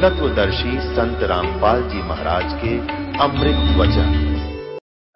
तत्वदर्शी 0.00 0.76
संत 0.88 1.22
रामपाल 1.22 1.80
जी 1.82 2.02
महाराज 2.02 2.52
के 2.60 2.74
अमृत 3.22 3.62
वचन। 3.78 4.12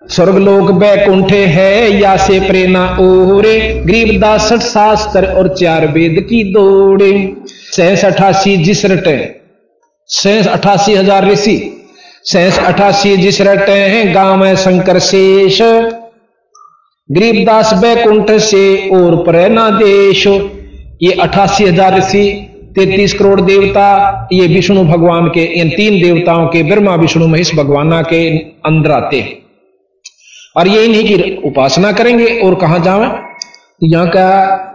स्वर्गलोक 0.03 0.71
बैकुंठे 0.73 1.45
है 1.49 1.91
या 1.93 2.17
से 2.19 2.39
प्रेरणा 2.41 2.83
ओरे 3.01 3.55
गरीबदास 3.87 4.49
सठ 4.49 4.63
शास्त्र 4.63 5.27
और 5.35 5.49
चार 5.57 5.87
वेद 5.89 6.21
की 6.31 6.43
दौड़े। 6.53 7.13
सहस 7.47 8.05
अठासी 8.05 8.57
जिस 8.65 8.85
रटे 8.85 9.17
सहस 10.11 10.49
अठासी 10.49 10.95
हज़ार 10.95 11.31
ऋषि। 11.31 11.57
सहस 12.25 12.59
अठासी 12.65 13.17
जिस 13.17 13.41
रटे 13.41 13.73
हैं, 13.73 14.15
गाँव 14.15 14.45
है 14.45 14.55
शंकर 14.57 14.99
शेष। 15.01 15.61
गरीबदास 17.09 17.73
बैकुंठ 17.75 18.31
से 18.43 18.67
और 18.95 19.23
प्रेरणा 19.25 19.71
देश। 19.79 20.27
ये 21.03 21.13
अठासी 21.21 21.65
हज़ार 21.65 21.99
ऋषि 21.99 22.25
तैतीस 22.73 23.15
करोड़ 23.15 23.41
देवता, 23.41 24.29
ये 24.33 24.47
विष्णु 24.47 24.85
भगवान 24.85 25.27
के, 25.27 25.45
इन 25.45 25.71
तीन 25.71 26.03
देवताओं 26.03 26.47
के, 26.47 26.63
ब्रह्मा, 26.63 26.95
विष्णु, 26.95 27.29
महेश, 27.29 27.55
भगवाना 27.55 28.03
के 28.03 28.39
अंदर 28.39 28.91
आते 28.91 29.21
हैं। 29.21 29.43
और 30.57 30.69
ये 30.69 30.85
इन्हीं 30.85 31.05
की 31.05 31.37
उपासना 31.37 31.93
करेंगे 31.93 32.41
और 32.41 32.55
कहा 32.55 32.79
जावे? 32.79 33.09
यहाँ 33.89 34.09
का 34.09 34.69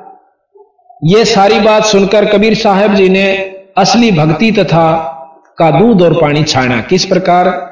ये 1.04 1.26
सारी 1.26 1.60
बात 1.60 1.86
सुनकर 1.86 2.26
कबीर 2.26 2.54
साहब 2.54 2.96
जी 2.96 3.10
ने 3.10 3.56
असली 3.78 4.12
भक्ति 4.12 4.52
तथा 4.52 5.14
का 5.58 5.72
दूध 5.72 6.02
और 6.02 6.22
पानी 6.22 6.44
छाना। 6.44 6.82
किस 6.82 7.06
प्रकार? 7.06 7.72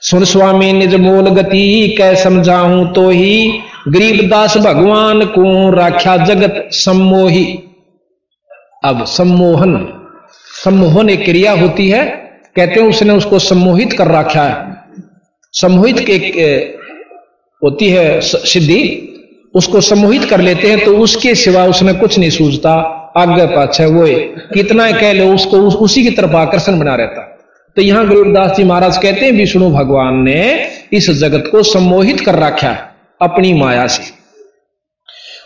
सुन 0.00 0.24
स्वामी, 0.24 0.72
निज 0.72 0.94
मोल 0.94 1.28
गति 1.28 1.94
कै 1.98 2.16
समझाऊं 2.16 2.86
तो 2.86 3.10
ही, 3.10 3.60
गरीबदास 3.88 4.56
भगवान 4.56 5.20
को 5.24 5.70
राख्या 5.70 6.16
जगत 6.16 6.68
सम्मोही। 6.72 7.58
अब 8.84 9.04
सम्मोहन 9.08 9.76
सम्मोहन 10.64 11.10
एक 11.10 11.24
क्रिया 11.24 11.52
होती 11.52 11.88
है 11.88 12.04
कहते 12.56 12.80
हैं 12.80 12.88
उसने 12.88 13.12
उसको 13.12 13.38
सम्मोहित 13.38 13.92
कर 13.92 14.08
रखा 14.08 14.42
है। 14.42 14.56
सम्मोहित 15.54 15.98
के 16.00 16.16
होती 17.62 17.88
है 17.90 18.20
सिद्धि 18.20 18.80
उसको 19.54 19.80
सम्मोहित 19.80 20.24
कर 20.24 20.40
लेते 20.40 20.70
हैं 20.70 20.84
तो 20.84 20.96
उसके 20.98 21.34
सिवा 21.34 21.64
उसने 21.66 21.92
कुछ 21.92 22.18
नहीं 22.18 22.30
सूझता। 22.30 22.74
आगे 23.16 23.46
पाछे 23.46 23.84
वो 23.86 24.06
कितना 24.54 24.90
कह 24.92 25.12
लो 25.12 25.32
उसको 25.34 25.56
उस, 25.58 25.74
उसी 25.76 26.02
की 26.02 26.10
तरफ़ 26.10 26.34
आकर्षण 26.36 26.78
बना 26.78 26.94
रहता। 26.94 27.22
तो 27.76 27.82
यहाँ 27.82 28.06
गुरुदास 28.08 28.56
जी 28.56 28.64
महाराज 28.64 28.98
कहते 28.98 29.24
हैं 29.26 29.32
विष्णु 29.32 29.70
भगवान 29.70 30.22
ने 30.22 30.40
इस 30.92 31.10
जगत 31.20 31.48
को 31.52 31.62
सम्मोहित 31.62 32.20
कर 32.20 32.38
रखा 32.38 32.68
है 32.68 32.90
अपनी 33.20 33.52
माया 33.54 33.86
से। 33.86 34.13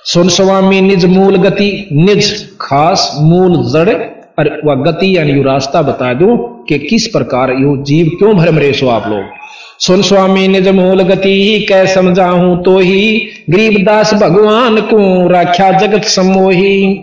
सुन 0.08 0.28
स्वामी, 0.28 0.80
निज 0.80 1.04
मूल 1.04 1.36
गति, 1.36 1.88
निज 1.92 2.28
खास 2.60 3.10
मूल 3.20 3.56
जड़, 3.72 3.94
और 4.38 4.48
वह 4.64 4.74
गति 4.82 5.16
यानी 5.16 5.32
यू 5.32 5.42
रास्ता 5.42 5.82
बता 5.82 6.12
दू 6.14 6.36
कि 6.68 6.78
किस 6.80 7.06
प्रकार 7.06 7.50
यू 7.52 7.76
जीव 7.82 8.08
क्यों 8.18 8.34
भरम 8.34 8.58
रहे 8.58 8.72
सो 8.72 8.88
आप 8.88 9.08
लोग। 9.08 9.36
सुन 9.80 10.02
स्वामी, 10.02 10.46
निज 10.48 10.68
मूल 10.70 11.02
गति 11.02 11.34
ही 11.42 11.60
कै 11.66 11.86
समझाऊं 11.86 12.56
तो 12.62 12.78
ही 12.78 13.18
गरीबदास 13.50 14.14
भगवान 14.14 14.80
को 14.84 15.28
राख्या 15.28 15.70
जगत 15.78 16.04
समोही 16.06 16.94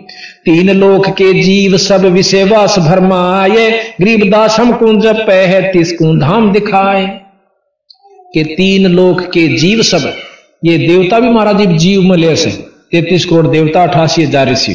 तीन 0.44 0.76
लोक 0.76 1.08
के 1.08 1.32
जीव 1.42 1.76
सब 1.78 2.10
विषय 2.12 2.44
वास 2.46 2.78
भरमाए 2.80 3.70
गरीबदास 4.00 4.60
हमको 4.60 4.92
जब 5.00 5.26
है 5.30 5.72
तिसको 5.72 6.16
धाम 6.18 6.52
दिखाए। 6.52 7.06
के 8.34 8.44
तीन 8.46 8.92
लोक 8.92 9.20
के 9.32 9.48
जीव 9.56 9.82
सब, 9.84 10.12
ये 10.64 10.78
देवता 10.78 11.20
भी 11.20 11.30
महाराज, 11.30 11.66
जीव 11.68 12.02
में 12.02 12.16
ले 12.16 12.36
से 12.36 12.58
तैतीस 12.96 13.24
करोड़ 13.24 13.46
देवता 13.46 13.82
अठासी 13.82 14.22
हज़ार 14.22 14.50
ऋषि 14.50 14.72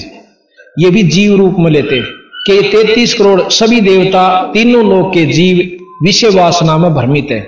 ये 0.77 0.89
भी 0.89 1.03
जीव 1.09 1.35
रूप 1.35 1.55
में 1.59 1.69
लेते 1.71 2.01
के 2.43 2.61
तैतीस 2.71 3.13
करोड़ 3.13 3.41
सभी 3.51 3.79
देवता 3.81 4.25
तीनों 4.53 4.83
लोक 4.85 5.13
के 5.13 5.25
जीव 5.27 5.57
विषय 6.03 6.29
वासना 6.29 6.77
में 6.77 6.93
भ्रमित 6.93 7.27
है। 7.31 7.39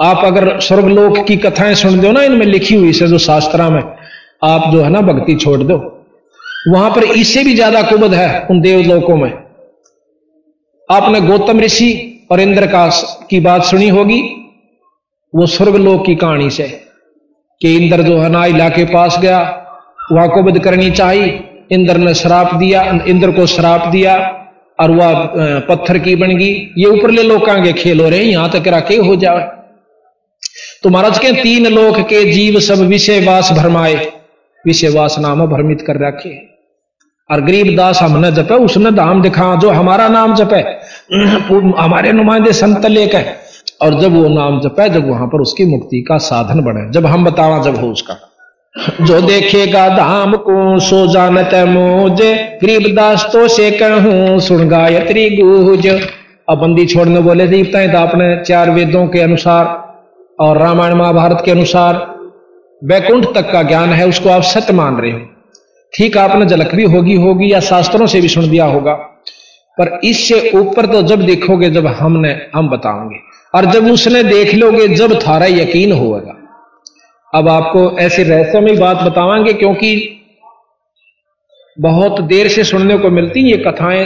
आप 0.00 0.24
अगर 0.24 0.58
स्वर्गलोक 0.60 1.18
की 1.26 1.36
कथाएँ 1.36 1.74
सुन 1.74 1.98
दो 2.00 2.12
ना, 2.12 2.22
इनमें 2.22 2.46
लिखी 2.46 2.74
हुई 2.74 2.92
से 2.92 3.06
जो 3.08 3.18
शास्त्रा 3.18 3.68
में, 3.70 3.82
आप 4.44 4.70
जो 4.72 4.82
है 4.82 4.90
ना 4.90 5.00
भक्ति 5.02 5.34
छोड़ 5.34 5.62
दो। 5.62 5.76
वहाँ 6.68 6.90
पर 6.90 7.04
इससे 7.04 7.44
भी 7.44 7.54
ज़्यादा 7.54 7.82
कुबद 7.82 8.14
है 8.14 8.46
उन 8.50 8.60
देवलोकों 8.60 9.16
में। 9.16 9.30
आपने 10.88 11.20
गौतम 11.20 11.60
ऋषि 11.60 11.90
और 12.30 12.40
इंद्र 12.40 12.66
का 12.66 12.88
की 13.30 13.40
बात 13.40 13.64
सुनी 13.64 13.88
होगी? 13.88 14.20
वो 15.34 15.46
स्वर्गलोक 15.48 16.04
की 16.06 16.14
कहानी 16.16 16.50
से 16.50 16.68
कि 17.60 17.74
इंद्र 17.76 18.02
जो 18.02 18.18
है 18.18 18.28
ना 18.28 18.44
इला 18.46 18.68
के 18.68 18.84
पास 18.84 19.18
गया 19.18 19.40
वहाँ 20.12 20.28
कुबद 20.28 20.58
करनी 20.58 20.90
चाहिए। 20.90 21.44
इंद्र 21.72 21.96
ने 21.96 22.14
श्राप 22.14 22.54
दिया, 22.54 22.82
इंद्र 23.06 23.30
को 23.30 23.46
श्राप 23.46 23.88
दिया 23.88 24.16
और 24.80 24.90
वह 24.90 25.14
पत्थर 25.68 25.98
की 25.98 26.16
बन 26.16 26.36
गई। 26.36 26.74
ये 26.78 26.86
ऊपरले 26.86 27.22
लोग 27.22 27.50
के 27.50 27.72
खेल 27.72 28.00
हो 28.00 28.08
रहे 28.08 28.18
हैं 28.18 28.26
यहाँ 28.26 28.50
तक 28.50 28.68
रखे 28.68 28.96
हो 28.96 29.16
जाए 29.16 29.50
तो 30.82 30.90
महाराज 30.90 31.18
के 31.18 31.32
तीन 31.32 31.66
लोक 31.66 31.98
के 31.98 32.32
जीव 32.32 32.60
सब 32.60 32.74
विषय 32.74 33.20
वास 33.20 33.52
भरमाए। 33.52 34.12
विषय 34.66 34.88
वास 34.88 35.16
नाम 35.18 35.46
भ्रमित 35.46 35.80
कर 35.80 36.06
रखे। 36.06 36.48
और 37.30 37.40
गरीब 37.40 37.76
दास 37.76 38.02
हमने 38.02 38.32
जपे, 38.32 38.54
उसने 38.54 38.90
धाम 38.90 39.22
दिखा, 39.22 39.54
जो 39.54 39.70
हमारा 39.70 40.08
नाम 40.08 40.34
जपे। 40.34 40.56
हमारे 41.80 42.12
नुमाइंदे 42.12 42.52
संत 42.52 42.86
लेकर। 42.86 43.24
और 43.82 44.00
जब 44.00 44.12
वो 44.12 44.28
नाम 44.28 44.60
जपे, 44.60 44.88
जब 44.88 45.10
वहाँ 45.10 45.26
पर 45.26 45.40
उसकी 45.40 45.64
मुक्ति 45.64 46.02
का 46.08 46.18
साधन 46.18 46.60
बने। 46.60 46.92
जब 46.92 47.06
हम 47.06 47.24
बतावा 47.24 47.62
जब 47.62 47.76
हो 47.76 47.88
उसका। 47.88 48.27
जो 48.74 49.20
देखेगा 49.20 49.88
धाम 49.88 50.34
को 50.36 50.78
सो 50.80 51.06
जानत 51.06 51.54
मोज। 51.68 52.20
गरीबदास 52.62 53.28
तो 53.32 53.46
से 53.48 53.70
कहूँ, 53.72 54.38
सुन 54.40 54.68
गायत्री 54.68 55.28
गुज। 55.36 55.86
अब 56.48 56.58
बंदी 56.58 56.86
छोड़ने 56.86 57.20
बोले 57.20 57.46
देवता 57.46 57.86
तो 57.92 57.98
आपने 57.98 58.26
चार 58.44 58.70
वेदों 58.70 59.06
के 59.06 59.20
अनुसार 59.20 59.66
और 60.38 60.58
रामायण 60.58 60.94
महाभारत 60.94 61.42
के 61.44 61.50
अनुसार, 61.50 61.94
वैकुंठ 62.82 63.24
तक 63.34 63.50
का 63.52 63.62
ज्ञान 63.62 63.92
है, 63.92 64.06
उसको 64.08 64.28
आप 64.28 64.42
सत्य 64.44 64.72
मान 64.72 64.96
रहे 64.96 65.10
हो। 65.10 65.18
ठीक 65.92 66.16
आपने 66.18 66.46
झलक 66.46 66.74
भी 66.74 66.84
होगी 66.84 67.14
होगी, 67.16 67.52
या 67.52 67.60
शास्त्रों 67.62 68.06
से 68.06 68.20
भी 68.20 68.28
सुन 68.28 68.50
दिया 68.50 68.64
होगा। 68.66 68.92
पर 69.78 69.98
इससे 70.04 70.50
ऊपर 70.54 70.86
तो 70.86 71.02
जब 71.02 71.26
देखोगे, 71.26 71.70
जब 71.70 71.86
हमने, 71.86 72.36
हम 72.54 72.68
बताओगे 72.68 73.20
और 73.54 73.66
जब 73.66 73.90
उसने 73.90 74.22
देख 74.24 74.54
लोगे, 74.54 74.88
जब 74.88 75.18
थारा 75.20 75.46
यकीन 75.46 75.92
होगा 75.92 76.34
अब 77.32 77.48
आपको 77.48 77.98
ऐसे 77.98 78.22
रहस्यमय 78.22 78.76
बात 78.76 78.96
बतावांगे 78.96 79.52
क्योंकि 79.52 79.90
बहुत 81.80 82.20
देर 82.20 82.48
से 82.48 82.64
सुनने 82.64 82.98
को 82.98 83.10
मिलती 83.10 83.40
ये 83.40 83.56
कथाएँ 83.56 84.04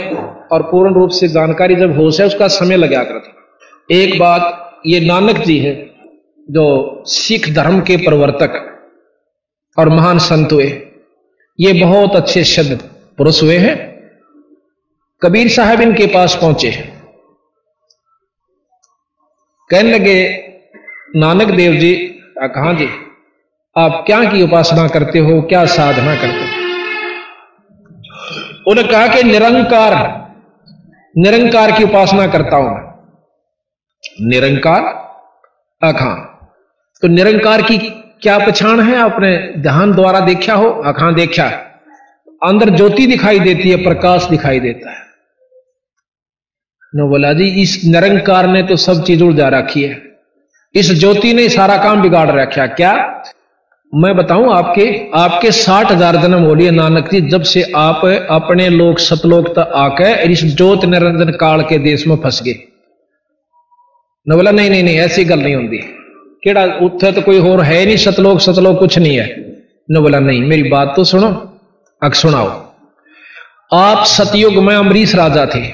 और 0.51 0.63
पूर्ण 0.63 0.93
रूप 0.93 1.09
से 1.09 1.27
जानकारी 1.27 1.75
जब 1.75 1.95
हो 1.97 2.09
से 2.11 2.23
उसका 2.23 2.47
समय 2.47 2.77
लगा 2.77 3.03
करता 3.03 3.95
एक 3.95 4.19
बात, 4.19 4.81
ये 4.87 4.99
नानक 4.99 5.37
जी 5.37 5.57
है 5.59 5.73
जो 6.47 7.03
सिख 7.07 7.49
धर्म 7.53 7.79
के 7.81 7.97
प्रवर्तक 7.97 8.59
और 9.77 9.89
महान 9.89 10.19
संत 10.19 10.51
हुए। 10.51 10.65
ये 11.59 11.73
बहुत 11.73 12.15
अच्छे 12.15 12.43
शब्द 12.43 12.89
पुरुष 13.17 13.41
हुए 13.43 13.57
हैं। 13.57 13.75
कबीर 15.21 15.49
साहब 15.49 15.81
इनके 15.81 16.07
पास 16.07 16.35
पहुँचे 16.41 16.71
कहने 19.69 19.91
लगे, 19.91 20.17
नानक 21.15 21.55
देव 21.55 21.73
जी, 21.73 21.93
कहा 22.39 22.73
जी 22.73 22.87
आप 23.77 24.03
क्या 24.05 24.23
की 24.23 24.43
उपासना 24.43 24.87
करते 24.87 25.19
हो, 25.19 25.41
क्या 25.41 25.65
साधना 25.65 26.15
करते 26.15 26.37
हो? 26.37 26.63
उन्होंने 28.67 28.83
कहा 28.83 29.07
कि 29.07 29.23
निरंकार 29.23 29.93
निरंकार 31.17 31.71
की 31.71 31.83
उपासना 31.83 32.27
करता 32.27 32.55
हूँ 32.55 32.75
मैं। 32.75 32.93
निरंकार? 34.29 34.81
अखा। 35.81 36.13
तो 37.01 37.07
निरंकार 37.07 37.61
की 37.61 37.77
क्या 38.21 38.37
पछाण 38.39 38.81
है? 38.81 38.95
आपने 38.95 39.53
ध्यान 39.57 39.93
द्वारा 39.93 40.19
देखा 40.19 40.53
हो? 40.53 40.69
आखा 40.69 41.11
देखा 41.11 41.47
अंदर 42.43 42.69
ज्योति 42.69 43.07
दिखाई 43.07 43.39
देती 43.39 43.69
है, 43.69 43.83
प्रकाश 43.83 44.25
दिखाई 44.25 44.59
देता 44.59 44.91
है। 44.91 45.05
नो 46.95 47.07
बोला 47.07 47.33
जी, 47.33 47.61
इस 47.61 47.81
निरंकार 47.85 48.47
ने 48.47 48.63
तो 48.63 48.75
सब 48.75 49.03
चीज़ 49.03 49.23
उड़ 49.23 49.33
जा 49.33 49.47
रखी 49.47 49.83
है। 49.83 50.01
इस 50.75 50.99
ज्योति 50.99 51.33
ने 51.33 51.49
सारा 51.49 51.77
काम 51.77 52.01
बिगाड़ 52.01 52.31
रखा 52.31 52.67
क्या? 52.67 53.23
मैं 53.93 54.15
बताऊँ 54.17 54.51
आपके 54.53 54.85
आपके 55.15 55.51
साठ 55.51 55.91
हज़ार 55.91 56.15
जन्म 56.17 56.43
हो 56.43 56.53
लिए 56.55 56.71
नानक 56.71 57.09
जी, 57.11 57.19
जब 57.21 57.43
से 57.43 57.61
आप 57.77 58.05
अपने 58.31 58.67
लोग 58.69 58.99
सतलोक 58.99 59.47
तक 59.49 59.71
आकर 59.77 60.31
इस 60.31 60.43
ज्योत 60.55 60.85
निरंजन 60.85 61.31
काल 61.37 61.61
के 61.63 61.77
देश 61.79 62.07
में 62.07 62.15
फंस 62.15 62.41
गए। 62.43 62.55
न 64.27 64.35
बोला, 64.35 64.51
नहीं 64.51 64.69
नहीं 64.69 64.83
नहीं, 64.83 64.97
ऐसी 64.97 65.25
गल 65.25 65.39
नहीं 65.39 65.55
होती 65.55 65.77
केड़ा 66.43 66.63
उत्थे 66.81 67.11
तो 67.11 67.21
कोई 67.21 67.39
और 67.41 67.61
है 67.61 67.85
नहीं, 67.85 67.97
सतलोक 67.99 68.39
सतलोक 68.41 68.79
कुछ 68.79 68.97
नहीं 68.97 69.17
है। 69.17 69.27
न 69.89 70.01
बोला, 70.01 70.19
नहीं, 70.21 70.41
मेरी 70.43 70.69
बात 70.69 70.93
तो 70.95 71.03
सुनो 71.03 71.31
अक 72.01 72.13
सुनाओ। 72.15 72.49
आप 73.73 74.03
सतयुग 74.07 74.57
में 74.63 74.75
अमरीश 74.75 75.15
राजा 75.15 75.45
थे। 75.45 75.65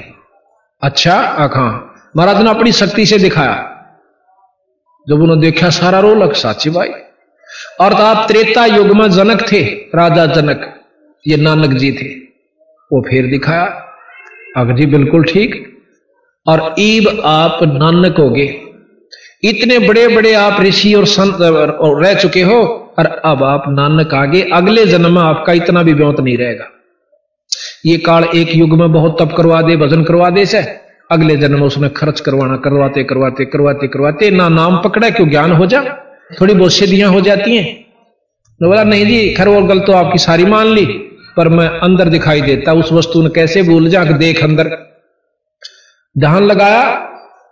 अच्छा 0.82 1.14
आखा 1.14 1.68
महाराज 2.16 2.42
ने 2.42 2.50
अपनी 2.50 2.72
शक्ति 2.74 3.06
से 3.06 3.18
दिखाया। 3.18 3.56
जब 5.06 5.22
उन्होंने 5.22 5.40
देखा, 5.42 5.70
सारा 5.70 6.00
रोलक, 6.00 6.34
साची 6.36 6.70
भाई। 6.70 6.88
और 7.80 7.90
तो 7.90 8.02
आप 8.02 8.28
त्रेता 8.28 8.64
युग 8.66 8.86
में 8.86 9.10
जनक 9.10 9.52
थे, 9.52 9.60
राजा 9.94 10.26
जनक। 10.26 10.74
ये 11.26 11.36
नानक 11.36 11.70
जी 11.70 11.92
थे। 11.92 12.08
वो 12.92 13.00
फिर 13.10 13.26
दिखाया, 13.26 13.64
अग 14.56 14.76
जी, 14.76 14.86
बिल्कुल 14.86 15.24
ठीक। 15.24 15.66
और 16.46 16.74
ईब 16.78 17.22
आप 17.24 17.58
नानक 17.62 18.18
हो 18.18 18.30
गए। 18.30 18.48
इतने 19.44 19.78
बड़े 19.78 20.08
बड़े 20.08 20.32
आप 20.34 20.60
ऋषि 20.60 20.94
और 20.94 21.04
संत 21.04 21.38
रह 21.40 22.14
चुके 22.14 22.42
हो, 22.42 22.62
और 22.98 23.06
अब 23.06 23.42
आप 23.42 23.64
नानक 23.68 24.14
आगे 24.14 24.42
अगले 24.52 24.86
जन्म 24.86 25.14
में 25.14 25.22
आपका 25.22 25.52
इतना 25.52 25.82
भी 25.82 25.92
व्योत 25.92 26.20
नहीं 26.20 26.36
रहेगा। 26.36 26.68
ये 27.86 27.96
काल 27.98 28.24
एक 28.24 28.56
युग 28.56 28.78
में 28.78 28.92
बहुत 28.92 29.16
तप 29.22 29.34
करवा 29.36 29.62
दे, 29.62 29.76
भजन 29.76 30.04
करवा 30.04 30.30
दे, 30.30 30.46
से। 30.46 30.58
अगले 31.10 31.36
जन्म 31.36 31.58
में 31.58 31.66
उसने 31.66 31.88
खर्च 31.88 32.20
करवाना, 32.20 32.56
करवाते 32.56 33.04
करवाते 33.04 33.44
करवाते 33.44 33.88
करवाते, 33.88 34.30
ना 34.30 34.48
नाम 34.48 34.82
पकड़ा, 34.82 35.10
क्यों 35.10 35.28
ज्ञान 35.28 35.52
हो 35.52 35.66
जा। 35.66 35.80
थोड़ी 36.30 36.54
बहुत 36.54 36.72
सीधियाँ 36.72 37.10
हो 37.10 37.20
जाती 37.20 37.56
हैं। 37.56 37.74
तो 38.60 38.68
बोला, 38.68 38.82
नहीं 38.84 39.06
जी, 39.06 39.34
खर 39.34 39.48
और 39.48 39.62
गल 39.62 39.80
तो 39.80 39.92
आपकी 39.92 40.18
सारी 40.18 40.44
मान 40.44 40.66
ली, 40.66 40.84
पर 41.36 41.48
मैं 41.48 41.68
अंदर 41.80 42.08
दिखाई 42.08 42.40
देता, 42.40 42.72
उस 42.72 42.92
वस्तु 42.92 43.22
ने 43.22 43.28
कैसे 43.30 43.62
भूल 43.62 43.88
जा 43.88 44.04
देख 44.04 44.42
अंदर। 44.44 44.68
ध्यान 46.16 46.44
लगाया, 46.44 46.82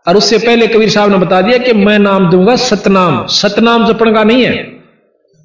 और 0.07 0.17
उससे 0.17 0.39
पहले 0.39 0.67
कबीर 0.67 0.91
साहब 0.91 1.11
ने 1.11 1.19
बता 1.19 1.41
दिया 1.41 1.59
कि 1.59 1.73
मैं 1.75 1.99
नाम 1.99 2.31
दूँगा 2.31 2.57
सतनाम। 2.57 3.27
सतनाम 3.27 3.87
जपण 3.87 4.15
का 4.15 4.25
नहीं 4.25 4.45
है, 4.45 4.55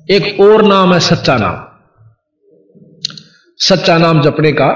एक 0.08 0.40
और 0.42 0.64
नाम 0.64 0.94
है 0.94 1.00
सच्चा 1.02 1.38
नाम। 1.38 1.62
सच्चा 3.60 3.98
नाम 3.98 4.22
जपने 4.22 4.52
का 4.52 4.68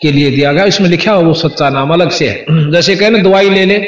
के 0.00 0.10
लिए 0.12 0.30
दिया 0.30 0.52
गया, 0.52 0.64
इसमें 0.64 0.88
लिखा 0.88 1.12
हो 1.12 1.22
वो 1.22 1.32
सच्चा 1.34 1.70
नाम 1.70 1.92
अलग 1.92 2.10
से 2.10 2.28
है। 2.28 2.70
जैसे 2.70 2.96
कहे 2.96 3.22
दवाई 3.22 3.50
ले 3.50 3.64
ले 3.66 3.78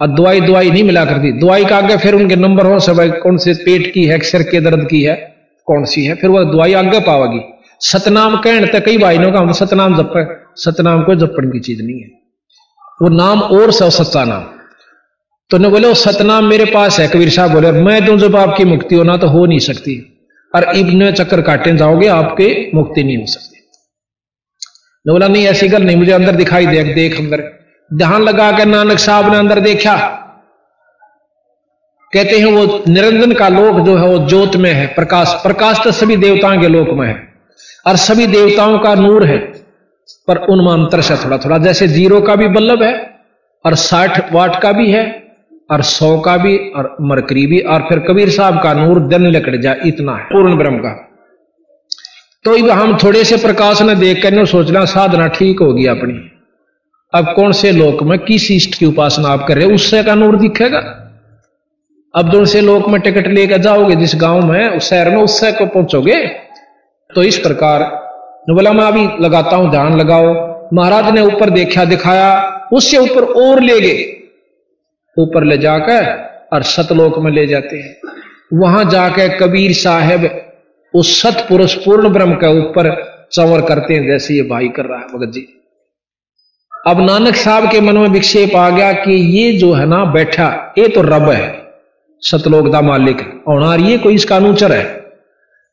और 0.00 0.08
दवाई 0.08 0.40
दवाई 0.40 0.70
नहीं 0.70 0.84
मिला 0.84 1.04
करती। 1.04 1.32
दवाई 1.32 1.64
का 1.64 1.76
आगे 1.76 1.96
फिर 1.96 2.14
उनके 2.14 2.36
नंबर 2.36 2.66
हो, 2.66 2.78
सब 2.80 3.20
कौन 3.22 3.36
से 3.36 3.54
पेट 3.54 3.94
की 3.94 4.04
है, 4.04 4.20
सिर 4.20 4.42
के 4.42 4.60
दर्द 4.60 4.88
की 4.90 5.02
है, 5.02 5.36
कौन 5.66 5.84
सी 5.84 6.04
है, 6.04 6.14
फिर 6.14 6.30
वह 6.30 6.44
दवाई 6.44 6.72
आगे 6.72 7.00
पावेगी। 7.00 7.40
सतनाम 7.80 8.36
कहने 8.36 8.66
तक 8.66 8.84
कई 8.84 8.98
भाई 8.98 9.18
का 9.18 9.38
हम 9.38 9.52
सतनाम 9.52 9.96
जप, 9.96 10.44
सतनाम 10.56 11.02
को 11.02 11.14
जपण 11.14 11.50
की 11.50 11.60
चीज़ 11.60 11.82
नहीं 11.82 12.00
है। 12.00 12.08
वो 13.02 13.08
नाम 13.08 13.40
और 13.40 13.72
सब 13.72 13.88
सच्चा 13.88 14.24
नाम। 14.24 14.42
तो 15.50 15.58
ने 15.58 15.68
बोले 15.68 15.88
वो 15.88 15.94
सतनाम 15.94 16.44
मेरे 16.44 16.64
पास 16.64 17.00
है, 17.00 17.08
कबीर 17.08 17.30
साहब 17.30 17.50
बोले, 17.50 17.72
मैं 17.72 18.04
दूँ 18.04 18.18
जब 18.18 18.36
आपकी 18.36 18.64
मुक्ति 18.64 18.94
होना 18.94 19.16
तो 19.16 19.26
हो 19.26 19.46
नहीं 19.46 19.58
सकती। 19.58 20.14
और 20.54 20.76
इब्न 20.76 21.10
चक्कर 21.10 21.40
काटे 21.40 21.76
जाओगे, 21.76 22.06
आपके 22.06 22.70
मुक्ति 22.74 23.04
नहीं 23.04 23.18
हो 23.18 23.26
सकती। 23.26 23.58
ने 25.06 25.12
बोला, 25.12 25.28
नहीं, 25.28 25.46
ऐसी 25.46 25.68
गल 25.68 25.82
नहीं, 25.82 25.96
मुझे 25.96 26.12
अंदर 26.12 26.36
दिखाई 26.36 26.66
दे, 26.66 26.84
देख 26.84 27.18
अंदर। 27.18 27.57
ध्यान 27.90 28.22
लगा 28.22 28.50
कर 28.52 28.66
नानक 28.66 28.98
साहब 28.98 29.30
ने 29.32 29.36
अंदर 29.38 29.60
देखा। 29.60 29.96
कहते 32.12 32.38
हैं, 32.38 32.46
वो 32.46 32.82
निरंजन 32.88 33.32
का 33.32 33.48
लोक 33.48 33.78
जो 33.86 33.96
है, 33.96 34.06
वो 34.08 34.18
ज्योत 34.28 34.56
में 34.56 34.72
है, 34.72 34.86
प्रकाश 34.86 35.32
प्रकाश 35.42 35.80
तो 35.84 35.92
सभी 35.92 36.16
देवताओं 36.16 36.60
के 36.60 36.68
लोक 36.68 36.88
में 36.90 37.06
है, 37.06 37.16
और 37.86 37.96
सभी 37.96 38.26
देवताओं 38.26 38.78
का 38.78 38.94
नूर 38.94 39.26
है, 39.26 39.38
पर 40.28 40.36
उनमें 40.46 40.72
अंतर 40.72 41.00
से 41.00 41.16
थोड़ा 41.16 41.38
थोड़ा, 41.38 41.58
जैसे 41.58 41.88
ज़ीरो 41.88 42.20
का 42.20 42.36
भी 42.36 42.48
बल्लभ 42.48 42.82
है, 42.82 42.94
और 43.64 43.74
साठ 43.74 44.32
वाट 44.32 44.60
का 44.62 44.72
भी 44.72 44.90
है, 44.90 45.04
और 45.70 45.82
सौ 45.82 46.18
का 46.20 46.36
भी, 46.36 46.56
और 46.70 46.96
मरकरी 47.02 47.46
भी, 47.46 47.58
और 47.60 47.80
फिर 47.80 47.98
कबीर 47.98 48.30
साहब 48.30 48.62
का 48.62 48.72
नूर 48.74 49.00
दन 49.08 49.26
लकड़ 49.26 49.56
जाए 49.56 49.80
इतना 49.86 50.16
है, 50.16 50.24
पूर्ण 50.24 50.56
ब्रह्म 50.56 50.78
का। 50.78 50.94
तो 52.44 52.56
हम 52.72 52.96
थोड़े 52.96 53.24
से 53.24 53.36
प्रकाश 53.36 53.82
ने 53.82 53.94
देख 53.96 54.22
कर 54.22 54.44
सोचना, 54.46 54.84
साधना 54.86 55.26
ठीक 55.28 55.60
होगी 55.60 55.86
अपनी। 55.86 56.18
अब 57.14 57.32
कौन 57.36 57.52
से 57.52 57.72
लोक 57.72 58.02
में 58.02 58.18
किस 58.18 58.50
इष्ट 58.50 58.78
की 58.78 58.86
उपासना 58.86 59.28
आप 59.28 59.44
कर 59.48 59.56
रहे 59.56 59.64
हो? 59.64 59.74
उससे 59.74 60.02
का 60.02 60.14
नूर 60.14 60.36
दिखेगा। 60.36 60.78
अब 62.14 62.32
जो 62.32 62.44
से 62.44 62.60
लोक 62.60 62.88
में 62.88 63.00
टिकट 63.00 63.26
लेकर 63.26 63.58
जाओगे, 63.58 63.96
जिस 63.96 64.12
गाँव 64.16 64.46
में, 64.46 64.68
उस 64.68 64.90
शहर 64.90 65.10
में, 65.10 65.22
उससे 65.22 65.52
को 65.52 65.66
पहुंचोगे। 65.66 66.26
तो 67.14 67.22
इस 67.22 67.38
प्रकार 67.38 67.82
बोला 68.50 68.72
मैं 68.72 68.84
अभी 68.84 69.24
लगाता 69.24 69.56
हूँ, 69.56 69.70
ध्यान 69.70 70.00
लगाओ। 70.00 70.58
महाराज 70.74 71.14
ने 71.14 71.20
ऊपर 71.20 71.50
देखा, 71.50 71.84
दिखाया, 71.84 72.60
उससे 72.72 72.96
ऊपर 72.96 73.24
और 73.24 73.62
ले 73.62 73.80
गए। 73.80 74.22
ऊपर 75.18 75.44
ले 75.44 75.58
जाकर 75.58 76.28
और 76.52 76.62
सतलोक 76.62 77.18
में 77.18 77.32
ले 77.32 77.46
जाते 77.46 77.76
हैं। 77.76 77.96
वहाँ 78.52 78.84
जाकर 78.84 79.38
कबीर 79.38 79.72
साहेब 79.72 80.50
उस 80.94 81.22
सतपुरुष 81.22 81.74
पूर्ण 81.74 82.08
ब्रह्म 82.08 82.34
के 82.34 82.58
ऊपर 82.58 83.12
चवर 83.32 83.60
करते 83.60 83.94
हैं, 83.94 84.06
जैसे 84.06 84.34
ये 84.34 84.42
भाई 84.42 84.68
कर 84.68 84.84
रहा 84.84 84.98
है, 84.98 85.04
भगत 85.04 85.32
जी। 85.32 85.57
अब 86.88 87.00
नानक 87.00 87.36
साहब 87.36 87.70
के 87.70 87.80
मन 87.80 87.96
में 87.96 88.08
विक्षेप 88.08 88.54
आ 88.56 88.68
गया 88.70 88.92
कि 88.94 89.12
ये 89.12 89.52
जो 89.52 89.72
है 89.72 89.86
ना 89.86 90.04
बैठा, 90.04 90.74
ये 90.78 90.88
तो 90.88 91.00
रब 91.02 91.28
है, 91.30 91.48
सतलोक 92.22 92.72
का 92.72 92.80
मालिक 92.80 93.18
और 93.48 93.80
ये 93.80 93.98
कोई 93.98 94.14
इसका 94.14 94.36
अनुचर 94.36 94.72
है? 94.72 94.84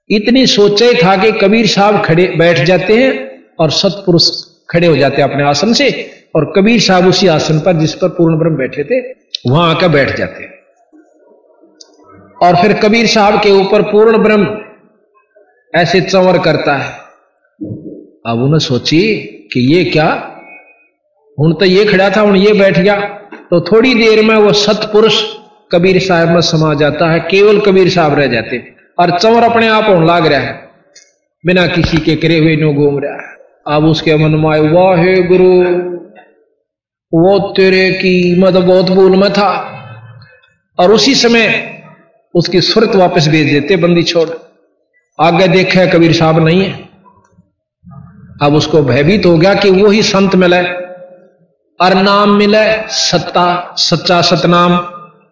इतनी 0.09 0.45
सोचे 0.47 0.93
था 0.93 1.15
कि 1.17 1.31
कबीर 1.39 1.67
साहब 1.67 2.01
खड़े 2.05 2.27
बैठ 2.37 2.59
जाते 2.65 2.97
हैं 2.97 3.13
और 3.59 3.71
सतपुरुष 3.71 4.29
खड़े 4.69 4.87
हो 4.87 4.95
जाते 4.97 5.21
हैं 5.21 5.29
अपने 5.29 5.43
आसन 5.43 5.73
से, 5.73 5.89
और 6.35 6.51
कबीर 6.57 6.79
साहब 6.81 7.07
उसी 7.07 7.27
आसन 7.27 7.59
पर 7.59 7.79
जिस 7.79 7.95
पर 7.95 8.07
पूर्ण 8.09 8.37
ब्रह्म 8.39 8.57
बैठे 8.57 8.83
थे, 8.83 9.01
वहाँ 9.47 9.73
आकर 9.75 9.87
बैठ 9.87 10.15
जाते 10.17 10.43
हैं। 10.43 10.53
और 12.43 12.61
फिर 12.61 12.73
कबीर 12.79 13.07
साहब 13.07 13.41
के 13.41 13.51
ऊपर 13.53 13.81
पूर्ण 13.91 14.17
ब्रह्म 14.17 14.57
ऐसे 15.73 16.01
चंवर 16.01 16.37
करता 16.43 16.77
है। 16.77 16.93
अब 18.25 18.43
उन्हें 18.43 18.59
सोची 18.59 19.03
कि 19.53 19.59
ये 19.75 19.83
क्या 19.85 20.13
हूँ 21.37 21.53
तो 21.53 21.65
ये 21.65 21.85
खड़ा 21.85 22.09
था 22.09 22.21
हूँ 22.21 22.37
ये 22.37 22.53
बैठ 22.53 22.77
गया। 22.79 22.95
तो 23.49 23.59
थोड़ी 23.61 23.93
देर 23.95 24.23
में 24.25 24.35
वो 24.35 24.53
सतपुरुष 24.53 25.21
कबीर 25.71 25.99
साहब 25.99 26.29
में 26.29 26.41
समा 26.41 26.73
जाता 26.73 27.11
है, 27.11 27.19
केवल 27.19 27.59
कबीर 27.59 27.89
साहब 27.89 28.13
रह 28.13 28.27
जाते। 28.27 28.57
और 28.99 29.17
चंवर 29.19 29.43
अपने 29.43 29.67
आप 29.67 29.89
होने 29.89 30.05
लाग 30.05 30.27
रहा 30.27 30.39
है। 30.39 30.53
बिना 31.45 31.67
किसी 31.67 31.97
के 31.97 32.15
करे 32.15 32.37
हुए 32.39 32.55
नो 32.55 32.73
घूम 32.73 32.99
रहा 32.99 33.13
है। 33.13 33.35
अब 33.67 33.85
उसके 33.85 34.15
मन 34.15 34.31
में 34.31 34.49
आए 34.51 34.59
वाहे 34.59 35.21
गुरु 35.23 35.51
वो 37.13 37.37
तेरे 37.53 37.89
की 37.91 38.39
मत 38.39 38.53
बहुत 38.53 38.89
भूल 38.89 39.15
में 39.15 39.31
था। 39.33 39.51
और 40.79 40.91
उसी 40.91 41.15
समय 41.15 41.71
उसकी 42.33 42.61
सुरत 42.61 42.95
वापस 42.95 43.27
भेज 43.27 43.51
देते, 43.51 43.75
बंदी 43.75 44.03
छोड़। 44.03 44.29
आगे 45.19 45.47
देखे 45.47 45.87
कबीर 45.87 46.13
साहब 46.13 46.39
नहीं 46.39 46.63
है। 46.63 46.73
अब 48.41 48.53
उसको 48.53 48.81
भयभीत 48.83 49.25
हो 49.25 49.37
गया 49.37 49.53
कि 49.53 49.69
वो 49.69 49.89
ही 49.89 50.01
संत 50.03 50.35
मिले 50.35 50.61
और 51.79 51.93
नाम 51.93 52.35
मिले 52.35 52.65
सत्ता, 52.89 53.75
सच्चा 53.77 54.21
सतनाम 54.21 54.73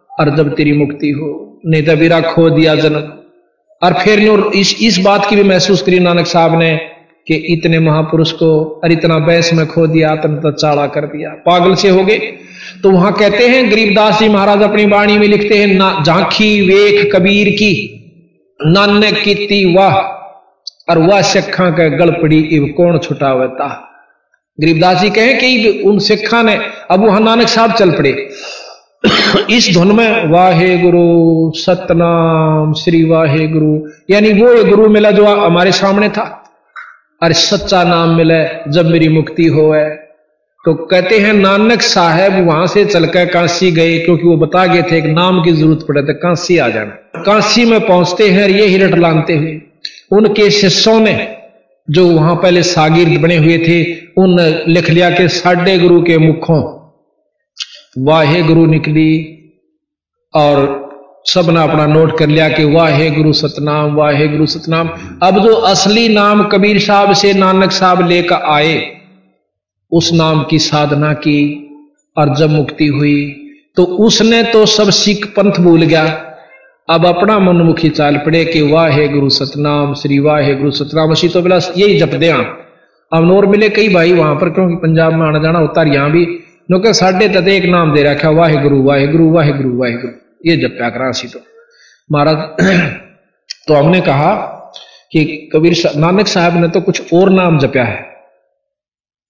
और 0.10 0.36
जब 0.38 0.54
तेरी 0.56 0.72
मुक्ति 0.74 1.10
हो, 1.10 1.60
नहीं 1.66 1.84
तो 1.84 1.96
बीरा 1.96 2.20
खो 2.22 2.50
दिया 2.50 2.76
जन्म 2.76 3.12
और 3.82 3.94
फिर 3.94 4.20
इस 4.56 4.76
इस 4.82 4.98
बात 5.00 5.26
की 5.26 5.36
भी 5.36 5.44
महसूस 5.44 5.82
करी 5.82 6.00
नानक 6.00 6.28
साहब 6.28 6.60
ने 6.60 6.76
कि 7.28 7.36
इतने 7.54 7.80
महापुरुष 7.80 8.32
को 8.32 8.50
और 8.84 8.92
इतना 8.92 9.18
बैस 9.20 9.54
में 9.54 9.66
खो 9.68 9.86
दिया 9.88 10.12
आतन 10.12 10.36
तो 10.36 10.52
चाड़ा 10.52 10.88
कर 10.88 11.06
दिया। 11.06 11.30
पागल 11.46 11.76
से 11.76 11.90
हो 11.90 12.04
गए। 12.04 12.18
तो 12.84 12.92
वहाँ 12.92 13.12
कहते 13.14 13.48
हैं 13.48 13.70
गरीबदास 13.72 14.20
जी 14.20 14.28
महाराज 14.30 14.62
अपनी 14.62 14.86
वाणी 14.86 15.18
में 15.18 15.28
लिखते 15.28 15.58
हैं, 15.58 15.68
ना 15.68 16.04
झांकी 16.06 16.50
वेख 16.62 17.10
कबीर 17.16 17.50
की 17.50 17.74
नान्य 18.60 19.12
कीती 19.14 19.64
वाह, 19.76 19.96
और 20.90 20.98
वह 21.00 21.22
सिखा 21.22 21.70
के 21.70 21.90
गड़पड़ी 21.98 22.40
इव 22.58 22.74
कौन 22.78 22.98
छुटावता? 22.98 23.68
गरीबदास 24.58 24.98
जी 24.98 25.10
कहें 25.10 25.38
कि 25.40 25.82
उन 25.86 26.00
सिखा 26.00 26.42
ने 26.44 26.58
अब 26.92 27.06
वहाँ 27.06 27.20
नानक 27.20 27.48
साहब 27.48 27.74
चल 27.74 27.92
पड़े। 27.92 28.12
इस 29.50 29.70
धुन 29.74 29.96
में 29.96 30.32
वाहे 30.32 30.78
गुरु 30.78 31.52
सतनाम, 31.56 32.74
श्री 32.74 33.04
वाहे 33.04 33.48
गुरु 33.48 33.80
यानी 34.10 34.34
वो 34.34 34.54
ये 34.54 34.64
गुरु 34.64 34.88
मिला 34.90 35.12
जो 35.12 35.26
हमारे 35.26 35.72
सामने 35.72 36.10
था। 36.10 36.24
अरे 37.22 37.34
सच्चा 37.34 37.84
नाम 37.84 38.16
मिले 38.18 38.44
जब 38.72 38.86
मेरी 38.86 39.10
मुक्ति 39.10 39.46
हो 39.48 39.72
है 39.72 39.90
तो 40.66 40.74
कहते 40.74 41.18
हैं, 41.20 41.34
नानक 41.34 41.82
साहब 41.82 42.34
वहाँ 42.48 42.68
से 42.68 42.84
चलकर 42.86 43.26
काशी 43.26 43.72
गए, 43.72 43.98
क्योंकि 44.00 44.28
वो 44.28 44.36
बता 44.38 44.66
गए 44.66 44.82
थे 44.82 44.98
एक 44.98 45.06
नाम 45.08 45.44
की 45.44 45.52
ज़रूरत 45.52 45.86
पड़े 45.88 46.02
तो 46.04 46.14
काशी 46.20 46.58
आ 46.58 46.68
जाना। 46.70 47.22
काशी 47.24 47.66
में 47.66 47.80
पहुँचते 47.80 48.30
हैं 48.30 48.48
ये 48.50 48.68
हिरट 48.68 48.98
लानते 48.98 49.36
हुए। 49.36 49.62
उनके 50.12 50.50
शिष्यों 50.52 51.00
ने 51.00 51.14
जो 51.88 52.08
वहाँ 52.08 52.36
पहले 52.36 52.64
सागिर्द 52.64 53.22
बने 53.22 53.38
हुए 53.38 53.58
थे, 53.58 53.84
उन 54.18 54.40
लिख 54.68 54.90
लिया 54.90 55.10
के 55.10 55.28
साढ़े 55.30 55.78
गुरु 55.80 56.02
के 56.02 56.18
मुखों, 56.18 56.62
वाहे 57.98 58.42
गुरु 58.44 58.66
निकली, 58.66 59.12
और 60.34 60.82
सबने 61.26 61.62
अपना 61.62 61.86
नोट 61.86 62.18
कर 62.20 62.28
लिया 62.28 62.48
कि 62.50 62.64
वाहे 62.66 63.10
गुरु 63.12 63.34
सतनाम, 63.34 63.94
वाहे 63.96 64.28
गुरु 64.28 64.46
सतनाम। 64.46 64.90
अब 65.24 65.44
जो 65.44 65.54
असली 65.54 66.08
नाम 66.10 66.44
कबीर 66.50 66.80
साहब 66.80 67.14
से 67.14 67.34
नानक 67.34 67.72
साहब 67.72 68.08
लेकर 68.08 68.36
आए, 68.52 68.76
उस 69.92 70.12
नाम 70.14 70.44
की 70.44 70.60
साधना 70.62 71.14
की, 71.16 71.40
और 72.18 72.36
जब 72.36 72.50
मुक्ति 72.50 72.88
हुई 72.88 73.40
तो 73.78 73.84
उसने 74.06 74.42
तो 74.44 74.66
सब 74.68 74.90
सिख 74.92 75.26
पंथ 75.28 75.60
भूल 75.60 75.82
गया। 75.84 76.04
अब 76.90 77.06
अपना 77.06 77.40
मनमुखी 77.40 77.90
चाल 77.90 78.18
पड़े 78.18 78.46
कि 78.46 78.62
वाहे 78.62 79.08
गुरु 79.08 79.30
सतनाम, 79.30 79.94
श्री 79.94 80.20
वाहे 80.20 80.56
गुरु 80.56 80.72
सतनाम। 80.72 81.12
असी 81.12 81.30
तो 81.30 81.42
बिला 81.42 81.56
यही 81.56 82.00
जप 82.00 82.08
दे 82.08 82.30
अब 83.14 83.24
नोर 83.24 83.46
मिले 83.46 83.70
कई 83.70 83.90
भाई 83.90 84.14
वहाँ 84.14 84.36
पर, 84.36 84.50
क्योंकि 84.50 84.76
पंजाब 84.76 85.14
में 85.14 85.28
आना 85.28 85.40
जाना 85.40 85.60
होता 85.60 85.94
यहाँ 85.94 86.12
भी। 86.12 86.26
क्योंकि 86.26 86.94
साढ़े 86.94 87.30
तक 87.30 87.48
एक 87.48 87.66
नाम 87.66 87.94
दे 87.94 88.04
रखा, 88.04 88.30
वाहे 88.30 88.58
गुरु 88.58 88.84
वाहे 88.84 89.08
गुरु 89.08 89.32
वाहे 89.32 89.52
गुरु 89.52 89.78
वाहे 89.78 89.94
गुरु। 89.94 90.14
ये 90.52 90.58
जप्या 90.58 90.90
करा 90.90 91.08
असी 91.08 91.28
तो। 91.28 91.40
महाराज 92.12 92.38
तो 93.68 93.74
हमने 93.74 94.02
कहा 94.02 94.36
कि 95.12 95.50
कबीर 95.54 95.92
नानक 95.96 96.28
साहब 96.28 96.62
ने 96.62 96.68
तो 96.68 96.82
कुछ 96.82 97.14
और 97.14 97.30
नाम 97.30 97.60
जपया 97.60 97.84
है। 97.84 98.14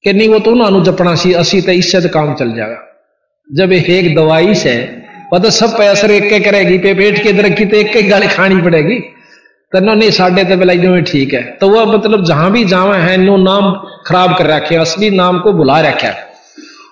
कि 0.03 0.13
नहीं, 0.13 0.29
वो 0.29 0.39
तो 0.39 0.51
उन्होंने 0.51 0.81
जपना 0.81 1.15
सी, 1.15 1.33
असी 1.33 1.61
तो 1.61 1.71
इससे 1.71 2.01
तो 2.01 2.09
काम 2.09 2.33
चल 2.33 2.53
जाएगा। 2.53 3.07
जब 3.53 3.71
एक 3.71 4.15
दवाई 4.15 4.53
से 4.53 5.02
वह 5.33 5.39
तो 5.39 5.49
सब 5.49 5.81
असर 5.81 6.11
एक 6.11 6.29
के 6.29 6.39
करेगी, 6.39 6.77
पे 6.77 6.93
पेट 6.93 7.23
के 7.23 7.49
की 7.49 7.65
तो 7.65 7.77
एक 7.77 7.95
एक 7.97 8.09
गाली 8.09 8.27
खानी 8.27 8.61
पड़ेगी। 8.61 8.99
तो 9.73 9.79
नहीं 9.79 10.09
साढ़े 10.11 10.43
तो 10.43 10.55
बिलाई 10.57 10.77
में 10.77 11.03
ठीक 11.03 11.33
है। 11.33 11.41
तो 11.61 11.69
वह 11.69 11.85
मतलब 11.93 12.25
जहाँ 12.25 12.51
भी 12.51 12.63
जावा 12.65 12.95
है 12.95 13.15
नो 13.17 13.37
नाम 13.37 13.71
खराब 14.07 14.37
कर 14.37 14.45
रखे 14.45 14.75
असली 14.75 15.09
नाम 15.09 15.39
को 15.39 15.53
बुला 15.53 15.79
रखा 15.81 16.13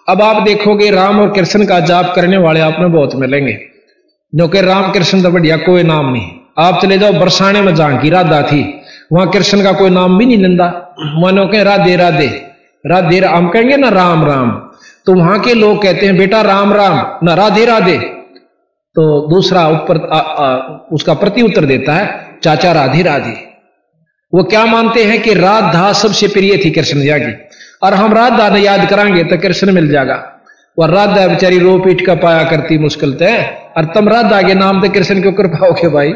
अब 0.10 0.22
आप 0.22 0.42
देखोगे, 0.44 0.90
राम 0.92 1.20
और 1.20 1.30
कृष्ण 1.30 1.66
का 1.66 1.80
जाप 1.80 2.14
करने 2.16 2.38
वाले 2.38 2.60
आप 2.60 2.78
में 2.80 2.92
बहुत 2.92 3.16
मिलेंगे। 3.16 3.58
जो 4.34 4.48
कि 4.48 4.62
राम 4.62 4.92
कृष्ण 4.92 5.22
तो 5.24 5.30
बढ़िया 5.30 5.58
कोई 5.58 5.84
नाम 5.84 6.12
नहीं। 6.14 6.30
आप 6.60 6.82
चले 6.82 6.98
जाओ 6.98 7.14
बरसाने 7.14 7.62
में 7.62 7.74
जहाँ 7.76 7.98
की 7.98 8.10
राधा 8.10 8.42
थी, 8.42 8.62
वहाँ 9.14 9.30
कृष्ण 9.32 9.64
का 9.64 9.72
कोई 9.72 9.90
नाम 9.90 10.18
भी 10.18 10.26
नहीं 10.26 10.38
लेंदा। 10.38 10.96
मानो 11.22 11.46
के 11.46 11.64
राधे 11.64 11.96
राधे 11.96 12.28
राधे 12.86 13.20
हम 13.20 13.50
कहेंगे 13.50 13.78
ना, 13.78 13.90
राम 13.90 14.26
राम। 14.26 14.52
तो 15.06 15.14
वहाँ 15.14 15.40
के 15.40 15.54
लोग 15.54 15.82
कहते 15.84 16.06
हैं, 16.06 16.18
बेटा, 16.18 16.42
राम 16.42 16.74
राम। 16.74 17.26
ना, 17.26 17.34
राधे 17.34 17.66
राधे। 17.66 17.98
तो 18.96 19.04
दूसरा 19.30 19.68
ऊपर 19.70 19.98
उसका 20.92 21.14
प्रति 21.14 21.42
उत्तर 21.42 21.66
देता 21.66 21.94
है, 21.94 22.38
चाचा 22.44 22.72
राधे 22.72 23.02
राधे। 23.04 23.36
वो 24.34 24.44
क्या 24.44 24.66
मानते 24.66 25.04
हैं 25.04 25.22
कि 25.22 25.34
राधा 25.34 25.92
सबसे 25.94 26.28
प्रिय 26.28 26.58
थी 26.58 26.72
कृष्ण 26.72 27.02
जी 27.02 27.20
की 27.20 27.32
और 27.84 27.94
हम 27.94 28.14
राधा 28.14 28.50
ने 28.50 28.60
याद 28.60 28.88
करांगे 28.90 29.24
तो 29.24 29.38
कृष्ण 29.38 29.72
मिल 29.72 29.90
जाएगा। 29.90 30.16
वह 30.78 30.88
राधा 30.88 31.28
बेचारी 31.28 31.60
रो 31.60 31.78
पीट 31.80 32.06
का 32.06 32.16
पाया 32.18 32.44
करती 32.50 32.78
मुश्किल 32.78 33.14
तय 33.14 33.38
और 33.78 33.86
तुम 33.86 34.10
राधा 34.10 34.42
के 34.42 34.54
नाम 34.56 34.82
तो 34.82 34.90
कृष्ण 34.90 35.22
क्यों 35.22 35.34
कर 35.34 35.48
पाओगे 35.50 35.90
भाई। 35.90 36.12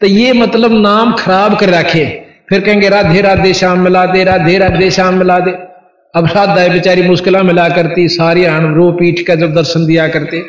तो 0.00 0.06
ये 0.06 0.32
मतलब 0.34 0.72
नाम 0.72 1.12
खराब 1.14 1.58
कर 1.60 1.68
रखे। 1.70 2.04
फिर 2.50 2.60
कहेंगे, 2.60 2.88
राधे 2.88 3.20
राधे 3.20 3.52
श्याम 3.54 3.78
मिला 3.80 4.04
दे, 4.06 4.24
राधे 4.24 4.56
राधे 4.58 4.90
श्याम 4.90 5.14
मिला 5.14 5.38
दे। 5.40 5.50
अब 6.14 6.26
राधा 6.26 6.66
बेचारी 6.68 7.02
मुश्किल 7.02 7.36
मिला 7.42 7.68
करती, 7.68 8.08
सारी 8.10 8.44
रो 8.46 8.90
पीठ 8.92 9.26
का 9.26 9.34
जब 9.34 9.54
दर्शन 9.54 9.86
दिया 9.86 10.08
करते। 10.08 10.42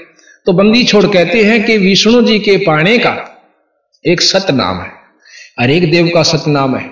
तो 0.45 0.53
बंदी 0.53 0.83
छोड़ 0.83 1.05
कहते 1.05 1.43
हैं 1.43 1.63
कि 1.63 1.77
विष्णु 1.77 2.21
जी 2.21 2.39
के 2.39 2.57
पाने 2.57 2.97
का 2.97 3.41
एक 4.07 4.21
सतनाम 4.21 4.81
है। 4.81 4.91
हर 5.59 5.69
एक 5.69 5.91
देव 5.91 6.11
का 6.13 6.23
सतनाम 6.23 6.75
है। 6.75 6.91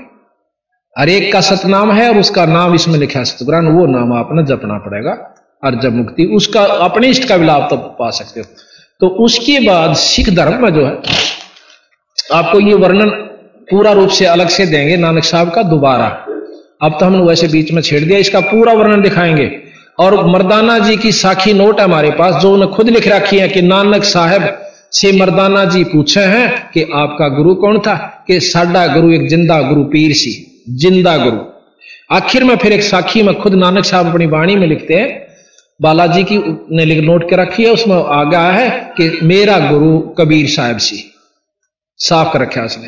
हर 0.99 1.09
एक 1.09 1.33
का 1.33 1.41
सतनाम 1.41 1.91
है 1.91 2.09
और 2.09 2.17
उसका 2.17 2.45
नाम 2.45 2.75
इसमें 2.75 2.99
लिखा 2.99 3.19
है 3.19 3.25
वो 3.61 3.85
नाम 3.85 4.13
आपने 4.13 4.43
जपना 4.43 4.77
पड़ेगा। 4.77 5.35
और 5.63 5.81
जब 5.81 5.95
मुक्ति, 5.95 6.25
उसका 6.25 6.61
अपने 6.61 7.07
इष्ट 7.07 7.27
का 7.27 7.37
भी 7.37 7.45
लाभ 7.45 7.67
तो 7.69 7.77
पा 7.77 8.09
सकते 8.09 8.39
हो। 8.39 8.45
तो 8.99 9.07
उसके 9.07 9.59
बाद 9.59 9.95
सिख 9.95 10.29
धर्म 10.29 10.63
में 10.63 10.73
जो 10.73 10.85
है, 10.85 11.01
आपको 12.33 12.59
ये 12.59 12.73
वर्णन 12.73 13.09
पूरा 13.71 13.91
रूप 13.91 14.09
से 14.09 14.25
अलग 14.25 14.47
से 14.47 14.65
देंगे। 14.65 14.97
नानक 14.97 15.23
साहब 15.23 15.51
का 15.51 15.63
दोबारा। 15.63 16.07
अब 16.81 16.97
तो 16.99 17.05
हमने 17.05 17.19
वैसे 17.19 17.47
बीच 17.47 17.71
में 17.71 17.81
छेड़ 17.81 18.05
दिया, 18.05 18.19
इसका 18.19 18.39
पूरा 18.39 18.73
वर्णन 18.73 19.01
दिखाएँगे। 19.01 19.62
और 19.99 20.25
मर्दाना 20.27 20.79
जी 20.79 20.97
की 20.97 21.11
साखी 21.11 21.53
नोट 21.53 21.79
है 21.79 21.85
हमारे 21.85 22.11
पास, 22.11 22.35
जो 22.35 22.53
उन्हें 22.53 22.71
खुद 22.71 22.89
लिख 22.89 23.07
रखी 23.07 23.37
है 23.37 23.47
कि 23.49 23.61
नानक 23.61 24.03
साहब 24.03 24.59
से 24.91 25.11
मर्दाना 25.11 25.65
जी 25.65 25.83
पूछे 25.83 26.21
हैं 26.21 26.71
कि 26.71 26.83
आपका 26.83 27.27
गुरु 27.27 27.55
कौन 27.55 27.79
था? 27.79 28.25
कि 28.27 28.39
साडा 28.39 28.87
गुरु 28.87 29.11
एक 29.13 29.29
ज़िंदा 29.29 29.61
गुरु 29.61 29.83
पीर 29.83 30.13
सी, 30.13 30.63
ज़िंदा 30.69 31.17
गुरु। 31.17 31.37
आखिर 32.11 32.43
में 32.43 32.55
फिर 32.57 32.73
एक 32.73 32.83
साखी 32.83 33.23
में 33.23 33.33
खुद 33.35 33.53
नानक 33.53 33.85
साहब 33.85 34.07
अपनी 34.07 34.25
वाणी 34.25 34.55
में 34.55 34.67
लिखते 34.67 34.93
हैं, 34.93 35.27
बालाजी 35.81 36.23
की 36.23 36.37
ने 36.71 36.85
लिख 36.85 37.03
नोट 37.03 37.29
के 37.29 37.35
रखी 37.35 37.63
है, 37.63 37.71
उसमें 37.71 37.95
आ 37.95 38.23
गया 38.23 38.51
है 38.51 38.69
कि 38.97 39.19
मेरा 39.23 39.59
गुरु 39.59 39.99
कबीर 39.99 40.47
साहब 40.47 40.77
सी। 40.77 41.03
साफ़ 41.97 42.33
कर 42.33 42.41
रखा 42.41 42.61
उसने। 42.61 42.87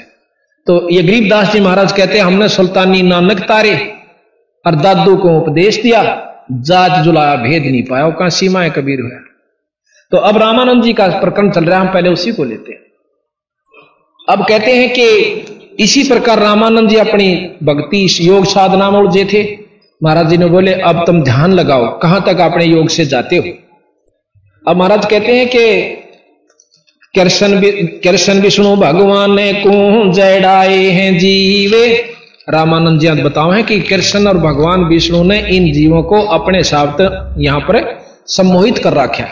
तो 0.68 0.90
ये 0.90 1.04
गरीबदास 1.04 1.52
जी 1.54 1.60
महाराज 1.60 1.92
कहते 1.92 2.18
हैं, 2.18 2.26
हमने 2.26 2.50
सुल्तानी 2.50 3.02
नानक 3.02 3.40
तारे 3.40 3.76
और 4.66 4.76
दादू 4.76 5.16
को 5.16 5.38
उपदेश 5.38 5.82
दिया 5.82 6.25
जात 6.50 7.04
जुलाया, 7.04 7.36
भेद 7.36 7.64
नहीं 7.64 7.84
पाया, 7.84 8.06
वो 8.06 8.30
सीमा 8.32 8.62
है 8.62 8.70
कबीर 8.70 9.02
हुआ 9.02 9.20
तो 10.12 10.18
अब 10.20 10.38
रामानंद 10.38 10.84
जी 10.84 10.94
का 10.94 11.08
प्रकरण 11.20 11.50
चल 11.52 11.66
रहा 11.66 11.80
है, 11.80 11.86
हम 11.88 11.94
पहले 11.94 12.10
उसी 12.10 12.32
को 12.32 12.44
लेते 12.44 12.74
हैं। 12.74 12.82
अब 14.28 14.46
कहते 14.48 14.76
हैं 14.76 14.90
कि 14.94 15.84
इसी 15.84 16.04
प्रकार 16.10 16.40
रामानंद 16.40 16.90
जी 16.90 16.96
अपनी 16.96 17.34
भक्ति, 17.64 18.08
योग 18.22 18.46
साधना 18.46 18.90
में 18.92 19.00
उलझे 19.00 19.26
थे। 19.26 19.44
महाराज 20.02 20.30
जी 20.30 20.38
ने 20.38 20.46
बोले, 20.46 20.74
अब 20.74 21.04
तुम 21.06 21.22
ध्यान 21.24 21.54
लगाओ, 21.54 21.88
कहाँ 22.00 22.22
तक 22.22 22.40
अपने 22.42 22.66
योग 22.66 22.90
से 22.90 23.06
जाते 23.06 23.38
हो? 23.38 23.54
अब 24.66 24.78
महाराज 24.78 25.06
कहते 25.06 25.38
हैं 25.38 25.48
कि 25.48 26.02
कृष्ण 27.14 27.62
कृष्ण 28.04 28.34
विष्णु 28.42 28.76
भगवान 28.76 29.36
ने 29.36 29.52
को 29.58 30.12
जड़ाए 30.14 30.84
हैं 30.92 31.18
जीवे 31.18 31.88
रामानंद 32.50 33.00
जी 33.00 33.10
बताओ 33.10 33.52
है 33.52 33.64
कि 33.64 33.80
कृष्ण 33.80 34.28
और 34.28 34.38
भगवान 34.38 34.84
विष्णु 34.84 35.24
ने 35.24 35.40
इन 35.40 35.74
जीवों 35.74 36.04
को 36.04 36.22
अपने 36.22 36.64
साथ 36.64 37.02
यहाँ 37.40 37.60
पर 37.60 38.06
सम्मोहित 38.28 38.78
कर 38.78 38.94
रखा 38.94 39.24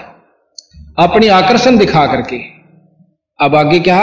अपनी 1.00 1.28
आकर्षण 1.28 1.78
दिखा 1.78 2.06
करके। 2.06 2.38
अब 3.40 3.56
आगे 3.56 3.80
क्या? 3.80 4.00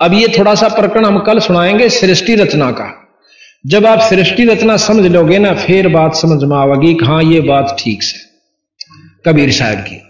अब 0.00 0.12
ये 0.12 0.28
थोड़ा 0.38 0.54
सा 0.54 0.68
प्रकरण 0.68 1.04
हम 1.04 1.18
कल 1.18 1.38
सुनाएँगे 1.38 1.88
सृष्टि 1.88 2.34
रचना 2.34 2.70
का। 2.70 3.08
जब 3.66 3.86
आप 3.86 4.00
सृष्टि 4.00 4.44
रचना 4.44 4.76
समझ 4.76 5.06
लोगे 5.06 5.38
ना, 5.38 5.54
फिर 5.54 5.88
बात 5.88 6.14
समझ 6.14 6.44
में 6.44 6.56
आवेगी 6.56 7.04
हाँ 7.04 7.22
ये 7.22 7.40
बात 7.40 7.76
ठीक 7.78 8.02
से। 8.02 8.18
कबीर 9.26 9.52
साहब 9.52 9.78
की। 9.78 10.02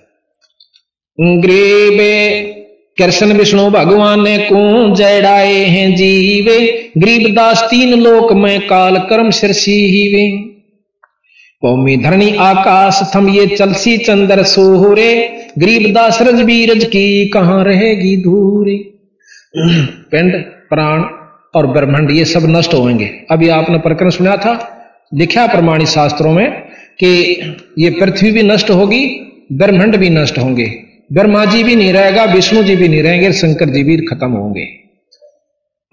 ग्रेबे 1.20 2.40
कृष्ण 3.00 3.32
विष्णु 3.32 3.68
भगवान 3.70 4.22
ने 4.22 4.36
को 4.38 4.94
जड़ाए 4.94 5.54
हैं 5.64 5.94
जीवे 5.96 6.58
गरीबदास 6.98 7.62
तीन 7.70 7.98
लोक 7.98 8.32
में 8.32 8.66
काल 8.66 8.98
कर्म 9.10 9.30
सिरसी 9.30 9.76
ही 9.86 10.02
वे 10.14 10.24
कौमी 11.62 11.96
धरणी 11.96 12.30
आकाश 12.36 13.00
थम 13.14 13.28
ये 13.28 13.46
चलसी 13.46 13.96
चंद्र 13.98 14.42
सोहरे 14.44 15.12
गरीबदास 15.58 16.18
रज 16.22 16.40
बीरज 16.42 16.84
की 16.84 17.28
कहाँ 17.28 17.62
रहेगी 17.64 18.16
धूरे। 18.16 18.76
पिंड, 20.12 20.34
प्राण 20.70 21.02
और 21.54 21.66
ब्रह्मांड, 21.66 22.10
ये 22.10 22.24
सब 22.24 22.46
नष्ट 22.48 22.74
होंगे 22.74 23.10
अभी 23.30 23.48
आपने 23.48 23.78
प्रकरण 23.78 24.10
सुना 24.10 24.36
था, 24.36 24.52
लिखा 25.14 25.46
प्रमाणित 25.46 25.88
शास्त्रों 25.88 26.32
में 26.32 26.50
कि 27.00 27.10
ये 27.78 27.90
पृथ्वी 27.90 28.30
भी 28.30 28.42
नष्ट 28.42 28.70
होगी, 28.70 29.04
ब्रह्मांड 29.52 29.96
भी 29.96 30.10
नष्ट 30.10 30.38
होंगे। 30.38 30.89
ब्रह्मा 31.10 31.44
जी 31.44 31.62
भी 31.64 31.76
नहीं 31.76 31.92
रहेगा, 31.92 32.24
विष्णु 32.24 32.62
जी 32.62 32.76
भी 32.76 32.88
नहीं 32.88 33.02
रहेंगे, 33.02 33.32
शंकर 33.32 33.68
जी 33.68 33.82
भी 33.84 33.96
खत्म 34.06 34.30
होंगे। 34.32 34.64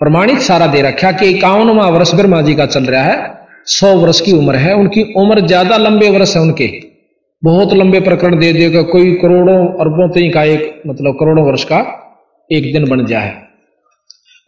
प्रमाणित 0.01 0.39
सारा 0.39 0.67
दे 0.67 0.81
रखा 0.81 1.11
कि 1.11 1.25
इक्यावनवा 1.25 1.87
वर्ष 1.87 2.13
ब्रह्मा 2.15 2.41
जी 2.41 2.55
का 2.55 2.65
चल 2.65 2.83
रहा 2.85 3.03
है, 3.03 3.15
सौ 3.67 3.95
वर्ष 3.95 4.19
की 4.21 4.31
उम्र 4.31 4.55
है, 4.55 4.73
उनकी 4.75 5.03
उम्र 5.17 5.45
ज़्यादा 5.47 5.77
लंबे 5.77 6.09
वर्ष 6.09 6.35
है 6.35 6.41
उनके। 6.41 6.67
बहुत 7.43 7.73
लंबे 7.73 7.99
प्रकरण 7.99 8.39
दे 8.39 8.51
देगा 8.53 8.81
कोई 8.81 9.13
करोड़ों 9.13 9.57
अरबों 9.79 10.07
तक 10.09 10.31
का 10.33 10.43
एक 10.43 10.81
मतलब 10.87 11.13
करोड़ों 11.13 11.45
वर्ष 11.45 11.63
का 11.63 11.79
एक 12.49 12.71
दिन 12.73 12.87
बन 12.89 13.05
जाए 13.05 13.33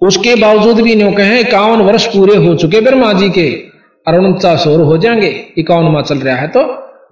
उसके 0.01 0.35
बावजूद 0.35 0.79
भी 0.81 0.95
न्यू 0.95 1.11
कहें, 1.11 1.39
इक्यावन 1.39 1.81
वर्ष 1.81 2.05
पूरे 2.05 2.35
हो 2.37 2.55
चुके 2.55 2.81
ब्रह्मा 2.81 3.11
जी 3.13 3.29
के, 3.29 3.49
और 4.05 4.19
उनचास 4.19 4.67
और 4.67 4.81
हो 4.81 4.97
जाएँगे। 4.97 5.27
इक्यावनवा 5.57 6.01
चल 6.01 6.17
रहा 6.17 6.35
है 6.35 6.47
तो 6.47 6.61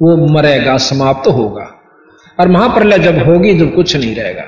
वो 0.02 0.16
मरेगा, 0.34 0.78
समाप्त 0.78 1.24
तो 1.26 1.32
होगा। 1.32 1.66
और 2.40 2.48
महाप्रलय 2.48 3.00
जब 3.00 3.18
होगी 3.26 3.54
जब 3.54 3.74
कुछ 3.76 3.96
नहीं 3.96 4.16
रहेगा। 4.16 4.44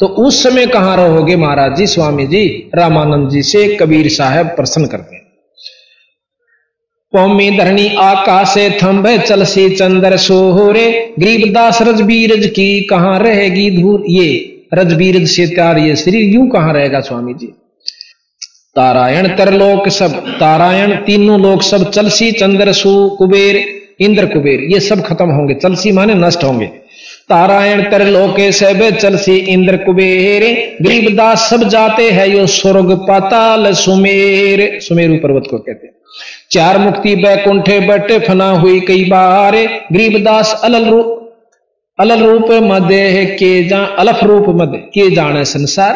तो 0.00 0.06
उस 0.06 0.42
समय 0.42 0.66
कहाँ 0.66 0.96
रहोगे 0.96 1.36
महाराज 1.36 1.76
जी, 1.76 1.86
स्वामी 1.86 2.26
जी, 2.26 2.70
रामानंद 2.74 3.30
जी 3.30 3.42
से 3.42 3.66
कबीर 3.76 4.08
साहब 4.08 4.46
प्रश्न 4.46 4.86
करते 4.86 5.20
पौमी 7.12 7.50
धरणी 7.50 7.86
आकाश 7.96 8.54
थम्भ 8.82 9.06
चलसी 9.20 9.68
चंद्र 9.70 10.16
सोहरे, 10.16 11.14
गरीबदास 11.18 11.82
रजबीरज 11.82 12.46
की 12.46 12.80
कहाँ 12.80 13.18
रहेगी 13.18 13.70
धूर 13.82 14.04
ये 14.08 14.28
रजबीरज 14.74 15.28
से 15.28 15.46
त्यार 15.46 15.78
ये 15.78 15.96
शरीर 15.96 16.34
यूँ 16.34 16.48
कहाँ 16.50 16.72
रहेगा 16.72 17.00
स्वामी 17.00 17.34
जी? 17.34 17.46
तारायण 18.76 19.28
तरलोक 19.36 19.88
सब, 19.88 20.12
तारायण 20.40 20.94
तीनों 20.96 21.40
लोक 21.40 21.62
सब, 21.62 21.90
चलसी 21.90 22.30
चंद्र 22.32 22.72
सु 22.72 22.92
कुबेर, 23.18 23.56
इंद्र 24.00 24.26
कुबेर, 24.26 24.60
ये 24.74 24.80
सब 24.80 25.02
खत्म 25.02 25.30
होंगे। 25.30 25.54
चलसी 25.54 25.92
माने 25.92 26.14
नष्ट 26.14 26.44
होंगे। 26.44 26.70
तारायण 27.28 27.82
तर 27.90 28.06
लोके 28.06 28.50
सब 28.52 28.80
चलसी 28.98 29.36
इंद्र 29.36 29.76
कुबेर। 29.76 30.42
गरीबदास 30.82 31.48
सब 31.50 31.68
जाते 31.68 32.10
हैं 32.10 32.26
यो 32.26 32.46
स्वर्ग 32.46 32.92
पाताल 33.08 33.72
सुमेर। 33.72 34.80
सुमेरु 34.80 35.16
पर्वत 35.16 35.44
को 35.50 35.58
कहते 35.58 35.86
हैं। 35.86 35.94
चार 36.50 36.78
मुक्ति 36.78 37.14
बैकुंठे 37.16 37.78
बटे 37.80 38.18
फना 38.18 38.50
हुई 38.50 38.80
कई 38.80 39.04
बार। 39.04 39.56
गरीबदास 39.92 40.60
अलल 40.64 40.84
रू 40.84 41.02
अलल 41.98 42.22
रूप 42.22 42.50
मध्य 42.62 43.24
के 43.38 43.52
जा 43.64 43.84
अलफ 43.98 44.24
रूप 44.24 44.44
मध्य 44.48 44.78
के 44.78 45.10
जाने 45.10 45.44
संसार? 45.44 45.94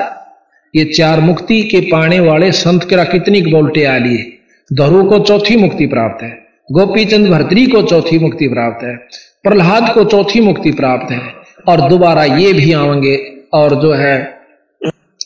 ये 0.75 0.85
चार 0.85 1.21
मुक्ति 1.21 1.63
के 1.63 1.81
पाने 1.81 2.21
वाले 2.21 2.51
संत 2.53 2.85
के 2.85 3.05
कितनी 3.05 3.41
बोल्टे 3.43 3.85
आ 3.85 3.97
लिए। 3.99 4.33
धरु 4.71 5.05
को 5.05 5.19
चौथी 5.19 5.57
मुक्ति 5.57 5.87
प्राप्त 5.87 6.23
है। 6.23 6.31
गोपी 6.73 7.05
चंद 7.05 7.27
भरतरी 7.27 7.67
को 7.67 7.83
चौथी 7.83 8.19
मुक्ति 8.19 8.49
प्राप्त 8.49 8.85
है। 8.85 8.97
प्रहलाद 9.47 9.93
को 9.95 10.05
चौथी 10.05 10.41
मुक्ति 10.41 10.71
प्राप्त 10.71 11.11
है 11.13 11.21
और 11.69 11.81
दोबारा 11.89 12.25
ये 12.25 12.53
भी 12.53 12.73
आवेंगे 12.73 13.17
और 13.55 13.75
जो 13.75 13.93
है, 13.93 14.17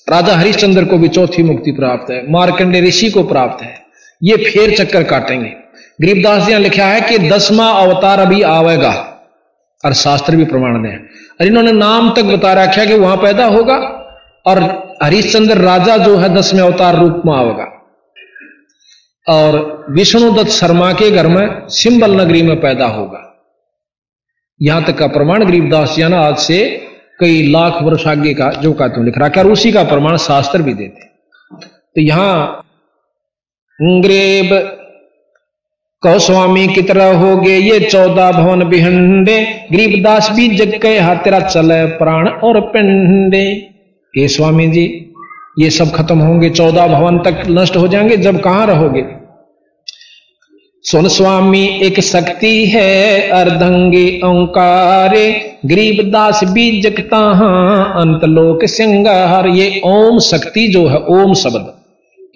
राजा 0.08 0.34
हरिश्चंद्र 0.34 0.84
को 0.84 0.98
भी 0.98 1.08
चौथी 1.08 1.42
मुक्ति 1.42 1.72
प्राप्त 1.72 2.10
है, 2.10 2.30
मार्कंडे 2.30 2.80
ऋषि 2.80 3.10
को 3.10 3.22
प्राप्त 3.22 3.62
है। 3.62 3.74
ये 4.22 4.36
फेर 4.36 4.76
चक्कर 4.76 5.02
काटेंगे। 5.02 5.48
गरीबदास 6.00 6.42
जी 6.42 6.54
लिखा 6.54 6.84
है 6.84 7.00
कि 7.00 7.18
दसवा 7.18 7.66
अवतार 7.66 8.20
अभी 8.20 8.42
आवेगा। 8.42 8.92
और 9.84 9.92
शास्त्र 9.92 10.36
भी 10.36 10.44
प्रमाण 10.44 10.82
दे 10.82 10.88
और 11.40 11.46
इन्होंने 11.46 11.72
नाम 11.72 12.10
तक 12.10 12.22
बता 12.22 12.52
रखा 12.52 12.84
कि 12.84 12.94
वहाँ 12.94 13.16
पैदा 13.16 13.46
होगा 13.46 13.76
और 14.46 14.62
हरिश्चंद्र 15.02 15.56
राजा 15.56 15.96
जो 15.96 16.16
है 16.16 16.34
दसवें 16.34 16.60
अवतार 16.60 16.96
रूप 16.96 17.22
में 17.26 17.32
आवेगा। 17.34 17.66
और 19.26 19.86
विष्णुदत्त 19.90 20.50
शर्मा 20.50 20.92
के 20.92 21.10
घर 21.10 21.26
में 21.26 21.68
सिंबल 21.68 22.20
नगरी 22.20 22.42
में 22.42 22.60
पैदा 22.60 22.86
होगा। 22.86 23.29
यहाँ 24.60 24.84
तक 24.84 24.98
का 24.98 25.06
प्रमाण 25.08 25.44
गरीबदास 25.44 25.94
जी 25.96 26.02
आज 26.04 26.36
से 26.38 26.58
कई 27.20 27.42
लाख 27.50 27.82
वर्ष 27.82 28.06
आगे 28.06 28.32
का, 28.34 28.50
जो 28.52 28.72
का 28.72 28.88
तुम 28.88 29.04
लिख 29.04 29.18
रहा 29.18 29.30
है। 29.36 29.44
उसी 29.46 29.72
का 29.72 29.82
प्रमाण 29.84 30.16
शास्त्र 30.18 30.62
भी 30.62 30.74
देते 30.74 31.08
तो 31.96 32.00
यहाँ 32.00 32.66
ग्रेब, 33.80 34.48
कहो, 36.02 36.18
स्वामी 36.18 36.66
की 36.68 36.82
तरह 36.82 37.16
हो 37.18 37.36
गए 37.36 37.56
ये 37.58 37.78
चौदह 37.82 38.30
भवन 38.32 38.64
बिहंडे 38.68 39.38
गरीबदास 39.72 40.30
भी 40.32 40.48
जग 40.56 40.78
के 40.82 40.98
हाथेरा 40.98 41.40
चले 41.40 41.84
प्राण 41.98 42.28
और 42.28 42.60
पिंडे। 42.72 43.44
ये 44.14 44.28
स्वामी 44.28 44.66
जी, 44.68 44.84
ये 45.58 45.70
सब 45.70 45.90
खत्म 45.90 46.18
होंगे, 46.18 46.50
चौदह 46.50 46.86
भवन 46.88 47.18
तक 47.20 47.42
नष्ट 47.50 47.76
हो 47.76 47.88
जाएँगे। 47.88 48.16
जब 48.18 48.40
कहाँ 48.42 48.66
रहोगे? 48.66 49.02
सुन 50.84 51.08
स्वामी, 51.08 51.66
एक 51.82 51.98
शक्ति 52.00 52.66
है 52.66 53.28
अर्धंगी 53.30 54.20
ओंकारे। 54.24 55.26
गरीबदास 55.66 56.40
भी 56.44 56.80
जगता 56.80 57.18
अंतलोक 58.00 58.64
सिंगार। 58.66 59.46
ये 59.48 59.80
ओम 59.86 60.18
शक्ति 60.20 60.66
जो 60.68 60.86
है, 60.86 60.98
ओम 60.98 61.34
शब्द। 61.34 61.72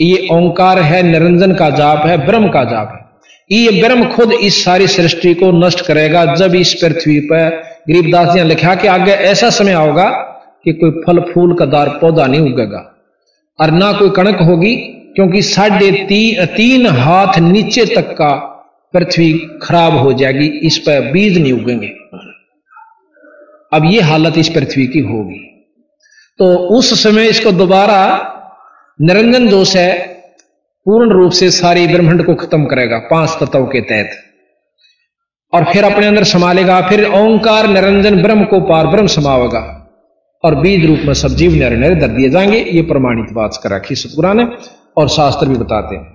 ये 0.00 0.28
ओंकार 0.32 0.78
है, 0.80 1.02
निरंजन 1.02 1.54
का 1.54 1.70
जाप 1.70 2.06
है, 2.06 2.16
ब्रह्म 2.26 2.48
का 2.48 2.64
जाप 2.64 2.92
है। 2.92 3.58
ये 3.58 3.82
ब्रह्म 3.82 4.08
खुद 4.12 4.32
इस 4.32 4.62
सारी 4.64 4.86
सृष्टि 4.88 5.34
को 5.34 5.50
नष्ट 5.58 5.86
करेगा, 5.86 6.24
जब 6.34 6.54
इस 6.54 6.74
पृथ्वी 6.74 7.18
पर 7.22 7.48
गरीबदास 7.88 8.34
ने 8.36 8.44
लिखा 8.44 8.74
कि 8.74 8.88
आगे 8.88 9.12
ऐसा 9.12 9.50
समय 9.52 9.72
आओगा 9.74 10.08
कि 10.64 10.72
कोई 10.72 10.90
फल 11.00 11.20
फूल 11.32 11.54
का 11.54 11.66
दार 11.66 11.88
पौधा 12.00 12.26
नहीं 12.26 12.52
उगेगा, 12.52 12.90
और 13.58 13.70
ना 13.72 13.92
कोई 13.92 14.10
कणक 14.10 14.42
होगी 14.42 14.74
क्योंकि 15.16 15.42
साढ़े 15.42 15.90
ती, 15.90 16.47
तीन 16.47 16.87
हाथ 16.87 17.38
नीचे 17.38 17.85
तक 17.87 18.12
का 18.12 18.35
पृथ्वी 18.94 19.33
खराब 19.62 19.97
हो 19.97 20.12
जाएगी 20.12 20.47
इस 20.47 20.78
पर 20.78 21.11
बीज 21.12 21.38
नहीं 21.38 21.52
उगेंगे। 21.52 21.88
अब 23.73 23.85
ये 23.85 24.00
हालत 24.00 24.38
इस 24.38 24.49
पृथ्वी 24.49 24.87
की 24.87 25.00
होगी। 25.00 25.40
तो 26.38 26.56
उस 26.56 27.02
समय 27.02 27.26
इसको 27.26 27.52
दोबारा 27.52 28.00
निरंजन 29.00 29.49
जोश 29.49 29.76
है 29.76 29.92
पूर्ण 30.87 31.11
रूप 31.11 31.33
से 31.33 31.50
सारी 31.50 31.87
ब्रह्मांड 31.87 32.25
को 32.26 32.35
खत्म 32.35 32.64
करेगा 32.64 32.99
पाँच 32.99 33.37
तत्वों 33.40 33.66
के 33.66 33.80
तहत। 33.80 34.11
और 35.52 35.64
फिर 35.64 35.85
अपने 35.85 36.06
अंदर 36.06 36.25
संभालेगा 36.25 36.80
फिर 36.80 37.04
ओंकार 37.04 37.68
निरंजन 37.68 38.23
ब्रह्म 38.23 38.44
को 38.44 38.61
पार 38.61 38.87
ब्रह्म 38.87 39.06
समावेगा 39.06 39.62
और 40.44 40.54
बीज 40.54 40.87
रूप 40.87 40.99
में 41.04 41.14
सब 41.14 41.28
जीव 41.28 41.54
नर 41.54 41.76
नर 41.76 41.94
दर 41.94 42.09
दिए 42.09 42.30
जाएँगे। 42.30 42.59
ये 42.59 42.83
प्रमाणित 42.83 43.33
बात 43.33 43.61
कर 43.62 43.71
रखी 43.71 43.94
सतगुरा 43.94 44.33
ने 44.33 44.44
और 44.96 45.09
शास्त्र 45.09 45.46
भी 45.46 45.54
बताते 45.54 45.96
हैं। 45.96 46.14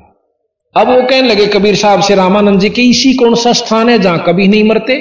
अब 0.76 0.88
वो 0.88 1.02
कहने 1.02 1.28
लगे, 1.28 1.46
कबीर 1.46 1.76
साहब 1.76 2.02
से 2.02 2.16
रामानंद 2.16 2.60
जी 2.60 2.70
के 2.70 2.82
इसी 2.82 3.14
कौन 3.14 3.36
सा 3.36 3.54
स्थान 3.54 3.90
है 3.90 4.00
जहाँ 4.00 4.24
कभी 4.28 4.48
नहीं 4.48 4.64
मरते? 4.64 4.96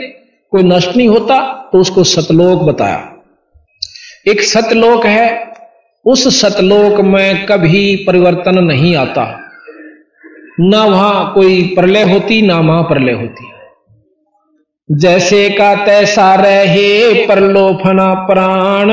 कोई 0.53 0.62
नष्ट 0.62 0.97
नहीं 0.97 1.09
होता 1.09 1.41
तो 1.73 1.79
उसको 1.79 2.05
सतलोक 2.05 2.62
बताया। 2.62 3.12
एक 4.29 4.43
सतलोक 4.43 5.07
है, 5.07 5.53
उस 6.07 6.41
सतलोक 6.41 7.01
में 7.01 7.47
कभी 7.47 7.97
परिवर्तन 7.97 8.64
नहीं 8.64 8.97
आता। 8.97 9.41
ना 10.61 10.85
वहाँ 10.85 11.33
कोई 11.35 11.62
प्रलय 11.62 12.03
होती, 12.03 12.43
ना 12.43 12.61
वहाँ 12.61 12.83
प्रलय 12.83 13.12
होती। 13.12 13.47
जैसे 14.91 15.51
का 15.51 15.75
तैसा 15.87 16.35
रहे 16.35 17.27
परलोफना 17.27 18.14
प्राण, 18.14 18.91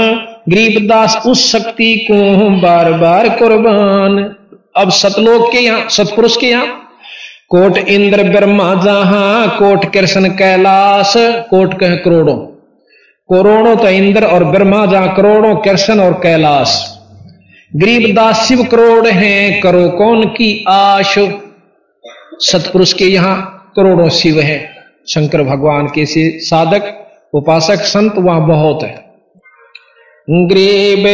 गरीबदास 0.50 1.24
उस 1.28 1.52
शक्ति 1.52 2.08
को 2.12 2.50
बार 2.62 2.92
बार 2.94 3.30
कुर्बान। 3.30 4.36
अब 4.78 4.90
सतलोक 4.90 5.52
के 5.52 5.58
यहाँ, 5.58 5.90
सतपुरुष 5.90 6.38
के 6.38 6.48
यहाँ, 6.48 6.68
कोट 7.50 7.78
इंद्र 7.78 8.24
ब्रह्मा 8.24 8.74
जहाँ, 8.76 9.50
कोट 9.50 9.94
कृष्ण 9.94 10.30
कैलाश, 10.30 11.14
कोट 11.50 11.80
कह 11.80 11.96
करोड़ों। 11.96 12.38
करोड़ों 13.30 13.76
तो 13.76 13.88
इंद्र 13.88 14.26
और 14.26 14.44
ब्रह्मा 14.44 14.86
जहाँ 14.86 15.16
करोड़ों 15.16 15.56
कृष्ण 15.56 16.00
और 16.00 16.14
कैलाश। 16.14 17.00
गरीबदास 17.76 18.48
शिव 18.48 18.64
करोड़ 18.64 19.08
हैं, 19.08 19.62
करो 19.62 19.90
कौन 19.90 20.24
की 20.24 20.66
आश? 20.68 21.16
सतपुरुष 22.40 22.94
के 22.94 23.06
यहाँ 23.06 23.72
करोड़ों 23.76 24.10
शिव 24.10 24.40
हैं। 24.40 24.76
शंकर 25.10 25.44
भगवान 25.44 25.88
के 25.88 26.06
साधक, 26.40 27.08
उपासक, 27.34 27.76
संत 27.76 28.14
वहाँ 28.18 28.48
बहुत 28.48 28.84
है। 28.84 29.06
ग्रीब 30.30 31.06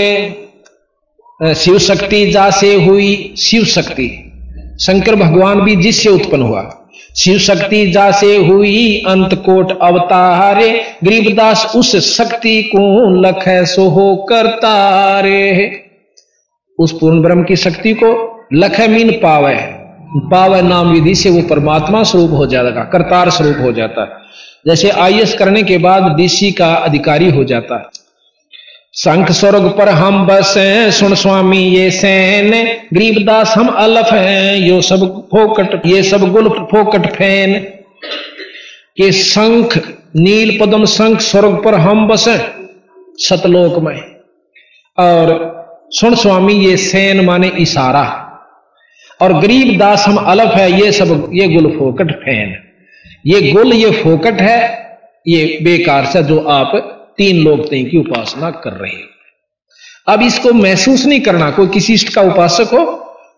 शिव 1.56 1.78
शक्ति 1.80 2.32
जा 2.32 2.50
से 2.50 2.74
हुई 2.84 3.34
शिव 3.38 3.64
शक्ति 3.66 4.08
शंकर 4.82 5.16
भगवान 5.16 5.62
भी 5.62 5.76
जिससे 5.76 6.10
उत्पन्न 6.10 6.44
हुआ। 6.44 6.88
शिव 7.18 7.38
शक्ति 7.38 7.92
जा 7.92 8.12
से 8.12 8.36
हुई 8.38 9.04
अंत 9.08 9.34
कोट 9.34 9.72
अवतारे। 9.82 10.70
गरीबदास 11.04 11.74
उस 11.76 11.96
शक्ति 12.18 12.62
को 12.64 12.84
लख 13.22 13.44
सो 13.48 13.88
हो 13.90 14.16
करतारे। 14.30 15.72
उस 16.80 16.92
पूर्ण 16.92 17.22
ब्रह्म 17.22 17.44
की 17.44 17.56
शक्ति 17.56 17.94
को 17.94 18.12
लख 18.54 18.80
मीन 18.82 19.12
पावे। 19.12 19.56
पावर 20.32 20.62
नाम 20.62 20.92
विधि 20.92 21.16
से 21.16 21.30
वो 21.30 21.42
परमात्मा 21.42 22.04
स्वरूप 22.04 22.32
हो 22.32 22.46
जाएगा, 22.46 22.84
करतार 22.84 23.30
स्वरूप 23.30 23.58
हो 23.62 23.72
जाता। 23.72 24.02
है 24.02 24.08
जैसे 24.68 24.90
आई 24.90 25.26
करने 25.40 25.64
के 25.64 25.78
बाद 25.78 26.16
डीसी 26.18 26.52
का 26.52 26.74
अधिकारी 26.74 27.30
हो 27.32 27.44
जाता। 27.44 27.76
है 27.76 28.01
शंख 28.94 29.32
स्वर्ग 29.32 29.68
पर 29.78 29.90
हम 29.90 30.26
बस। 30.28 30.54
सुन 30.94 31.14
स्वामी, 31.16 31.58
ये 31.58 31.92
सैन 31.92 32.52
गरीबदास 32.94 33.54
हम 33.58 33.68
अलफ 33.68 34.12
हैं। 34.14 34.58
यो 34.58 34.82
सब 34.82 35.06
फोकट, 35.26 35.86
ये 35.86 36.02
सब 36.04 36.32
गुल 36.32 36.50
फोकट 36.50 37.08
फ़ैन। 37.16 37.54
के 38.98 39.12
शंख 39.12 39.78
नील 40.16 40.58
पदम 40.60 40.86
शंख 40.86 41.22
स्वर्ग 41.22 41.62
पर 41.64 41.76
हम 41.76 42.08
बस 42.08 42.28
सतलोक 43.18 43.80
में 43.80 44.02
और 44.98 45.88
सुन 45.90 46.16
स्वामी, 46.16 46.54
ये 46.54 46.78
सैन 46.78 47.26
माने 47.26 47.52
इशारा। 47.60 48.06
और 49.22 49.34
गरीब 49.34 49.78
दास 49.80 50.08
हम 50.08 50.16
अलफ 50.16 50.56
है, 50.56 50.72
ये 50.82 50.92
सब, 50.92 51.30
ये 51.34 51.48
गुल 51.48 51.72
फोकट 51.78 52.12
फ़ैन। 52.16 52.56
ये 53.28 53.52
गुल, 53.52 53.74
ये 53.74 53.92
फोकट 53.92 54.42
है, 54.42 54.60
ये 55.28 55.60
बेकार 55.62 56.06
से 56.06 56.24
जो 56.24 56.40
आप 56.40 56.98
तीन 57.22 57.44
लोग 57.44 57.66
ती 57.70 57.84
की 57.86 57.98
उपासना 58.00 58.50
कर 58.60 58.74
रहे 58.74 58.92
हो। 58.92 60.14
अब 60.14 60.22
इसको 60.24 60.54
महसूस 60.56 61.06
नहीं 61.06 61.20
करना, 61.22 61.50
कोई 61.52 61.68
किसी 61.70 61.94
इष्ट 61.94 62.14
का 62.14 62.22
उपासक 62.24 62.74
हो 62.74 62.86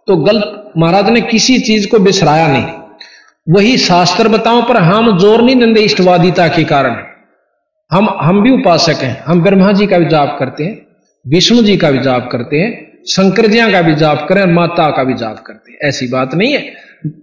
तो 0.08 0.15
गलत, 0.17 0.72
महाराज 0.78 1.10
ने 1.10 1.22
किसी 1.24 1.58
चीज़ 1.62 1.88
को 1.88 2.00
बिसराया 2.02 2.48
नहीं। 2.48 2.65
वही 3.48 3.78
शास्त्र 3.80 4.28
बताओ 4.30 4.62
पर 4.67 4.78
हम 4.80 5.17
ज़ोर 5.19 5.41
नहीं 5.41 5.56
देंगे 5.56 5.82
इष्टवादिता 5.82 6.48
के 6.50 6.63
कारण। 6.65 6.96
हम 7.91 8.08
हम 8.22 8.41
भी 8.43 8.52
उपासक 8.52 9.04
हैं, 9.04 9.24
हम 9.24 9.41
ब्रह्मा 9.43 9.72
जी 9.72 9.88
का 9.88 9.98
भी 10.00 10.06
जाप 10.10 10.36
करते 10.39 10.63
हैं, 10.63 10.76
विष्णु 11.26 11.63
जी 11.63 11.76
का 11.78 11.91
भी 11.91 12.00
जाप 12.02 12.30
करते 12.32 12.58
हैं, 12.58 12.72
शंकर 13.08 13.48
जिया 13.48 13.72
का 13.72 13.82
भी 13.82 13.96
जाप 13.96 14.26
करें 14.30 14.46
माता 14.54 14.89
का 14.91 15.04
भी 15.04 15.13
जाप 15.15 15.43
करते 15.48 15.72
हैं। 15.72 15.80
ऐसी 15.84 16.08
बात 16.08 16.36
नहीं 16.36 16.54
है। 16.54 16.62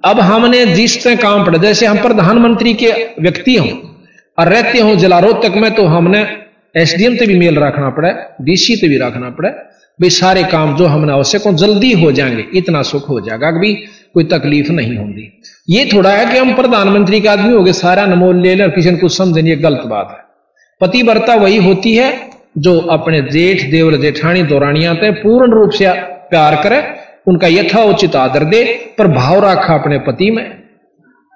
अब 0.04 0.20
हमने 0.22 0.64
जिस 0.68 1.02
तरह 1.04 1.14
काम 1.18 1.44
पड़ा, 1.44 1.58
जैसे 1.58 1.86
हम 1.86 2.02
प्रधानमंत्री 2.02 2.74
के 2.74 2.92
व्यक्ति 3.20 3.56
हों 3.56 3.70
और 4.38 4.48
रहते 4.48 4.78
हो 4.80 4.94
जलारोध 4.96 5.42
तक 5.42 5.56
में 5.56 5.74
तो 5.74 5.86
हमने 5.88 6.22
एसडीएम 6.76 7.16
से 7.16 7.26
भी 7.26 7.38
मेल 7.38 7.58
रखना 7.58 7.90
पड़े 7.90 8.14
डीसी 8.40 8.76
से 8.76 8.88
भी 8.88 8.98
रखना 8.98 9.30
पड़े। 9.30 9.50
भाई 10.00 10.10
सारे 10.10 10.42
काम 10.42 10.76
जो 10.76 10.86
हमने 10.86 11.12
आवश्यक 11.12 11.42
हो, 11.42 11.52
जल्दी 11.52 11.92
हो 11.92 12.12
जाएँगे, 12.12 12.44
इतना 12.54 12.82
सुख 12.82 13.08
हो 13.08 13.20
जाएगा। 13.20 13.48
अभी 13.48 13.74
कोई 14.14 14.24
तकलीफ़ 14.24 14.72
नहीं 14.72 14.96
होगी। 14.96 15.42
ये 15.70 15.84
थोड़ा 15.92 16.10
है 16.10 16.32
कि 16.32 16.38
हम 16.38 16.54
प्रधानमंत्री 16.54 17.20
के 17.20 17.28
आदमी 17.28 17.52
हो 17.52 17.64
गए, 17.64 17.72
सारा 17.72 18.06
नमोल 18.06 18.42
ले 18.42 18.54
लें 18.54 18.64
और 18.64 18.70
किसी 18.70 18.90
ने 18.90 18.96
कुछ 18.96 19.16
समझे 19.16 19.42
ये 19.42 19.56
गलत 19.56 19.82
बात 19.86 20.08
है। 20.10 20.30
पतिव्रता 20.80 21.34
वही 21.34 21.56
होती 21.56 21.94
है 21.94 22.30
जो 22.58 22.80
अपने 22.80 23.22
जेठ, 23.22 23.70
देवर, 23.70 23.96
जेठानी, 23.96 24.42
दौरानिया 24.42 24.92
पे 24.92 25.10
पूर्ण 25.10 25.52
रूप 25.52 25.70
से 25.70 25.92
प्यार 26.02 26.54
करे, 26.54 26.96
उनका 27.26 27.46
यथाउचित 27.46 28.16
आदर 28.16 28.44
दे 28.44 28.64
पर 28.98 29.06
भाव 29.06 29.44
रखा 29.44 29.74
अपने 29.74 29.98
पति 29.98 30.30
में। 30.30 30.60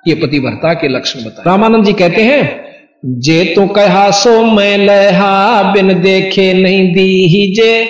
ये 0.08 0.14
पतिव्रता 0.14 0.74
के 0.74 0.88
लक्षण 0.88 1.20
बता 1.20 1.42
रामानंद 1.46 1.84
जी 1.84 1.92
कहते 1.92 2.22
हैं 2.22 2.64
जे 3.06 3.52
तो 3.56 3.66
कहा 3.66 4.10
सो 4.10 4.44
मैं 4.44 4.78
लहा, 4.78 5.62
बिन 5.72 6.02
देखे 6.02 6.52
नहीं 6.52 6.94
दी 6.94 7.26
ही 7.26 7.54
जे। 7.54 7.86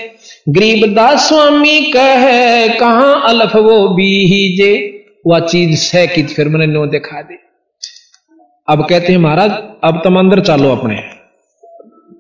गरीबदास 0.49 1.29
स्वामी 1.29 1.81
कह, 1.81 2.69
कहा 2.79 3.13
अलफ 3.13 3.57
वो 3.57 3.89
भी 3.89 4.27
ही 4.27 4.57
जे। 4.57 5.05
वह 5.27 5.41
चीज़ 5.41 5.79
सह 5.79 6.07
की 6.07 6.23
फिर 6.23 6.49
मैंने 6.49 6.67
नो 6.67 6.87
दिखा 6.87 7.23
दे। 7.23 7.35
अब 8.69 8.87
कहते 8.91 9.13
हैं 9.13 9.21
महाराज, 9.21 9.51
अब 9.85 10.01
तुम 10.05 10.19
अंदर 10.19 10.41
चालो 10.41 10.69
अपने। 10.69 10.97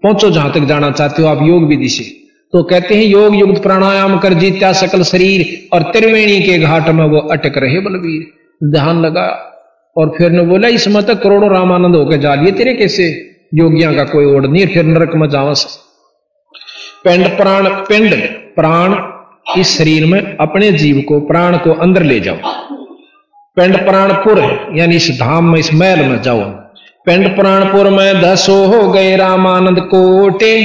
पहुंचो 0.03 0.31
जहाँ 0.31 0.53
तक 0.53 0.61
जाना 0.61 0.91
चाहते 0.91 1.23
हो, 1.23 1.29
आप 1.29 1.39
योग 1.43 1.69
विधि 1.69 1.89
से। 1.89 2.05
तो 2.53 2.63
कहते 2.63 2.95
हैं, 2.95 3.05
योग 3.05 3.35
युक्त 3.35 3.63
प्राणायाम 3.63 4.19
कर 4.19 4.33
जीत्या 4.33 4.73
सकल 4.73 5.03
शरीर, 5.03 5.69
और 5.73 5.83
त्रिवेणी 5.83 6.41
के 6.41 6.59
घाट 6.59 6.89
में 6.89 7.05
वो 7.05 7.19
अटक 7.19 7.53
रहे 7.57 7.81
बलवीर। 7.81 8.27
ध्यान 8.71 9.01
लगा। 9.01 9.51
और 9.97 10.15
फिर 10.19 10.31
ने 10.31 10.43
बोला, 10.43 10.69
इस 10.69 10.89
मत 10.89 11.21
करोड़ों 11.23 11.51
रामानंद 11.51 11.97
होकर 11.97 12.17
जा 12.17 12.35
लिए 12.35 12.53
तेरे 12.53 12.75
कैसे? 12.75 13.31
योगियाँ 13.55 13.95
का 13.95 14.05
कोई 14.05 14.25
ओढ़ 14.25 14.47
नहीं 14.47 14.67
फिर 14.67 14.85
नरक 14.85 15.15
में 15.15 15.29
जावस। 15.29 15.79
पिंड 17.05 17.27
प्राण 17.27 17.69
पिंड, 17.69 18.15
प्राण, 18.55 18.95
इस 19.61 19.79
शरीर 19.79 20.07
में 20.07 20.37
अपने 20.37 20.73
जीव 20.73 21.05
को, 21.09 21.21
प्राण 21.21 21.57
को 21.57 21.73
अंदर 21.73 22.03
ले 22.03 22.21
जाओ। 22.21 22.37
पिंड 23.57 23.77
प्राणपुर, 23.79 24.69
यानी 24.77 24.97
इस 24.97 25.11
धाम 25.21 25.53
में, 25.53 25.59
इस 25.59 25.75
महल 25.75 26.05
में 26.05 26.23
जाओ। 26.23 26.41
पिंड 27.07 27.37
प्राणपुर 27.37 27.91
में 27.91 28.21
दसो 28.21 28.67
हो 28.67 28.91
गए 28.91 29.17
रामानंद 29.17 29.81
कोटे। 29.81 30.65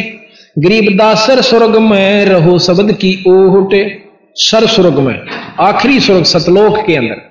गरीबदासर 0.59 1.41
स्वर्ग 1.41 1.77
में 1.77 2.25
रहो 2.25 2.59
शब्द 2.59 2.91
की 2.91 3.23
ओहटे। 3.27 4.03
सर 4.35 4.65
स्वर्ग 4.65 4.99
में, 4.99 5.21
आखिरी 5.59 5.99
स्वर्ग 5.99 6.23
सतलोक 6.23 6.85
के 6.87 6.95
अंदर। 6.95 7.28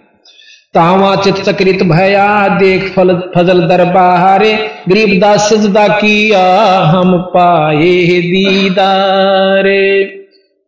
तावा 0.78 1.14
चित 1.16 1.34
चक्रित 1.34 1.82
भया, 1.82 2.26
देख 2.58 2.82
फल 2.94 3.12
फजल 3.34 3.60
दरबारे 3.68 4.52
गरीबदास 4.88 5.48
सजदा 5.50 5.86
किया, 5.88 6.42
हम 6.86 7.16
पाए 7.34 8.20
दीदारे। 8.22 9.82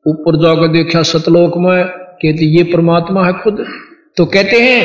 ऊपर 0.07 0.37
जाकर 0.37 0.69
देखा, 0.69 1.03
सतलोक 1.03 1.57
में 1.57 1.85
कहते, 1.85 2.47
ये 2.47 2.63
परमात्मा 2.63 3.27
है 3.27 3.33
खुद। 3.33 3.65
तो 4.17 4.25
कहते 4.25 4.61
हैं, 4.61 4.81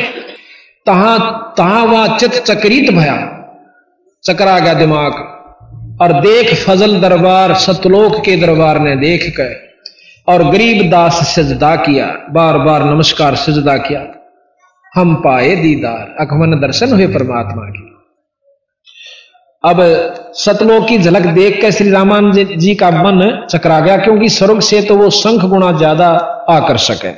तहा 0.85 1.17
तहा 1.57 2.17
चित 2.17 2.31
चक्रित 2.31 2.91
भया 2.91 3.17
चकरा 4.23 4.59
गया 4.59 4.73
दिमाग। 4.73 5.13
और 6.01 6.13
देख 6.21 6.53
फजल 6.65 6.99
दरबार, 6.99 7.53
सतलोक 7.53 8.23
के 8.25 8.35
दरबार 8.35 8.79
ने 8.79 8.95
देख 8.95 9.29
कर, 9.38 9.55
और 10.27 10.43
गरीब 10.51 10.89
दास 10.91 11.19
सजदा 11.35 11.75
किया 11.75 12.05
बार 12.29 12.57
बार 12.57 12.83
नमस्कार 12.83 13.35
सजदा 13.35 13.77
किया। 13.77 14.05
हम 14.95 15.13
पाए 15.15 15.55
दीदार 15.55 16.15
अखमन 16.19 16.60
दर्शन 16.60 16.93
हुए 16.93 17.08
परमात्मा 17.08 17.65
की। 17.65 17.84
अब 19.63 19.81
सतलोक 20.36 20.88
की 20.88 20.97
झलक 20.99 21.25
देख 21.36 21.62
कर 21.62 21.71
श्री 21.71 21.89
रामान 21.91 22.31
जी 22.34 22.75
का 22.75 22.89
मन 22.93 23.47
चकरा 23.49 23.79
गया, 23.79 23.97
क्योंकि 23.97 24.29
स्वर्ग 24.29 24.60
से 24.62 24.81
तो 24.81 24.95
वो 24.95 25.10
संख 25.12 25.45
गुणा 25.45 25.71
ज़्यादा 25.73 26.08
आकर्षक 26.51 27.05
है। 27.05 27.13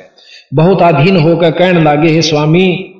बहुत 0.54 0.82
अधीन 0.82 1.16
होकर 1.18 1.50
कहने 1.50 1.80
लगे, 1.82 2.08
हे 2.08 2.22
स्वामी, 2.22 2.94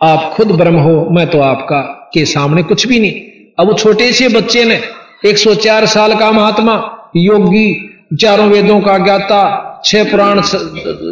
आप 0.00 0.32
खुद 0.34 0.52
ब्रह्म 0.52 0.78
हो, 0.78 1.08
मैं 1.10 1.26
तो 1.30 1.40
आपका 1.42 1.80
के 2.14 2.24
सामने 2.26 2.62
कुछ 2.62 2.86
भी 2.86 3.00
नहीं। 3.00 3.12
अब 3.58 3.76
छोटे 3.78 4.12
से 4.12 4.28
बच्चे 4.30 4.64
ने 4.64 4.80
104 5.26 5.86
साल 5.88 6.14
का 6.14 6.30
महात्मा, 6.32 6.74
योगी, 7.16 7.68
चारों 8.16 8.46
वेदों 8.46 8.80
का 8.80 8.98
ज्ञाता 8.98 9.42
छह 9.84 10.10
पुराण 10.10 10.40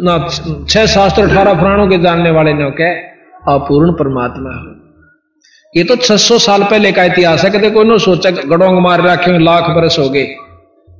ना, 0.03 0.29
छह 0.69 0.85
शास्त्र 0.85 1.23
अठारह 1.23 1.53
पुराणों 1.53 1.87
के 1.87 1.97
जानने 1.97 2.31
वाले 2.31 2.53
ने 2.53 2.71
कह, 2.71 2.93
अपूर्ण 3.53 3.91
परमात्मा 3.91 4.49
है। 4.49 4.85
ये 5.77 5.83
तो 5.83 5.95
600 5.95 6.39
साल 6.39 6.63
पहले 6.63 6.91
का 6.91 7.03
इतिहास 7.03 7.43
है, 7.43 7.49
कहते 7.49 7.69
कोई 7.69 7.85
ना 7.85 7.97
सोचा, 7.97 8.29
गड़ोंग 8.29 8.79
मार 8.79 9.01
रखे, 9.01 9.37
लाख 9.37 9.63
बरस 9.63 9.99
हो 9.99 10.09
गए। 10.09 10.35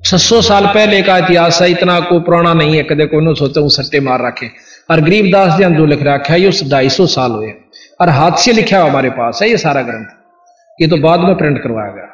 600 0.05 0.41
साल 0.41 0.65
पहले 0.65 1.01
का 1.01 1.17
इतिहास 1.17 1.61
है, 1.61 1.71
इतना 1.71 1.99
को 1.99 2.19
पुराना 2.19 2.53
नहीं 2.53 2.77
है 2.77 2.83
कदे 2.83 3.05
कोई 3.05 3.25
ना 3.25 3.33
सोचा 3.33 3.61
वो 3.61 3.69
सट्टे 3.69 3.99
मार 3.99 4.25
रखे। 4.25 4.49
और 4.91 5.01
गरीबदास 5.01 5.57
जी 5.57 5.75
जो 5.75 5.85
लिख 5.85 6.03
रखा 6.03 6.33
है, 6.33 6.41
ये 6.41 6.51
ढाई 6.69 6.89
सौ 6.89 7.05
साल 7.05 7.31
हुए। 7.31 7.53
और 8.01 8.09
हाथ 8.09 8.31
से 8.31 8.53
लिखा 8.53 8.79
हुआ 8.79 8.89
हमारे 8.89 9.09
पास, 9.09 9.39
है 9.41 9.49
ये 9.49 9.57
सारा 9.57 9.81
ग्रंथ। 9.81 10.81
ये 10.81 10.87
तो 10.87 10.97
बाद 10.97 11.19
में 11.19 11.35
प्रिंट 11.35 11.63
करवाया 11.63 11.91
गया। 11.91 12.11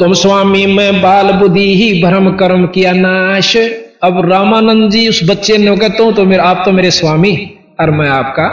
तुम 0.00 0.12
स्वामी 0.12 0.66
में 0.66 1.02
बाल 1.02 1.32
बुद्धि 1.32 1.74
ही 1.76 2.02
भ्रम 2.02 2.36
कर्म 2.36 2.66
किया 2.66 2.92
नाश। 2.92 3.56
अब 4.02 4.20
रामानंद 4.30 4.90
जी 4.90 5.08
उस 5.08 5.20
बच्चे 5.24 5.56
ने 5.58 5.76
कहते 5.78 6.02
हो 6.02 6.12
तो 6.12 6.24
मेरे, 6.24 6.42
आप 6.42 6.62
तो 6.64 6.72
मेरे 6.72 6.90
स्वामी 6.90 7.34
और 7.80 7.90
मैं 7.90 8.08
आपका 8.10 8.46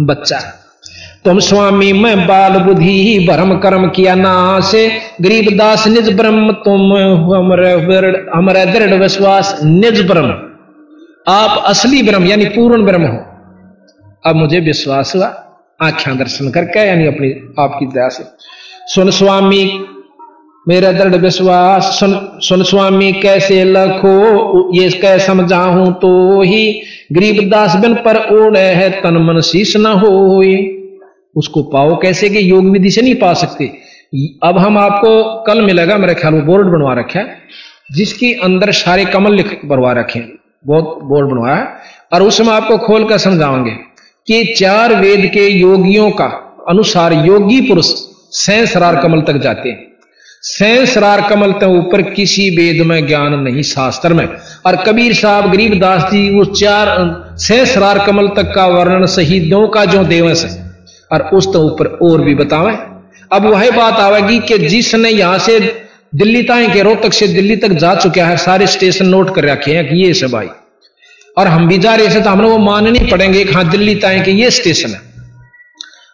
बच्चा। 0.00 0.38
तुम 1.24 1.38
स्वामी, 1.40 1.92
में 1.92 2.26
बाल 2.26 2.58
बुद्धि 2.58 2.92
ही 3.02 3.26
भ्रम 3.26 3.56
कर्म 3.58 3.88
किया 3.88 4.14
नाश। 4.14 4.72
गरीबदास 5.20 5.86
निज 5.88 6.12
ब्रह्म 6.16 6.52
तुम 6.64 6.92
हमारे 8.34 8.64
दृढ़ 8.66 8.94
विश्वास, 8.94 9.58
निज 9.64 10.06
ब्रह्म 10.06 10.30
आप 11.28 11.62
असली 11.66 12.02
ब्रह्म 12.02 12.26
यानी 12.26 12.44
पूर्ण 12.48 12.84
ब्रह्म 12.84 13.06
हो। 13.06 13.18
अब 14.24 14.36
मुझे 14.36 14.60
विश्वास 14.60 15.14
हुआ 15.16 15.26
आख्या 15.80 16.14
दर्शन 16.14 16.50
करके, 16.50 16.86
यानी 16.86 17.06
अपनी, 17.06 17.28
आपकी 17.58 17.86
दया 17.88 18.08
से। 18.08 18.24
सुन 18.88 19.10
स्वामी 19.10 19.64
मेरा 20.68 20.92
दृढ़ 20.92 21.14
विश्वास, 21.14 21.82
सुन 21.82 22.38
सुन 22.40 22.62
स्वामी, 22.62 23.12
कैसे 23.12 23.64
लखो? 23.64 24.14
ये 24.80 24.90
कह 24.90 25.18
समझाऊं? 25.18 25.92
तो 25.92 26.42
ही 26.42 26.80
गरीब 27.12 27.50
दास 27.50 27.76
बिन 27.76 27.94
पर 27.94 28.16
ओढ़ 28.36 28.56
है, 28.56 28.90
तन 28.90 29.16
मन 29.16 29.40
शीश 29.40 29.76
न 29.76 29.86
हो 29.86 30.42
उसको 31.36 31.62
पाओ 31.62 31.98
कैसे 32.02 32.28
कि 32.28 32.50
योग 32.50 32.64
विधि 32.64 32.90
से 32.90 33.02
नहीं 33.02 33.14
पा 33.14 33.32
सकते? 33.34 33.64
अब 34.44 34.58
हम 34.58 34.78
आपको 34.78 35.42
कल 35.42 35.60
मिलेगा, 35.60 35.98
मेरे 35.98 36.14
ख्याल 36.14 36.34
में 36.34 36.46
बोर्ड 36.46 36.66
बनवा 36.66 36.94
रखा 36.94 37.18
है, 37.18 37.38
जिसके 37.92 38.32
अंदर 38.32 38.72
सारे 38.72 39.04
कमल 39.04 39.34
लिख, 39.34 39.60
बनवा 39.64 39.92
रखे 39.92 40.20
बहुत 40.66 40.98
बोर्ड 41.02 41.28
बनवाया 41.28 41.56
है। 41.56 41.66
और 42.12 42.22
उसमें 42.22 42.48
आपको 42.48 42.78
खोल 42.78 43.08
कर 43.08 43.18
समझाओगे 43.18 43.70
कि 44.26 44.54
चार 44.58 44.94
वेद 44.94 45.30
के 45.34 45.48
योगियों 45.48 46.10
का 46.10 46.26
अनुसार 46.68 47.12
योगी 47.12 47.60
पुरुष 47.60 47.86
सैंसरार 48.30 48.96
कमल 48.96 49.20
तक 49.20 49.36
जाते 49.36 49.68
हैं। 49.68 49.87
सहस्रार 50.48 51.20
कमल 51.28 51.52
तो 51.52 51.66
ऊपर 51.70 52.02
किसी 52.02 52.48
वेद 52.50 52.80
में 52.86 53.06
ज्ञान 53.06 53.34
नहीं, 53.34 53.62
शास्त्र 53.62 54.14
में। 54.14 54.28
और 54.66 54.76
कबीर 54.84 55.14
साहब 55.14 55.50
गरीबदास 55.52 56.02
जी, 56.12 56.28
वो 56.30 56.44
चार 56.44 56.88
सहस्रार 57.38 57.98
कमल 58.06 58.28
तक 58.28 58.52
का 58.54 58.66
वर्णन 58.66 59.06
शहीदों 59.06 59.66
का 59.68 59.84
जो 59.84 60.04
देवस 60.04 60.44
है। 60.44 60.50
और 61.12 61.22
उस 61.34 61.52
तो 61.52 61.62
ऊपर 61.62 61.86
और 62.02 62.20
भी 62.20 62.34
बतावे। 62.34 62.72
अब 63.32 63.46
वह 63.46 63.70
बात 63.70 63.98
आवेगी 64.00 64.38
कि 64.38 64.58
जिसने 64.58 65.10
यहाँ 65.10 65.38
से 65.38 65.58
दिल्ली 66.14 66.42
तक 66.42 66.72
के 66.72 66.82
रोहतक 66.82 67.12
से 67.12 67.26
दिल्ली 67.28 67.56
तक 67.56 67.72
जा 67.74 67.94
चुका 67.94 68.26
है, 68.26 68.36
सारे 68.36 68.66
स्टेशन 68.66 69.06
नोट 69.06 69.34
कर 69.34 69.44
रखे 69.44 69.74
हैं 69.74 69.88
कि 69.88 69.96
ये 69.96 70.14
सब 70.14 70.36
आई 70.36 70.48
और 71.36 71.46
हम 71.46 71.68
भी 71.68 71.78
जा 71.78 71.94
रहे 71.94 72.14
थे 72.14 72.20
तो 72.20 72.30
हमने 72.30 72.48
वो 72.48 72.58
मानने 72.60 73.00
पड़ेंगे 73.10 73.44
हाँ 73.44 73.68
दिल्ली 73.70 73.94
तक 73.96 74.22
के 74.24 74.30
ये 74.32 74.50
स्टेशन 74.52 74.90
है। 74.90 75.00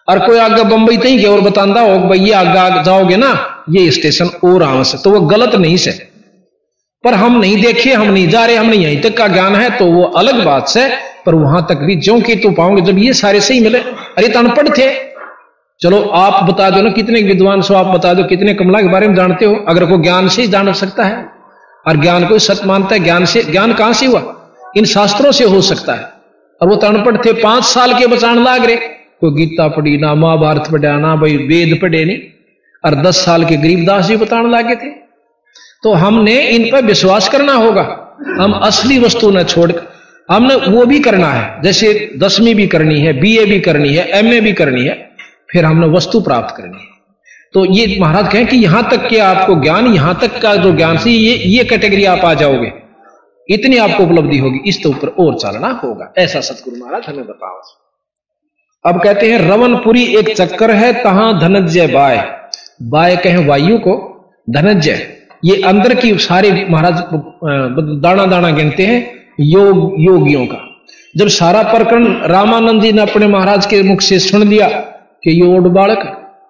और 0.09 0.19
कोई 0.19 0.39
आगे 0.39 0.65
बंबई 0.65 0.97
तई 0.97 1.19
के 1.19 1.27
और 1.27 1.41
बताता 1.41 1.81
हो 1.81 1.99
भाई 1.99 2.19
ये 2.19 2.33
आगे 2.33 2.59
आगे 2.59 2.83
जाओगे 2.83 3.17
ना, 3.17 3.65
ये 3.71 3.91
स्टेशन 3.91 4.27
और 4.45 4.63
आवस 4.63 4.95
तो 5.05 5.11
वो 5.11 5.21
गलत 5.21 5.55
नहीं 5.55 5.77
से। 5.77 5.91
पर 7.05 7.15
हम 7.15 7.39
नहीं 7.41 7.63
देखे, 7.63 7.93
हम 7.93 8.07
नहीं 8.07 8.29
जा 8.29 8.45
रहे 8.47 8.57
हमने 8.57 8.77
यहीं 8.77 9.01
तक 9.01 9.17
का 9.17 9.29
ज्ञान 9.29 9.55
है 9.57 9.71
तो 9.71 9.87
वो 9.87 10.05
अलग 10.05 10.45
बात 10.45 10.69
से, 10.69 10.89
पर 11.27 11.35
वहाँ 11.35 11.67
तक 11.69 11.77
भी 11.77 11.97
जो 11.97 12.21
कि 12.21 12.37
तो 12.37 12.51
पाओगे, 12.51 12.83
जब 12.83 12.99
ये 12.99 13.13
सारे 13.13 13.41
सही 13.41 13.61
मिले। 13.61 13.79
अरे 13.79 14.29
तो 14.29 14.39
अनपढ़ 14.39 14.69
थे। 14.69 15.15
चलो 15.81 16.03
आप 16.03 16.45
बता 16.45 16.71
दो 16.71 16.83
ना, 16.83 16.91
कितने 16.91 17.23
विद्वान 17.23 17.63
सो 17.63 17.75
आप 17.75 17.87
बता 17.87 18.15
दो, 18.15 18.25
कितने 18.25 18.55
कमला 18.55 18.83
के 18.83 18.89
बारे 18.89 19.09
में 19.09 19.15
जानते 19.15 19.45
हो? 19.45 19.65
अगर 19.69 19.85
कोई 19.85 19.99
ज्ञान 19.99 20.29
से 20.29 20.43
ही 20.43 20.49
जान 20.49 20.73
सकता 20.73 21.05
है। 21.05 21.29
और 21.89 21.97
ज्ञान 21.97 22.27
को 22.27 22.39
सत्य 22.39 22.67
मानता 22.67 22.95
है, 22.95 23.01
ज्ञान 23.01 23.25
से, 23.25 23.43
ज्ञान 23.43 23.73
कहाँ 23.73 23.93
से 23.93 24.07
हुआ? 24.07 24.23
इन 24.77 24.85
शास्त्रों 24.85 25.33
से 25.33 25.45
हो 25.45 25.61
सकता 25.61 25.95
है। 25.95 26.03
और 26.63 26.69
वो 26.69 26.77
तो 26.77 26.87
अनपढ़ 26.87 27.17
थे, 27.17 27.33
पाँच 27.33 27.65
साल 27.65 27.99
के 27.99 28.07
बचान 28.07 28.45
लाग 28.45 28.65
रहे। 28.65 29.04
कोई 29.25 29.35
गीता 29.37 29.69
पढ़ी, 29.69 29.97
ना 29.99 30.15
महाभारत 30.17 30.71
पढ़ा 30.73 30.97
ना 30.99 31.15
भाई 31.17 31.37
वेद 31.47 31.79
पढ़े 31.83 32.05
नहीं 32.05 32.19
और 32.85 32.95
दस 33.03 33.25
साल 33.25 33.45
के 33.45 33.57
गरीबदास 33.59 34.07
जी 34.07 34.17
बताने 34.17 34.51
लागे 34.51 34.75
थे। 34.77 34.91
तो 35.83 35.93
हमने 35.95 36.41
इन 36.49 36.71
पर 36.73 36.85
विश्वास 36.85 37.29
करना 37.29 37.53
होगा। 37.55 37.83
हम 38.41 38.53
असली 38.63 38.99
वस्तु 38.99 39.31
न 39.31 39.43
छोड़कर, 39.45 39.87
हमने 40.29 40.55
वो 40.67 40.85
भी 40.87 40.99
करना 41.01 41.29
है। 41.29 41.63
जैसे 41.63 41.89
दसवीं 42.19 42.55
भी 42.55 42.67
करनी 42.67 43.01
है, 43.01 43.13
बीए 43.13 43.45
भी 43.45 43.61
करनी 43.61 43.95
है, 43.95 44.07
एमए 44.19 44.41
भी 44.41 44.53
करनी 44.53 44.85
है, 44.85 44.95
फिर 45.53 45.65
हमने 45.65 45.87
वस्तु 45.87 46.21
प्राप्त 46.21 46.57
करनी 46.57 46.79
है। 46.79 46.93
तो 47.55 47.65
ये 47.67 47.99
महाराज 48.01 48.33
कहें 48.33 48.47
कि 48.47 48.57
यहाँ 48.57 48.83
तक 48.91 49.09
के 49.09 49.19
आपको 49.19 49.61
ज्ञान, 49.63 49.87
यहाँ 49.87 50.19
तक 50.23 50.41
का 50.43 50.55
जो 50.57 50.73
ज्ञान 50.73 50.99
से 50.99 51.11
ये 51.11 51.37
ये 51.49 51.65
कैटेगरी 51.65 52.05
आप 52.05 52.25
आ 52.25 52.35
जाओगे। 52.35 52.73
इतनी 53.49 53.77
आपको 53.77 54.03
उपलब्धि 54.03 54.39
होगी, 54.39 54.61
इस 54.67 54.83
तो 54.83 54.91
ऊपर 54.91 55.09
और 55.19 55.39
चलना 55.39 55.69
होगा। 55.85 56.13
ऐसा 56.19 56.41
सतगुरु 56.41 56.77
महाराज 56.77 57.09
हमें 57.09 57.27
बताओ। 57.27 57.61
अब 58.85 59.01
कहते 59.03 59.31
हैं 59.31 59.39
रवनपुरी 59.41 60.03
एक 60.17 60.29
चक्कर 60.37 60.71
है 60.71 60.93
तहां 61.03 61.33
धनजय 61.39 61.87
बाय? 61.87 62.17
बाय 62.83 63.17
कहें 63.17 63.47
वायु 63.47 63.79
को, 63.79 63.95
धनजय। 64.51 65.07
ये 65.45 65.61
अंदर 65.63 65.95
की 65.95 66.13
सारे 66.19 66.51
महाराज 66.71 67.03
दाना 68.03 68.27
दाना 68.27 68.51
गिनते 68.51 68.87
हैं, 68.87 69.01
योग, 69.41 69.95
योगियों 70.01 70.45
का। 70.47 70.61
जब 71.17 71.29
सारा 71.29 71.63
प्रकरण 71.63 72.07
रामानंद 72.27 72.83
जी 72.83 72.93
ने 72.93 73.03
अपने 73.03 73.27
महाराज 73.27 73.67
के 73.67 73.83
मुख 73.83 74.01
से 74.01 74.19
सुन 74.19 74.47
लिया 74.49 74.69
कि 75.25 75.31
ये 75.31 75.47
ओड 75.49 75.69
बालक 75.73 76.07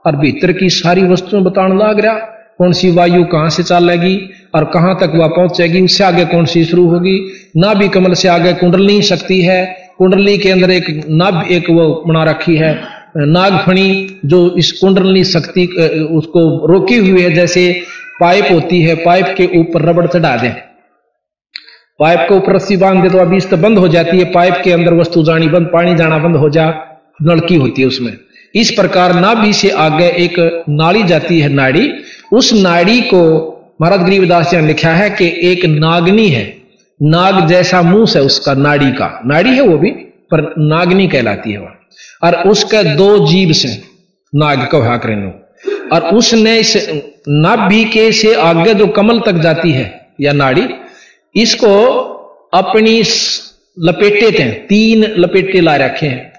और 0.07 0.17
भीतर 0.17 0.53
की 0.53 0.71
सारी 0.71 1.03
वस्तुएँ 1.05 1.43
बताने 1.43 1.75
लग 1.77 2.01
रहा, 2.01 2.15
कौन 2.59 2.73
सी 2.73 2.91
वायु 2.91 3.25
कहाँ 3.25 3.49
से 3.51 3.63
चलेगी 3.63 4.17
और 4.55 4.65
कहाँ 4.65 4.99
तक 5.01 5.13
वह 5.15 5.29
पहुंचेगी 5.29 5.81
उससे 5.83 6.05
आगे 6.05 6.25
कौन 6.25 6.45
सी 6.47 6.65
शुरू 6.65 6.89
होगी? 6.89 7.19
ना 7.57 7.75
भी 7.75 7.89
कमल 7.89 8.15
से 8.15 8.29
आगे 8.29 8.53
कुंडलनी 8.55 9.01
शक्ति 9.03 9.41
है। 9.43 9.63
कुंडली 9.99 10.37
के 10.39 10.51
अंदर 10.51 10.71
एक 10.71 10.87
नाभ 11.11 11.47
एक 11.51 11.71
वो 11.71 12.05
बना 12.09 12.25
रखी 12.25 12.57
है। 12.57 12.73
नागफणी 13.17 14.21
जो 14.25 14.39
इस 14.59 14.71
कुंडली 14.73 15.25
शक्ति, 15.25 15.67
उसको 16.13 16.41
रोकी 16.67 16.97
हुई 16.99 17.23
है, 17.23 17.33
जैसे 17.33 17.83
पाइप 18.21 18.45
होती 18.53 18.81
है, 18.83 18.95
पाइप 18.95 19.35
के 19.37 19.47
ऊपर 19.59 19.83
रबड़ 19.83 20.07
चढ़ा 20.07 20.37
दें। 20.37 20.53
पाइप 22.01 22.21
के 22.29 22.35
ऊपर 22.35 22.55
रस्सी 22.55 22.77
बाँध 22.77 23.03
दे 23.03 23.09
तो 23.09 23.19
अभी 23.19 23.37
इस 23.37 23.53
बंद 23.55 23.79
हो 23.79 23.89
जाती 23.89 24.19
है, 24.19 24.25
पाइप 24.25 24.55
के 24.65 24.73
अंदर 24.73 24.95
वस्तु 24.95 25.23
जानी 25.23 25.49
बंद, 25.49 25.67
पानी 25.67 25.95
जाना 25.95 26.19
बंद 26.19 26.37
हो 26.37 26.49
जा, 26.49 26.67
नलकी 27.23 27.57
होती 27.57 27.83
है 27.83 27.89
उसमें। 27.89 28.13
इस 28.55 28.71
प्रकार 28.71 29.15
नाभि 29.15 29.53
से 29.53 29.71
आगे 29.71 30.09
एक 30.19 30.65
नाड़ी 30.69 31.03
जाती 31.03 31.41
है 31.41 31.49
नाड़ी। 31.49 31.91
उस 32.33 32.53
नाड़ी 32.55 33.01
को 33.05 33.23
महाराज 33.81 34.01
गरीबदास 34.01 34.51
जी 34.51 34.57
ने 34.57 34.67
लिखा 34.67 34.91
है 34.91 35.09
कि 35.11 35.33
एक 35.43 35.65
नागनी 35.67 36.29
है। 36.29 36.45
नाग 37.05 37.47
जैसा 37.47 37.83
मुँह 37.83 38.07
है 38.17 38.23
उसका 38.23 38.55
नाड़ी 38.55 38.91
का। 38.93 39.21
नाड़ी 39.27 39.55
है 39.55 39.61
वो 39.61 39.79
भी, 39.79 39.91
पर 40.31 40.55
नागनी 40.59 41.09
कहलाती 41.09 41.53
है 41.53 41.59
वह। 41.59 41.73
और 42.25 42.49
उसके 42.49 42.83
दो 42.97 43.27
जीव 43.29 43.53
से 43.53 43.83
नाग 44.35 44.67
कहा 44.67 44.97
करें 44.97 45.33
और 45.93 46.15
उसने 46.17 46.57
इस 46.57 47.03
नाभि 47.29 47.85
के 47.85 48.13
से 48.13 48.35
आगे 48.35 48.75
जो 48.75 48.87
कमल 48.87 49.21
तक 49.21 49.33
जाती 49.33 49.73
है, 49.73 50.09
या 50.21 50.33
नाड़ी, 50.33 50.69
इसको 51.37 51.87
अपनी 52.55 53.03
लपेटे 53.79 54.31
थे, 54.39 54.51
तीन 54.51 55.05
लपेटे 55.19 55.61
ला 55.61 55.77
रखे 55.77 56.07
हैं 56.07 56.33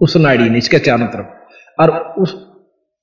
उस 0.00 0.16
नाड़ी 0.16 0.48
ने, 0.50 0.58
इसके 0.58 0.78
चारों 0.78 1.06
तरफ़। 1.06 1.82
और 1.82 2.14
उस 2.18 2.34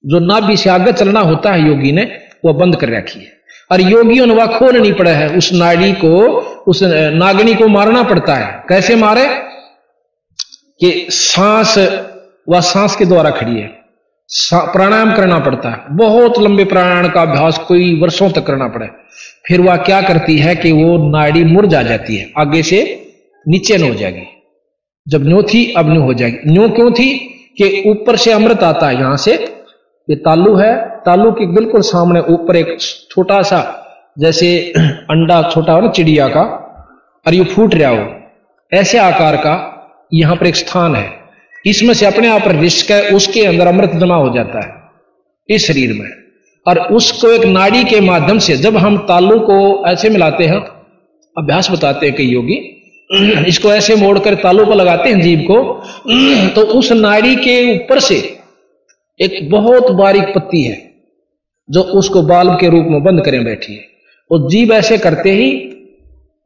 जो 0.06 0.20
नाभि 0.20 0.58
से 0.58 0.70
आगे 0.70 0.92
चलना 0.92 1.20
होता 1.20 1.52
है 1.52 1.68
योगी 1.68 1.92
ने 1.92 2.20
वह 2.46 2.54
बंद 2.54 2.76
कर 2.76 2.90
रखी 2.90 3.20
है। 3.20 3.37
और 3.72 3.82
योगियों 3.82 4.26
ने 4.26 4.34
वह 4.34 4.46
खोलनी 4.46 4.92
पड़े 4.92 5.12
है। 5.12 5.30
उस 5.30 5.54
नाड़ी 5.54 5.94
को, 5.94 6.20
उस 6.68 6.80
नागनी 7.14 7.54
को 7.54 7.68
मारना 7.68 8.04
पड़ता 8.04 8.36
है। 8.36 8.64
कैसे 8.70 8.96
मारे? 8.96 9.26
कि 10.80 11.08
सांस, 11.10 11.78
वह 12.50 12.60
सांस 12.60 12.96
के 12.96 13.06
द्वारा 13.06 13.30
खड़ी 13.30 13.60
है। 13.60 13.78
प्राणायाम 14.54 15.16
करना 15.16 15.40
पड़ता 15.40 15.70
है। 15.70 15.98
बहुत 15.98 16.40
लंबे 16.40 16.66
प्राणायाम 16.66 17.10
का 17.10 17.22
अभ्यास 17.22 17.58
कोई 17.58 18.00
वर्षों 18.00 18.30
तक 18.30 18.44
करना 18.44 18.68
पड़े। 18.68 18.88
फिर 19.48 19.62
वह 19.62 19.76
क्या 19.76 20.02
करती 20.02 20.38
है 20.38 20.56
कि 20.56 20.72
वो 20.72 21.10
नाड़ी 21.10 21.44
मुरझा 21.44 21.82
जाती 21.82 22.18
है। 22.18 22.32
आगे 22.40 22.64
से 22.64 23.08
नीचे 23.48 23.78
न 23.78 23.82
हो 23.82 23.96
जाएगी। 23.96 24.44
जब 25.08 25.28
न्यो 25.28 25.44
थी 25.44 25.74
अब 25.78 25.90
न्यू 25.90 26.02
हो 26.02 26.14
जाएगी। 26.14 26.52
न्यो 26.52 26.70
क्यों 26.70 26.92
थी? 26.92 27.34
कि 27.58 27.84
ऊपर 27.90 28.16
से 28.16 28.32
अमृत 28.32 28.64
आता 28.64 28.88
है, 28.88 28.96
यहाँ 28.96 29.18
से 29.18 29.57
ये 30.08 30.15
तालू 30.17 30.56
है। 30.56 30.74
तालू 31.06 31.32
के 31.32 31.46
बिल्कुल 31.54 31.82
सामने 31.84 32.20
ऊपर 32.30 32.56
एक 32.56 32.78
छोटा 33.12 33.41
सा 33.41 33.60
जैसे 34.20 34.48
अंडा 34.78 35.41
छोटा 35.50 35.74
हो 35.74 35.82
ना, 35.82 35.89
चिड़िया 35.89 36.28
का, 36.28 36.41
और 37.26 37.34
ये 37.34 37.43
फूट 37.46 37.76
रहा 37.76 37.89
हो। 37.89 38.06
ऐसे 38.72 38.98
आकार 39.00 39.36
का 39.38 39.56
यहाँ 40.13 40.36
पर 40.36 40.48
एक 40.48 40.56
स्थान 40.56 40.96
है। 40.96 41.10
इसमें 41.65 41.93
से 41.93 42.06
अपने 42.06 42.28
आप 42.30 42.48
रिस्क 42.48 42.91
है, 42.91 43.10
उसके 43.10 43.46
अंदर 43.46 43.67
अमृत 43.67 43.91
जमा 43.96 44.15
हो 44.15 44.34
जाता 44.36 44.60
है, 44.60 44.74
इस 45.50 45.67
शरीर 45.67 45.93
में। 45.93 46.10
और 46.65 46.80
उसको 46.93 47.28
एक 47.28 47.46
नाड़ी 47.48 47.84
के 47.84 48.00
माध्यम 48.02 48.39
से 48.39 48.58
जब 48.58 48.78
हम 48.78 48.98
तालू 49.08 49.39
को 49.41 49.86
ऐसे 49.88 50.10
मिलाते 50.10 50.46
हैं, 50.46 50.60
अभ्यास 51.36 51.72
बताते 51.72 52.06
हैं 52.06 52.15
कई 52.15 52.26
योगी, 52.26 52.56
इसको 53.48 53.70
ऐसे 53.70 53.96
मोड़कर 53.96 54.36
तालू 54.38 54.65
को 54.65 54.74
लगाते 54.74 55.10
हैं 55.10 55.22
जीव 55.22 55.46
को 55.52 55.60
तो 56.56 56.62
उस 56.70 56.91
नाड़ी 56.93 57.36
के 57.38 57.76
ऊपर 57.76 58.00
से 58.00 58.17
एक 59.22 59.52
बहुत 59.52 59.92
बारीक 59.92 60.24
पत्ती 60.24 60.64
है, 60.64 60.92
जो 61.70 61.82
उसको 61.82 62.22
बाल 62.22 62.50
के 62.50 62.70
रूप 62.70 62.86
में 62.86 63.04
बंद 63.04 63.26
करें 63.26 63.46
बैठी 63.46 63.74
है। 63.74 63.86
और 64.32 64.50
जीव 64.50 64.74
ऐसे 64.74 64.98
करते 64.98 65.32
ही, 65.32 65.56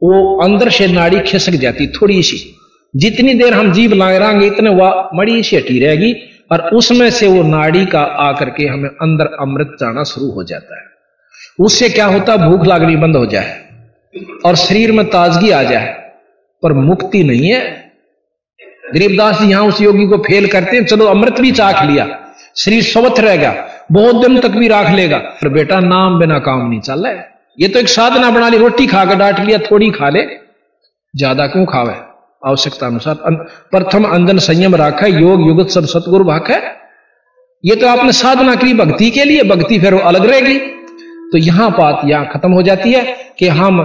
वो 0.04 0.44
अंदर 0.44 0.70
से 0.70 0.88
नाड़ी 0.88 1.20
खिसक 1.20 1.52
जाती 1.52 1.88
थोड़ी 1.88 2.24
सी। 2.24 2.56
जितनी 2.96 3.34
देर 3.34 3.54
हम 3.54 3.74
जीव 3.74 3.94
लाए 3.94 4.20
लाएँगे, 4.20 4.48
इतने 4.48 4.70
वह 4.70 5.10
मड़ी 5.16 5.44
सी 5.44 5.56
हटी 5.56 5.80
रहेगी, 5.80 6.14
और 6.52 6.62
उसमें 6.76 7.10
से 7.10 7.28
वो 7.28 7.44
नाड़ी 7.44 7.86
का 7.86 8.02
आकर 8.02 8.50
के 8.50 8.66
हमें 8.66 8.90
अंदर 8.90 9.26
अमृत 9.26 9.78
जाना 9.80 10.04
शुरू 10.04 10.32
हो 10.32 10.44
जाता 10.44 10.80
है। 10.80 10.88
उससे 11.60 11.90
क्या 11.90 12.06
होता, 12.06 12.38
भूख 12.38 12.66
लागनी 12.66 12.96
बंद 12.96 13.16
हो 13.16 13.26
जाए, 13.26 13.66
और 14.46 14.56
शरीर 14.56 14.92
में 14.92 15.06
ताजगी 15.06 15.50
आ 15.50 15.64
जाए, 15.64 16.12
पर 16.64 16.74
मुक्ति 16.74 17.24
नहीं 17.24 17.52
है। 17.52 17.92
गरीबदास 18.94 19.42
जी 19.42 19.48
यहाँ 19.48 19.64
उस 19.64 19.82
योगी 19.82 20.08
को 20.08 20.18
फेल 20.18 20.48
करते 20.48 20.78
हैं, 20.78 20.86
चलो 20.86 21.06
अमृत 21.06 21.42
भी 21.42 21.52
चाख 21.52 21.84
लिया। 21.84 22.21
शरीर 22.56 22.84
स्वस्थ 22.84 23.20
रहेगा, 23.20 23.54
बहुत 23.92 24.16
दिन 24.18 24.40
तक 24.40 24.52
भी 24.52 24.68
राख 24.68 24.90
लेगा। 24.92 25.18
पर 25.18 25.50
बेटा, 25.50 25.80
नाम 25.82 26.20
बिना 26.20 26.40
काम 26.42 26.70
नहीं 26.70 26.80
चल 26.82 27.00
रहा 27.00 27.12
है। 27.12 27.30
ये 27.58 27.68
तो 27.68 27.80
एक 27.80 27.88
साधना 27.90 28.30
बना 28.32 28.50
ली, 28.50 28.58
रोटी 28.58 28.88
खा 28.88 29.04
के 29.06 29.16
डांट 29.16 29.40
लिया, 29.40 29.58
थोड़ी 29.62 29.90
खा 29.92 30.10
ले। 30.10 30.26
ज़्यादा 31.14 31.48
क्यों 31.48 31.66
खावे? 31.68 31.94
आवश्यकता 32.42 32.88
अनुसार 32.88 33.16
प्रथम 33.72 34.04
अंजन 34.06 34.38
संयम 34.40 34.76
राखा, 34.76 35.08
योग, 35.08 35.48
युगत 35.48 35.70
सब 35.70 35.86
सतगुरु 35.88 36.32
है। 36.32 36.62
ये 37.64 37.76
तो 37.76 37.88
आपने 37.88 38.12
साधना 38.14 38.56
की, 38.56 38.74
भक्ति 38.76 39.10
के 39.12 39.24
लिए, 39.24 39.44
भक्ति 39.46 39.80
फिर 39.80 39.94
अलग 39.94 40.26
रहेगी। 40.26 40.58
तो 41.32 41.38
यहाँ 41.40 41.70
बात 41.72 42.02
यहाँ 42.06 42.30
खत्म 42.34 42.52
हो 42.52 42.62
जाती 42.64 42.94
है 42.94 43.04
कि 43.40 43.48
हम 43.50 43.80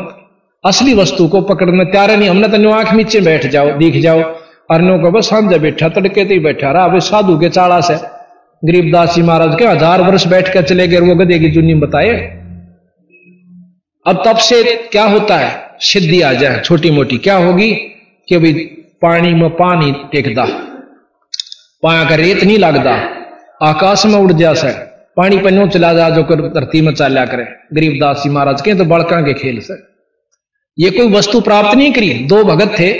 असली 0.64 0.94
वस्तु 0.94 1.26
को 1.28 1.40
पकड़ने 1.42 1.84
तैयार 1.86 2.16
नहीं। 2.16 2.28
हमने 2.28 2.48
तो 2.48 2.70
आँख 2.70 2.92
नीचे 2.94 3.20
बैठ 3.22 3.46
जाओ, 3.48 3.70
दिख 3.78 4.00
जाओ। 4.02 4.22
अर्नो 4.70 4.98
को 4.98 5.10
बस 5.10 5.28
समझ 5.30 5.56
बैठा, 5.56 5.88
तड़के 5.90 6.24
तो 6.24 6.40
बैठा 6.42 6.70
रहा 6.72 6.84
अभी 6.84 7.00
साधु 7.02 7.38
के 7.38 7.48
चाड़ा 7.50 7.80
से 7.80 7.94
गरीबदास 8.62 9.14
जी 9.14 9.22
महाराज 9.22 9.54
के 9.58 9.64
हज़ार 9.64 10.02
वर्ष 10.02 10.26
बैठ 10.26 10.52
कर 10.54 10.62
चले 10.62 10.86
गए 10.88 11.00
वो 11.00 11.14
गदे 11.14 11.38
की 11.38 11.50
जुनी 11.50 11.74
बताए। 11.74 12.12
अब 14.06 14.22
तब 14.26 14.36
से 14.38 14.62
क्या 14.92 15.04
होता 15.04 15.36
है? 15.36 15.50
सिद्धि 15.80 16.20
आ 16.22 16.32
जाए 16.32 16.60
छोटी 16.60 16.90
मोटी 16.90 17.18
क्या 17.18 17.36
होगी? 17.36 17.72
कि 18.28 18.34
अभी 18.34 18.52
पानी 19.02 19.34
में 19.34 19.48
पानी 19.50 19.92
टेकदा। 20.12 20.44
पाया 21.82 22.04
का 22.04 22.14
रेत 22.14 22.42
नहीं 22.44 22.58
लगता 22.58 22.94
आकाश 23.62 24.06
में 24.06 24.14
उड़ 24.14 24.32
जा 24.32 24.52
सर 24.54 24.72
पानी 25.16 25.38
पन्नो 25.38 25.66
चला 25.68 25.92
जा, 25.94 26.08
जो 26.10 26.22
कर 26.22 26.40
धरती 26.50 26.80
में 26.80 26.92
चाल्या 26.94 27.24
करे। 27.26 27.44
गरीबदास 27.74 28.22
जी 28.24 28.30
महाराज 28.30 28.60
के 28.62 28.74
तो 28.74 28.84
बड़का 28.84 29.20
के 29.20 29.34
खेल 29.34 29.60
से। 29.60 29.74
ये 30.78 30.90
कोई 30.90 31.08
वस्तु 31.10 31.40
प्राप्त 31.40 31.76
नहीं 31.76 31.92
करी। 31.92 32.12
दो 32.26 32.42
भगत 32.44 32.74
थे, 32.78 32.90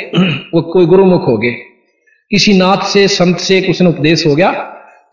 वो 0.54 0.60
कोई 0.72 0.86
गुरुमुख 0.86 1.26
हो 1.28 1.36
गए। 1.36 1.50
किसी 2.30 2.56
नाथ 2.58 2.84
से, 2.84 3.06
संत 3.08 3.38
से 3.38 3.60
कुछ 3.62 3.82
ने 3.82 3.88
उपदेश 3.88 4.26
हो 4.26 4.34
गया। 4.34 4.50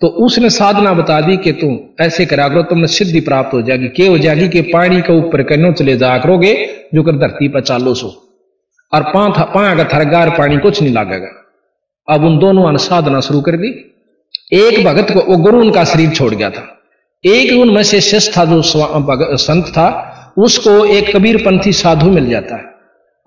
तो 0.04 0.08
उसने 0.08 0.50
साधना 0.50 0.94
बता 0.94 1.22
दी 1.22 1.38
कि 1.38 1.52
तुम 1.52 1.80
ऐसे 2.02 2.26
करा 2.26 2.50
करो 2.50 2.64
तुमने 2.64 2.88
सिद्धि 2.88 3.20
प्राप्त 3.20 3.54
हो 3.54 3.62
जाएगी। 3.62 3.88
क्या 3.88 4.10
हो 4.10 4.18
जाएगी 4.18 4.48
कि 4.48 4.62
पानी 4.62 5.02
के 5.02 5.14
ऊपर 5.14 5.44
कन्नो 5.44 5.72
चले 5.72 5.98
जा 5.98 6.18
करोगे, 6.18 6.70
जो 6.94 7.04
कर 7.04 7.12
धरती 7.12 7.48
पर 7.48 7.62
चालो 7.62 7.94
सो। 7.94 8.38
और 8.94 9.02
पाँच 9.02 9.34
पाया 9.40 9.76
का 9.76 9.84
थरगार 9.84 10.30
पानी 10.30 10.58
कुछ 10.58 10.82
नहीं 10.82 10.94
लागेगा। 10.94 11.28
अब 12.10 12.26
उन 12.26 12.40
दोनों 12.40 12.72
ने 12.72 12.78
साधना 12.78 13.20
शुरू 13.20 13.42
कर 13.42 13.52
दी। 13.52 13.96
एक 14.54 14.86
भगत 14.86 15.12
को, 15.12 15.20
वो 15.20 15.38
गुरु 15.38 15.60
उनका 15.60 15.84
शरीर 15.84 16.10
छोड़ 16.10 16.36
गया 16.36 16.50
था। 16.50 16.82
एक 17.26 17.60
उनमें 17.60 17.84
से 17.84 18.02
शिष्य 18.02 18.32
था, 18.38 18.46
जो 18.46 18.62
संत 19.38 19.66
था, 19.66 20.10
उसको 20.38 20.86
एक 20.86 21.16
कबीर 21.16 21.38
पंथी 21.38 21.72
साधु 21.72 22.10
मिल 22.10 22.30
जाता 22.30 22.56
है। 22.56 22.64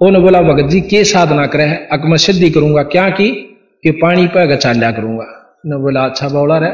उन्होंने 0.01 0.19
बोला, 0.19 0.41
भगत 0.41 0.71
जी, 0.71 0.81
के 0.81 1.05
साधना 1.05 1.47
करे 1.47 1.62
अक 1.65 2.03
मैं 2.05 2.17
सिद्धि 2.17 2.51
करूँगा 2.51 2.83
क्या 2.83 3.09
की? 3.09 3.29
कि 3.83 3.91
पानी 3.91 4.27
पर 4.27 4.47
गचाल्या 4.47 4.91
करूँगा। 4.91 5.36
ने 5.66 5.76
बोला 5.76 6.00
अच्छा 6.00 6.29
बौला 6.29 6.59
रहे। 6.59 6.70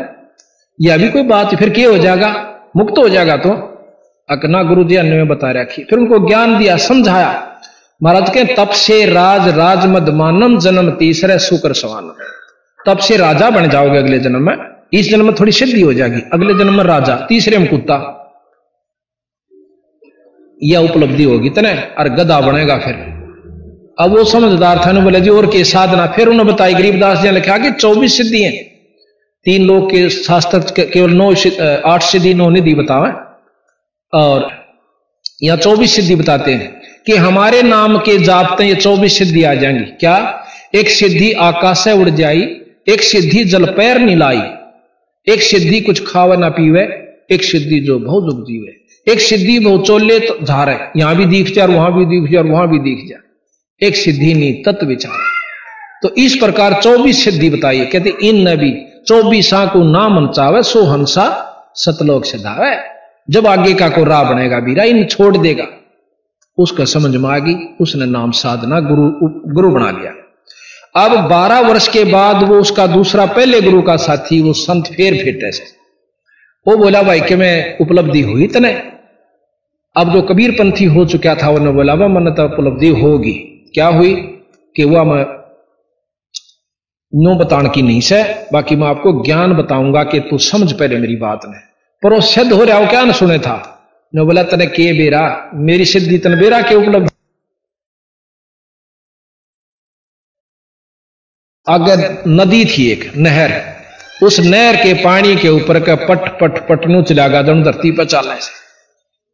यह 0.80 0.96
भी 0.96 1.08
कोई 1.10 1.22
बात 1.22 1.54
फिर 1.54 1.70
क्या 1.70 1.90
हो 1.90 1.98
जाएगा? 1.98 2.60
मुक्त 2.76 2.98
हो 2.98 3.08
जाएगा 3.08 3.36
तो? 3.36 3.50
अकना 4.30 4.62
गुरु 4.62 4.84
जी 4.84 4.96
अन्य 4.96 5.10
में 5.10 5.28
बता 5.28 5.50
रखी 5.50 5.84
फिर 5.84 5.98
उनको 5.98 6.28
ज्ञान 6.28 6.58
दिया, 6.58 6.76
समझाया। 6.76 7.58
महाराज 8.02 8.30
के 8.30 8.44
तप 8.44 8.70
से 8.70 9.06
राज 9.06 9.48
राज 9.48 9.86
मद 9.86 10.08
मानम 10.08 10.58
जन्म 10.58 10.90
तीसरे 10.90 11.38
सुकर 11.38 11.72
सवान 11.72 12.14
तब 12.86 12.98
से 12.98 13.16
राजा 13.16 13.50
बन 13.50 13.68
जाओगे 13.70 13.98
अगले 13.98 14.18
जन्म 14.18 14.46
में। 14.46 14.56
इस 14.92 15.10
जन्म 15.10 15.24
में 15.24 15.34
थोड़ी 15.34 15.52
सिद्धि 15.52 15.80
हो 15.80 15.92
जाएगी। 15.92 16.20
अगले 16.32 16.54
जन्म 16.54 16.74
में 16.74 16.84
राजा, 16.84 17.16
तीसरे 17.16 17.58
में 17.58 17.68
कुत्ता। 17.68 18.18
यह 20.62 20.78
उपलब्धि 20.78 21.24
होगी 21.24 21.50
तने 21.50 21.88
और 21.98 22.08
गदा 22.08 22.40
बनेगा 22.40 22.78
फिर। 22.78 22.94
अब 24.00 24.10
वो 24.10 24.24
समझदार 24.24 24.80
था 24.86 25.00
बोले, 25.00 25.20
जी, 25.20 25.30
और 25.30 25.46
के 25.46 25.64
साधना? 25.64 26.06
फिर 26.06 26.28
उन्होंने 26.28 26.52
बताई, 26.52 26.74
गरीबदास 26.74 27.18
जी 27.18 27.24
ने 27.24 27.30
लिखा 27.30 27.58
कि 27.58 27.70
चौबीस 27.70 28.16
सिद्धि 28.16 28.42
हैं। 28.42 28.71
तीन 29.46 29.66
लोग 29.66 29.90
के 29.90 30.08
शास्त्र 30.10 30.58
केवल 30.72 31.12
नौ 31.12 31.30
आठ 31.86 32.02
सिद्धि 32.02 32.34
नौ 32.34 32.48
निधि 32.50 32.74
बतावे। 32.74 33.10
और 34.12 34.50
यहाँ 35.42 35.58
चौबीस 35.58 35.94
सिद्धि 35.96 36.14
बताते 36.14 36.52
हैं 36.52 36.70
कि 37.06 37.16
हमारे 37.16 37.62
नाम 37.62 37.96
के 37.98 38.16
जापते 38.18 38.64
ये 38.64 38.74
चौबीस 38.76 39.18
सिद्धि 39.18 39.42
आ 39.44 39.54
जाएँगी। 39.54 39.84
क्या? 40.00 40.16
एक 40.74 40.90
सिद्धि 40.90 41.32
आकाश 41.42 41.78
से 41.78 41.92
उड़ 41.92 42.08
जाई, 42.10 42.42
एक 42.88 43.00
सिद्धि 43.02 43.44
जल 43.46 43.64
पैर 43.72 44.00
लाई, 44.16 44.42
एक 45.26 45.42
सिद्धि 45.42 45.80
कुछ 45.80 46.04
खावे 46.06 46.36
ना 46.36 46.48
पीवे, 46.50 46.82
एक 47.30 47.42
सिद्धि 47.42 47.80
जो 47.80 47.98
बहुत 47.98 48.24
दुख 48.24 48.46
जीवे। 48.46 48.76
एक 49.06 49.20
सिद्धि 49.20 49.58
बहुत 49.58 49.86
चोले 49.86 50.18
तो 50.20 50.38
झारे, 50.44 50.78
यहाँ 50.96 51.16
भी 51.16 51.24
दीख 51.26 51.52
जा, 51.54 51.64
वहाँ 51.66 51.92
भी 51.94 52.04
दिख 52.06 52.30
जा, 52.32 52.40
वहाँ 52.42 52.68
भी 52.70 52.78
दीख 52.80 53.08
जा। 53.08 53.18
एक 53.80 53.96
सिद्धि 53.96 54.32
नहीं, 54.34 54.62
तत्व 54.62 54.86
विचार। 54.86 55.18
तो 56.02 56.14
इस 56.16 56.36
प्रकार 56.36 56.80
चौबीस 56.82 57.24
सिद्धि 57.24 57.50
बताइए 57.50 57.86
कहते 57.86 58.14
इन 58.22 58.48
नबी 58.48 58.70
चौबीसा 59.06 59.66
को 59.66 59.82
नाम 59.82 60.20
मन 60.20 60.28
चावे 60.28 60.62
सो 60.62 60.84
हंसा 60.84 61.48
सतलोक 61.74 62.24
से 62.24 62.38
धावे। 62.38 62.76
जब 63.30 63.46
आगे 63.46 63.74
का 63.74 63.88
को 63.88 64.04
राह 64.04 64.32
बनेगा 64.32 64.60
बीरा 64.60 64.84
इन 64.84 65.04
छोड़ 65.04 65.36
देगा। 65.36 65.66
उसका 66.58 66.84
समझ 66.84 67.16
में 67.16 67.30
आ 67.30 67.38
गई, 67.38 67.54
उसने 67.80 68.06
नाम 68.06 68.30
साधना 68.30 68.80
गुरु 68.80 69.28
गुरु 69.54 69.70
बना 69.70 69.90
लिया। 69.90 70.12
अब 71.04 71.28
12 71.28 71.60
वर्ष 71.60 71.88
के 71.88 72.04
बाद 72.04 72.48
वो 72.48 72.58
उसका 72.58 72.86
दूसरा 72.86 73.26
पहले 73.26 73.60
गुरु 73.60 73.82
का 73.82 73.96
साथी, 73.96 74.42
वो 74.42 74.52
संत 74.52 74.84
फेर 74.84 75.24
फेटे 75.24 75.52
से 75.52 75.82
वो 76.68 76.76
बोला, 76.76 77.02
भाई, 77.02 77.20
कि 77.20 77.36
मैं 77.36 77.78
उपलब्धि 77.78 78.22
हुई 78.22 78.46
तने 78.46 78.92
अब 79.96 80.12
जो 80.12 80.22
कबीर 80.22 80.50
पंथी 80.50 80.84
हो 80.84 81.04
चुका 81.04 81.34
था, 81.34 81.48
उन्होंने 81.48 81.72
बोला, 81.72 81.94
वह 81.94 82.08
मन 82.08 82.30
तो 82.30 82.44
उपलब्धि 82.44 82.88
होगी। 82.88 83.70
क्या 83.74 83.86
हुई? 83.86 84.14
कि 84.76 84.84
वह 84.84 85.04
मैं 85.04 85.41
नो 87.14 87.34
बताने 87.34 87.68
की 87.68 87.82
नहीं 87.82 88.00
से, 88.00 88.22
बाकी 88.52 88.76
मैं 88.76 88.88
आपको 88.88 89.24
ज्ञान 89.24 89.52
बताऊँगा 89.52 90.04
कि 90.04 90.20
तू 90.20 90.38
समझ 90.38 90.72
पहले 90.72 90.96
मेरी 90.96 91.16
बात 91.16 91.40
ने। 91.44 91.58
पर 92.02 92.20
सिद्ध 92.20 92.52
हो 92.52 92.64
रहा 92.64 92.78
हो 92.78 92.86
क्या 92.86 93.04
न 93.04 93.12
सुने 93.12 93.38
था? 93.38 93.78
ने 94.14 94.24
बोला, 94.24 94.42
तने 94.42 94.66
के 94.66 94.92
बेरा? 94.92 95.50
मेरी 95.54 95.84
सिद्धि 95.84 96.18
तन 96.18 96.40
बेरा 96.40 96.62
के 96.62 96.74
उपलब्ध? 96.74 97.10
अगर 101.68 102.22
नदी 102.28 102.64
थी 102.64 102.90
एक, 102.90 103.12
नहर। 103.16 103.62
उस 104.22 104.40
नहर 104.40 104.76
के 104.76 105.04
पानी 105.04 105.36
के 105.36 105.48
ऊपर 105.48 105.80
का 105.80 105.94
पट 105.94 106.40
पट, 106.40 106.68
पटनू 106.68 107.02
चला 107.02 107.28
गया 107.28 107.42
दोनों 107.42 107.62
धरती 107.62 107.90
पर 107.90 108.04
चालने 108.04 108.40
से 108.40 108.50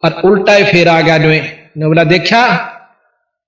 और 0.05 0.23
उल्टा 0.23 0.65
फेर 0.65 0.89
आ 0.89 1.01
गया 1.01 1.19
ने 1.19 1.87
बोला, 1.87 2.05
देखा? 2.05 2.57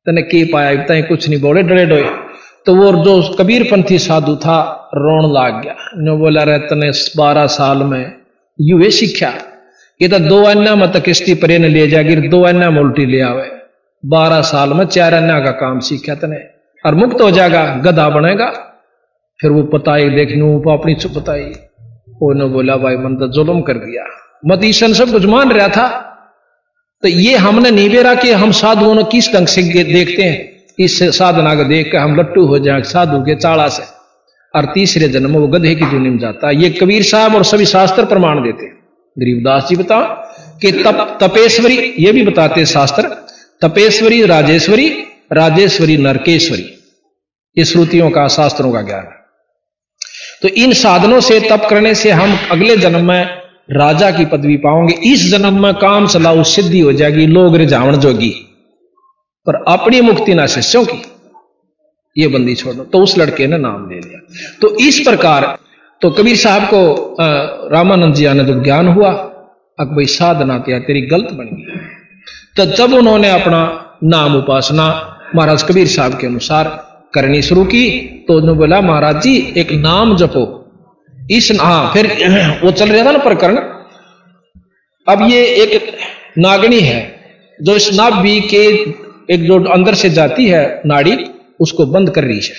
तने 0.07 0.23
के 0.23 0.45
पाया 0.53 0.85
तय 0.85 1.03
कुछ 1.03 1.29
नहीं 1.29 1.41
बोले, 1.41 1.63
डरे 1.63 1.87
डोए 1.87 2.30
तो 2.67 2.75
वो 2.75 3.05
जो 3.05 3.35
कबीर 3.35 3.63
पंथी 3.71 3.99
साधु 3.99 4.37
था 4.37 4.91
रोन 4.95 5.33
लाग 5.35 5.63
गया। 5.63 5.75
ने 5.97 6.17
बोला 6.17 6.43
रहे 6.43 6.59
तने 6.59 6.91
बारह 7.17 7.47
साल 7.47 7.79
में 7.79 8.13
यू 8.61 8.91
सीखा। 8.91 9.33
ये 10.03 10.09
तो 10.09 10.19
दो 10.19 10.43
अन्ना 10.43 10.75
मत 10.75 11.03
किश्ती 11.05 11.35
परे 11.35 11.59
ने 11.59 11.69
ले 11.69 11.87
जाएगी, 11.89 12.29
दो 12.29 12.43
अन्ना 12.43 12.71
में 12.71 12.81
उल्टी 12.81 13.07
ले 13.07 13.21
आवे। 13.21 13.51
बारह 14.07 14.41
साल 14.41 14.73
में 14.73 14.85
चार 14.85 15.15
अन्ना 15.15 15.41
का 15.41 15.51
काम 15.51 15.81
सीखा 15.81 16.15
तने। 16.15 16.37
और 16.87 16.95
मुक्त 16.95 17.21
हो 17.23 17.31
जाएगा, 17.31 17.75
गधा 17.77 18.09
बनेगा। 18.09 18.51
फिर 19.41 19.51
वो 19.51 19.63
पताई 19.63 20.09
देखने, 20.11 20.43
वो 20.43 20.79
अपनी 20.79 20.95
चुप 20.95 21.13
बताई 21.13 21.53
ने 22.23 22.45
बोला, 22.45 22.77
भाई, 22.77 22.97
मन 22.97 23.17
तो 23.17 23.29
जुलम 23.29 23.61
कर 23.61 23.73
दिया 23.73 24.05
मत 24.47 24.61
ईशन 24.65 24.93
सब 24.93 25.13
कुछ 25.13 25.25
मान 25.25 25.53
रहा 25.53 25.69
था। 25.69 25.89
तो 27.03 27.09
ये 27.09 27.37
हमने 27.37 27.71
नहीं 27.71 27.91
बेरा 27.91 28.15
कि 28.15 28.33
हम 28.33 28.51
साधुओं 28.51 28.95
ने 28.95 29.03
किस 29.03 29.35
ढंग 29.35 29.47
से 29.47 29.63
देखते 29.85 30.23
हैं? 30.23 30.50
इस 30.81 31.03
साधना 31.03 31.55
को 31.55 31.65
देख 31.65 31.93
कर 31.93 31.99
हम 31.99 32.17
लट्टू 32.17 32.47
हो 32.47 32.59
जाए, 32.59 32.83
साधु 32.83 33.19
के 33.19 33.35
चाड़ा 33.35 33.69
से। 33.69 33.83
और 34.59 34.65
तीसरे 34.75 35.09
जन्म 35.09 35.31
वो 35.31 35.49
गधे 35.49 35.75
की 35.75 35.85
दुनिया 35.85 36.13
में 36.13 36.19
जाता 36.19 36.51
ये 36.51 36.71
कबीर 36.71 37.03
साहब 37.03 37.35
और 37.35 37.45
सभी 37.45 37.67
शास्त्र 37.67 38.05
प्रमाण 38.05 38.37
देते 38.37 38.65
हैं। 38.65 38.75
गरीबदास 39.19 39.67
जी 39.69 39.77
बताओ 39.77 40.03
कि 40.59 40.73
तप, 40.73 41.19
तपेश्वरी, 41.23 41.95
ये 41.99 42.13
भी 42.13 42.23
बताते 42.25 42.67
शास्त्र, 42.67 43.03
तपेश्वरी, 43.63 44.27
राजेश्वरी 44.27 45.05
राजेश्वरी, 45.33 45.97
नरकेश्वरी। 45.97 46.79
ये 47.59 47.65
श्रुतियों 47.65 48.11
का, 48.11 48.29
शास्त्रों 48.29 48.73
का 48.73 48.83
ज्ञान 48.83 49.01
है। 49.01 49.25
तो 50.43 50.49
इन 50.49 50.73
साधनों 50.73 51.21
से, 51.21 51.41
तप 51.41 51.67
करने 51.71 51.95
से 51.95 52.11
हम 52.11 52.39
अगले 52.51 52.77
जन्म 52.77 53.09
में 53.09 53.27
राजा 53.71 54.11
की 54.11 54.25
पदवी 54.25 54.57
पाओगे 54.57 55.13
इस 55.13 55.31
जन्म 55.31 55.63
में 55.63 55.75
काम 55.75 56.07
चलाओ 56.07 56.43
सिद्धि 56.43 56.81
हो 56.81 56.93
जाएगी, 56.93 57.27
लोग 57.27 57.57
रिझावण 57.57 57.97
जोगी। 57.97 58.50
पर 59.47 59.55
अपनी 59.69 60.01
मुक्ति 60.03 60.35
ना 60.35 60.47
शिष्यों 60.49 60.85
की, 60.85 61.03
ये 62.17 62.29
बंदी 62.29 62.55
छोड़ो 62.55 62.85
तो 62.85 62.99
उस 62.99 63.17
लड़के 63.19 63.47
ने 63.47 63.59
नाम 63.59 63.89
ले 63.91 63.99
लिया। 63.99 64.21
तो 64.61 64.75
इस 64.81 65.01
प्रकार 65.01 65.57
तो 66.03 66.11
कबीर 66.13 66.37
साहब 66.39 66.63
को 66.65 67.17
रामानंद 67.71 68.15
जी 68.15 68.25
आने 68.27 68.45
जब 68.45 68.63
ज्ञान 68.65 68.89
हुआ 68.89 69.11
अक 69.79 69.89
भाई 69.89 70.07
साधना 70.09 70.59
किया, 70.59 70.79
तेरी 70.81 71.01
गलत 71.03 71.33
बन 71.33 71.47
गई। 71.47 71.65
तो 72.57 72.65
जब 72.77 72.95
उन्होंने 72.95 73.31
अपना 73.31 73.61
नाम 74.05 74.37
उपासना 74.37 74.87
महाराज 75.35 75.63
कबीर 75.63 75.87
साहब 75.89 76.19
के 76.19 76.27
अनुसार 76.27 76.69
करनी 77.15 77.43
शुरू 77.43 77.65
की 77.67 77.85
तो 78.29 78.35
उन्होंने 78.35 78.59
बोला, 78.59 78.81
महाराज 78.83 79.23
जी, 79.23 79.37
एक 79.57 79.73
नाम 79.75 80.17
जपो। 80.17 80.45
इस 81.31 81.51
हाँ 81.61 81.93
फिर 81.95 82.07
वो 82.63 82.71
चल 82.73 82.89
रहा 82.89 83.05
था 83.05 83.11
ना 83.13 83.19
प्रकरण। 83.21 83.57
अब 85.07 85.23
ये 85.31 85.45
एक 85.57 85.97
नागणी 86.39 86.81
है, 86.81 87.01
जो 87.61 87.77
इस 87.77 87.93
नाभि 87.95 88.41
के 88.51 88.65
एक 89.31 89.47
जो 89.47 89.59
अंदर 89.71 89.95
से 89.95 90.11
जाती 90.11 90.47
है 90.47 90.81
नाड़ी, 90.87 91.17
उसको 91.61 91.87
बंद 91.87 92.11
कर 92.11 92.25
रही 92.25 92.37
है। 92.39 92.55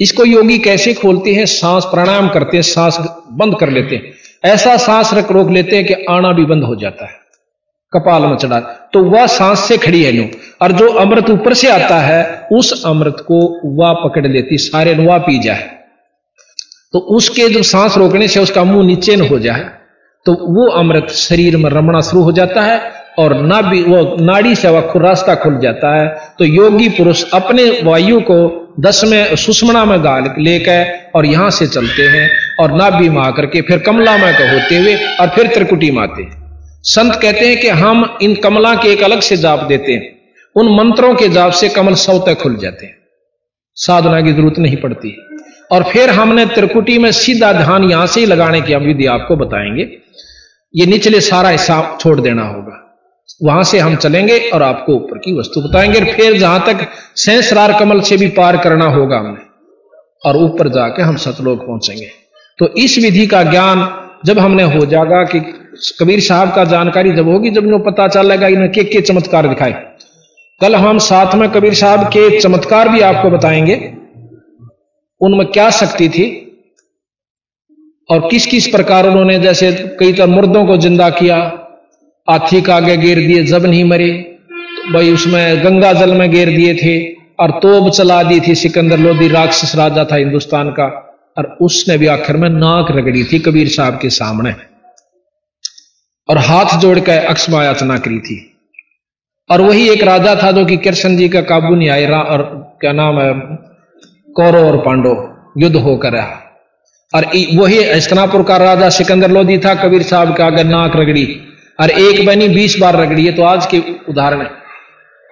इसको 0.00 0.24
योगी 0.24 0.58
कैसे 0.58 0.94
खोलते 0.94 1.32
हैं? 1.34 1.46
सांस 1.46 1.84
प्राणायाम 1.84 2.28
करते 2.28 2.56
हैं, 2.56 2.62
सांस 2.62 2.98
बंद 3.32 3.58
कर 3.60 3.70
लेते 3.70 3.96
हैं। 3.96 4.12
ऐसा 4.44 4.76
सांस 4.76 5.12
रख 5.14 5.32
रोक 5.32 5.50
लेते 5.50 5.76
हैं 5.76 5.84
कि 5.86 5.94
आना 6.10 6.32
भी 6.32 6.44
बंद 6.44 6.64
हो 6.64 6.76
जाता 6.76 7.04
है। 7.04 7.20
कपाल 7.92 8.22
में 8.22 8.36
चढ़ा 8.36 8.58
तो 8.92 9.02
वह 9.04 9.26
सांस 9.26 9.60
से 9.60 9.76
खड़ी 9.78 10.02
है 10.02 10.12
नो 10.12 10.26
और 10.62 10.72
जो 10.72 10.88
अमृत 10.94 11.30
ऊपर 11.30 11.54
से 11.54 11.68
आता 11.68 11.98
है, 11.98 12.48
उस 12.52 12.84
अमृत 12.86 13.16
को 13.20 13.38
वह 13.76 13.92
पकड़ 14.04 14.26
लेती, 14.26 14.56
सारे 14.58 14.94
नुआ 14.94 15.18
पी 15.18 15.38
जाए। 15.38 15.70
तो 16.92 16.98
उसके 17.16 17.48
जो 17.48 17.62
सांस 17.62 17.96
रोकने 17.98 18.28
से 18.28 18.40
उसका 18.40 18.64
मुँह 18.64 18.86
नीचे 18.86 19.16
न 19.16 19.26
हो 19.28 19.38
जाए 19.38 19.70
तो 20.26 20.32
वो 20.32 20.70
अमृत 20.72 21.10
शरीर 21.10 21.56
में 21.56 21.70
रमना 21.70 22.00
शुरू 22.00 22.22
हो 22.22 22.32
जाता 22.32 22.62
है 22.62 22.80
और 23.18 23.40
ना 23.40 23.62
भी 23.62 23.82
वो 23.82 24.16
नाड़ी 24.20 24.54
से 24.54 24.68
वह 24.68 24.92
रास्ता 24.96 25.34
खुल 25.34 25.58
जाता 25.58 26.00
है 26.00 26.34
तो 26.38 26.44
योगी 26.44 26.88
पुरुष 26.88 27.24
अपने 27.34 27.80
वायु 27.84 28.20
को 28.20 28.58
दस 28.80 29.04
में 29.04 29.36
सुषमणा 29.36 29.84
में 29.84 30.04
गाल 30.04 30.34
लेकर 30.38 31.10
और 31.14 31.26
यहाँ 31.26 31.50
से 31.50 31.66
चलते 31.66 32.02
हैं 32.02 32.30
और 32.60 32.72
नाभि 32.72 33.08
में 33.08 33.22
आकर 33.22 33.46
के 33.46 33.60
फिर 33.60 33.78
कमला 33.78 34.16
में 34.16 34.32
होते 34.32 34.78
हुए 34.78 34.96
और 34.96 35.28
फिर 35.28 35.46
त्रिकुटी 35.46 35.90
में 35.90 36.02
आते 36.02 36.22
हैं। 36.22 36.60
संत 36.82 37.14
कहते 37.22 37.46
हैं 37.46 37.60
कि 37.60 37.68
हम 37.68 38.18
इन 38.22 38.34
कमला 38.34 38.74
के 38.74 38.88
एक 38.88 39.02
अलग 39.02 39.20
से 39.20 39.36
जाप 39.36 39.58
देते 39.58 39.92
हैं। 39.92 40.18
उन 40.56 40.76
मंत्रों 40.76 41.14
के 41.14 41.28
जाप 41.28 41.52
से 41.52 41.68
कमल 41.68 41.94
सौ 41.94 42.18
तक 42.18 42.34
खुल 42.34 42.56
जाते 42.56 42.86
हैं। 42.86 42.96
साधना 43.74 44.20
की 44.20 44.32
ज़रूरत 44.32 44.58
नहीं 44.58 44.76
पड़ती। 44.76 45.16
और 45.72 45.82
फिर 45.82 46.10
हमने 46.10 46.46
त्रिकुटी 46.46 46.98
में 46.98 47.12
सीधा 47.12 47.52
ध्यान 47.52 47.84
यहाँ 47.84 48.06
से 48.06 48.20
ही 48.20 48.26
लगाने 48.26 48.60
की 48.60 48.74
विधि 48.74 49.06
आपको 49.06 49.36
बताएँगे। 49.36 49.98
ये 50.76 50.86
निचले 50.86 51.20
सारा 51.20 51.48
हिस्सा 51.48 51.98
छोड़ 52.00 52.20
देना 52.20 52.42
होगा। 52.42 52.81
वहाँ 53.42 53.62
से 53.64 53.78
हम 53.78 53.94
चलेंगे 53.96 54.38
और 54.50 54.62
आपको 54.62 54.94
ऊपर 54.94 55.18
की 55.18 55.32
वस्तु 55.38 55.60
बताएँगे। 55.60 56.00
फिर 56.12 56.36
जहाँ 56.38 56.64
तक 56.66 56.86
सहसरार 57.16 57.78
कमल 57.78 58.00
से 58.00 58.16
भी 58.16 58.28
पार 58.28 58.56
करना 58.56 58.84
होगा 58.84 59.18
हमें 59.18 59.40
और 60.24 60.36
ऊपर 60.36 60.68
जाके 60.68 61.02
हम 61.02 61.16
सतलोक 61.16 61.66
पहुँचेंगे। 61.66 62.06
तो 62.58 62.68
इस 62.76 62.98
विधि 62.98 63.26
का 63.26 63.42
ज्ञान 63.42 63.88
जब 64.24 64.38
हमने 64.38 64.62
हो 64.64 64.84
जाएगा 64.86 65.22
कि 65.24 65.40
कबीर 66.00 66.20
साहब 66.20 66.54
का 66.54 66.64
जानकारी 66.64 67.12
जब 67.12 67.28
होगी, 67.28 67.50
जब 67.50 67.64
इन्हें 67.64 67.82
पता 67.82 68.08
चलेगा, 68.08 68.46
इन्हें 68.46 68.70
के 68.72 68.84
के 68.84 69.00
चमत्कार 69.00 69.48
दिखाए। 69.48 69.72
कल 70.60 70.76
हम 70.76 70.98
साथ 70.98 71.34
में 71.34 71.50
कबीर 71.50 71.74
साहब 71.74 72.06
के 72.08 72.40
चमत्कार 72.40 72.88
भी 72.88 73.00
आपको 73.00 73.30
बताएँगे। 73.30 73.76
उनमें 75.20 75.46
क्या 75.46 75.68
शक्ति 75.70 76.08
थी 76.08 76.26
और 78.08 78.28
किस 78.28 78.46
किस 78.46 78.66
प्रकार 78.68 79.06
उन्होंने 79.08 79.38
जैसे 79.38 79.72
कई 80.00 80.12
तरह 80.12 80.26
मुर्दों 80.26 80.64
को 80.66 80.76
ज़िंदा 80.76 81.10
किया 81.10 81.38
हाथी 82.30 82.60
का 82.62 82.76
आगे 82.76 82.96
गिर 82.96 83.18
दिए, 83.18 83.44
जब 83.44 83.66
नहीं 83.66 83.84
मरे 83.84 84.10
तो 84.10 84.92
भाई 84.92 85.12
उसमें 85.12 85.64
गंगा 85.64 85.92
जल 85.92 86.14
में 86.14 86.30
गिर 86.30 86.48
दिए 86.48 86.74
थे 86.74 87.12
और 87.40 87.50
तोब 87.50 87.90
चला 87.90 88.22
दी 88.22 88.40
थी 88.40 88.54
सिकंदर 88.54 88.98
लोधी, 88.98 89.28
राक्षस 89.28 89.74
राजा 89.76 90.04
था 90.04 90.16
हिंदुस्तान 90.16 90.70
का, 90.70 90.84
और 91.38 91.58
उसने 91.60 91.98
भी 91.98 92.06
आखिर 92.06 92.36
में 92.36 92.48
नाक 92.48 92.86
रगड़ी 92.90 93.24
थी 93.24 93.38
कबीर 93.38 93.68
साहब 93.68 93.98
के 94.02 94.10
सामने। 94.10 94.54
और 96.28 96.38
हाथ 96.38 96.64
जोड़ 96.64 96.80
जोड़कर 96.80 97.24
अक्षमा 97.24 97.64
याचना 97.64 97.98
करी 97.98 98.18
थी। 98.18 98.54
और 99.50 99.60
वही 99.60 99.88
एक 99.88 100.02
राजा 100.02 100.34
था 100.42 100.52
जो 100.52 100.64
कि 100.64 100.76
कृष्ण 100.76 101.16
जी 101.16 101.28
का 101.28 101.40
काबू 101.40 101.74
नहीं 101.74 101.88
आए 101.88 102.06
और 102.06 102.42
क्या 102.80 102.92
नाम 102.92 103.20
है, 103.20 103.32
कौरव 104.36 104.66
और 104.66 104.76
पांडव 104.76 105.36
युद्ध 105.58 105.76
होकर 105.76 106.12
रहा। 106.12 106.40
और 107.14 107.26
वही 107.54 107.84
हस्तनापुर 107.84 108.42
का 108.42 108.56
राजा 108.56 108.88
सिकंदर 108.88 109.30
लोधी 109.30 109.58
था, 109.58 109.74
कबीर 109.74 110.02
साहब 110.02 110.36
का 110.36 110.46
आगे 110.46 110.64
नाक 110.64 110.96
रगड़ी। 110.96 111.40
और 111.80 111.90
एक 111.90 112.26
बनी 112.26 112.48
बीस 112.48 112.78
बार 112.80 112.96
रगड़ी 112.96 113.26
है 113.26 113.32
तो 113.32 113.42
आज 113.42 113.66
के 113.66 113.78
उदाहरण 114.08 114.40
है। 114.40 114.50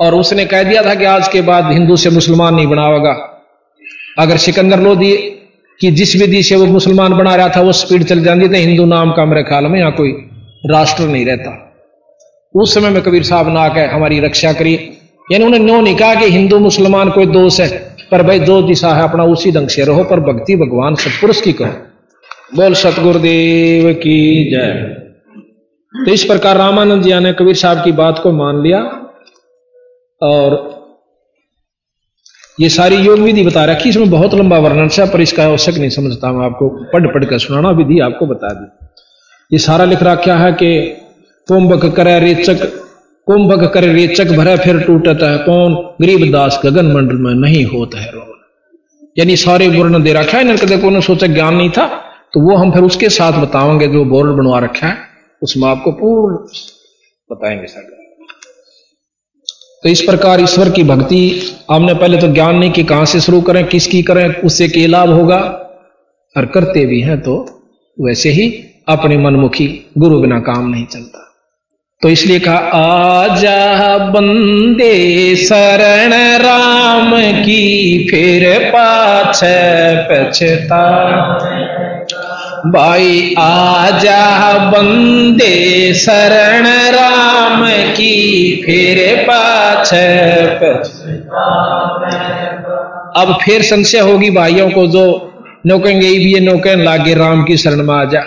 और 0.00 0.14
उसने 0.14 0.44
कह 0.44 0.62
दिया 0.62 0.82
था 0.82 0.94
कि 0.94 1.04
आज 1.04 1.28
के 1.28 1.40
बाद 1.40 1.72
हिंदू 1.72 1.96
से 1.96 2.10
मुसलमान 2.10 2.54
नहीं 2.54 2.66
बनावेगा 2.66 3.12
अगर 4.18 4.36
सिकंदर 4.36 4.80
लोधी 4.80 5.16
कि 5.80 5.90
जिस 5.90 6.16
विधि 6.16 6.42
से 6.42 6.56
वो 6.56 6.66
मुसलमान 6.66 7.12
बना 7.12 7.34
रहा 7.34 7.48
था, 7.48 7.60
वो 7.60 7.72
स्पीड 7.72 8.02
चल 8.02 8.20
जाती 8.20 8.48
थी, 8.48 8.56
हिंदू 8.56 8.84
नाम 8.84 9.12
का 9.12 9.24
मेरे 9.24 9.42
ख्याल 9.42 9.64
में 9.64 9.78
यहाँ 9.78 9.92
कोई 9.92 10.12
राष्ट्र 10.66 11.02
नहीं 11.02 11.26
रहता। 11.26 11.72
उस 12.54 12.74
समय 12.74 12.90
में 12.90 13.02
कबीर 13.02 13.22
साहब 13.22 13.48
ना 13.48 13.68
कह 13.68 13.94
हमारी 13.94 14.20
रक्षा 14.20 14.52
करी। 14.52 14.74
यानी 15.32 15.44
उन्हें 15.44 15.60
नो 15.60 15.80
नहीं 15.80 15.96
कहा 15.96 16.14
कि 16.14 16.30
हिंदू 16.30 16.58
मुसलमान 16.58 17.10
कोई 17.10 17.26
दोष 17.26 17.60
है, 17.60 17.96
पर 18.10 18.22
भाई 18.22 18.40
दो 18.40 18.62
दिशा 18.62 18.88
है, 18.88 19.02
अपना 19.02 19.24
उसी 19.24 19.52
ढंग 19.52 19.68
से 19.68 19.84
रहो, 19.84 20.04
पर 20.04 20.20
भक्ति 20.20 20.56
भगवान 20.56 20.94
सतपुरुष 20.94 21.40
की 21.40 21.52
करो। 21.52 22.56
बोल 22.56 22.74
सतगुरुदेव 22.74 23.92
की 23.92 24.50
जय। 24.50 24.96
तो 25.94 26.10
इस 26.12 26.24
प्रकार 26.24 26.56
रामानंद 26.56 27.02
जी 27.02 27.12
ने 27.20 27.32
कबीर 27.32 27.54
साहब 27.56 27.82
की 27.84 27.92
बात 27.92 28.18
को 28.22 28.30
मान 28.32 28.62
लिया 28.62 28.78
और 30.22 30.54
ये 32.58 32.68
सारी 32.68 32.96
योग 32.96 33.18
विधि 33.20 33.42
बता 33.44 33.64
रखी। 33.64 33.88
इसमें 33.88 34.10
बहुत 34.10 34.34
लंबा 34.34 34.58
वर्णन 34.58 34.88
है, 34.92 35.10
पर 35.12 35.20
इसका 35.20 35.44
आवश्यक 35.44 35.78
नहीं 35.78 35.90
समझता 35.90 36.32
मैं 36.32 36.44
आपको 36.46 36.68
पढ़ 36.92 37.06
पढ़ 37.14 37.24
कर 37.24 37.38
सुनाना 37.38 37.70
विधि 37.72 37.98
आपको 38.00 38.26
बता 38.26 38.52
दी। 38.52 38.66
ये 39.50 39.58
सारा 39.58 39.84
लिख 39.84 40.02
रहा 40.02 40.14
क्या 40.16 40.36
है 40.36 40.52
कि 40.52 40.70
कुंभक 41.48 41.86
करे 41.96 42.18
रेचक, 42.20 42.64
कुंभक 43.26 43.70
करे 43.74 43.92
रेचक 43.92 44.32
भरे 44.32 44.56
फिर 44.58 44.80
टूटत 44.80 45.22
है 45.22 45.36
कौन? 45.40 45.74
गरीब 46.00 46.30
दास 46.32 46.60
गगन 46.64 46.92
मंडल 46.92 47.16
में 47.18 47.34
नहीं 47.36 47.64
होता 47.66 48.00
है 48.00 48.28
यानी 49.16 49.36
सारे 49.38 49.68
वर्ण 49.70 50.02
दे 50.02 50.12
रखा 50.12 50.38
है 50.38 50.44
इन्होंने 50.44 50.76
को 50.78 51.00
सोचा 51.02 51.26
ज्ञान 51.28 51.54
नहीं 51.54 51.70
था 51.70 51.86
तो 52.32 52.40
वो 52.40 52.56
हम 52.56 52.72
फिर 52.72 52.82
उसके 52.84 53.08
साथ 53.10 53.40
बताओगे 53.42 53.86
जो 53.88 54.04
बोर्ड 54.06 54.30
बनवा 54.32 54.58
रखा 54.60 54.86
है। 54.86 55.09
उसमें 55.42 55.68
आपको 55.68 55.92
पूर्ण 55.92 56.36
बताएँगे 57.32 57.66
सर। 57.66 58.00
तो 59.82 59.88
इस 59.88 60.02
प्रकार 60.02 60.40
ईश्वर 60.40 60.70
की 60.70 60.82
भक्ति, 60.82 61.42
हमने 61.70 61.94
पहले 61.94 62.18
तो 62.18 62.28
ज्ञान 62.28 62.56
नहीं 62.56 62.70
कि 62.70 62.82
कहाँ 62.84 63.04
से 63.04 63.20
शुरू 63.20 63.40
करें, 63.40 63.66
किसकी 63.66 64.02
करें, 64.02 64.34
उससे 64.34 64.68
क्या 64.68 64.88
लाभ 64.88 65.10
होगा? 65.10 65.38
और 66.36 66.46
करते 66.46 66.86
भी 66.86 67.00
हैं 67.00 67.20
तो 67.20 67.62
वैसे 68.00 68.30
ही 68.30 68.64
अपने 68.88 69.16
मनमुखी 69.16 69.90
गुरु 69.98 70.20
बिना 70.20 70.40
काम 70.40 70.70
नहीं 70.70 70.86
चलता। 70.86 71.26
तो 72.02 72.08
इसलिए 72.08 72.38
कहा, 72.38 72.56
आजा 72.56 73.98
बंदे 73.98 75.36
शरण 75.36 76.42
राम 76.42 77.10
की 77.20 78.08
फिर 78.10 78.70
पाछ 78.76 79.40
पछता। 80.10 80.84
भाई 82.66 83.34
आजा 83.38 84.58
बंदे 84.70 85.94
शरण 85.94 86.66
राम 86.66 87.66
की 87.68 88.62
फिर 88.66 89.22
पाछ 89.22 89.94
अब 93.16 93.38
फिर 93.42 93.62
संशय 93.62 93.98
होगी 93.98 94.30
भाइयों 94.30 94.70
को 94.70 94.86
जो 94.86 95.32
नौकेंगे 95.66 96.08
भी 96.08 96.34
ये 96.34 96.40
नौकन 96.40 96.80
लागे 96.80 97.14
राम 97.14 97.44
की 97.44 97.56
शरण 97.56 97.82
में 97.82 97.94
आ 97.94 98.04
जा 98.04 98.22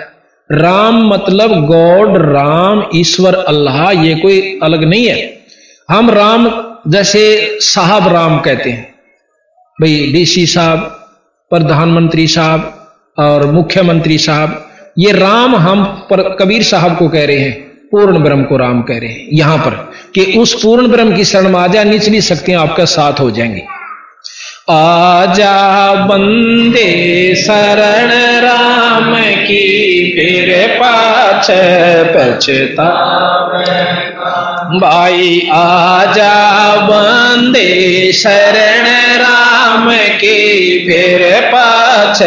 राम 0.51 1.07
मतलब 1.07 1.65
गॉड, 1.65 2.17
राम, 2.17 2.84
ईश्वर, 2.95 3.36
अल्लाह, 3.36 3.91
ये 3.91 4.15
कोई 4.15 4.59
अलग 4.63 4.84
नहीं 4.84 5.05
है। 5.05 5.38
हम 5.89 6.09
राम 6.09 6.51
जैसे 6.88 7.57
साहब 7.61 8.13
राम 8.13 8.39
कहते 8.39 8.69
हैं। 8.69 8.93
भाई 9.81 10.11
डीसी 10.13 10.45
साहब, 10.45 10.79
प्रधानमंत्री 11.49 12.27
साहब 12.27 12.82
और 13.18 13.51
मुख्यमंत्री 13.51 14.18
साहब, 14.18 14.70
ये 14.97 15.11
राम 15.11 15.55
हम 15.55 15.84
पर, 15.84 16.36
कबीर 16.36 16.64
साहब 16.64 16.97
को 16.97 17.09
कह 17.09 17.26
रहे 17.26 17.38
हैं, 17.38 17.59
पूर्ण 17.91 18.20
ब्रह्म 18.20 18.43
को 18.43 18.57
राम 18.57 18.82
कह 18.82 18.97
रहे 18.97 19.09
हैं, 19.09 19.28
यहाँ 19.34 19.57
पर, 19.57 19.91
कि 20.16 20.39
उस 20.39 20.64
पूर्ण 20.64 20.88
ब्रह्म 20.88 21.16
की 21.16 21.24
शरण 21.24 21.49
में 21.49 21.59
आ 21.59 21.68
जाए 21.68 21.84
निचली 21.84 22.22
शक्तियाँ 22.22 22.61
आपका 22.61 22.86
साथ 22.86 23.20
हो 23.20 23.32
जाएँगी। 23.32 23.61
आजा 24.70 25.93
बंदे 25.93 26.91
शरण 27.36 28.11
राम 28.41 29.16
की, 29.16 29.66
फिर 30.16 30.68
पाछ 30.78 31.47
पछता। 32.14 32.86
भाई 34.74 35.49
आजा 35.53 36.76
बंदे 36.82 38.11
शरण 38.14 38.88
राम 39.18 39.89
की, 39.91 40.39
फिर 40.88 41.41
पाछ 41.45 42.24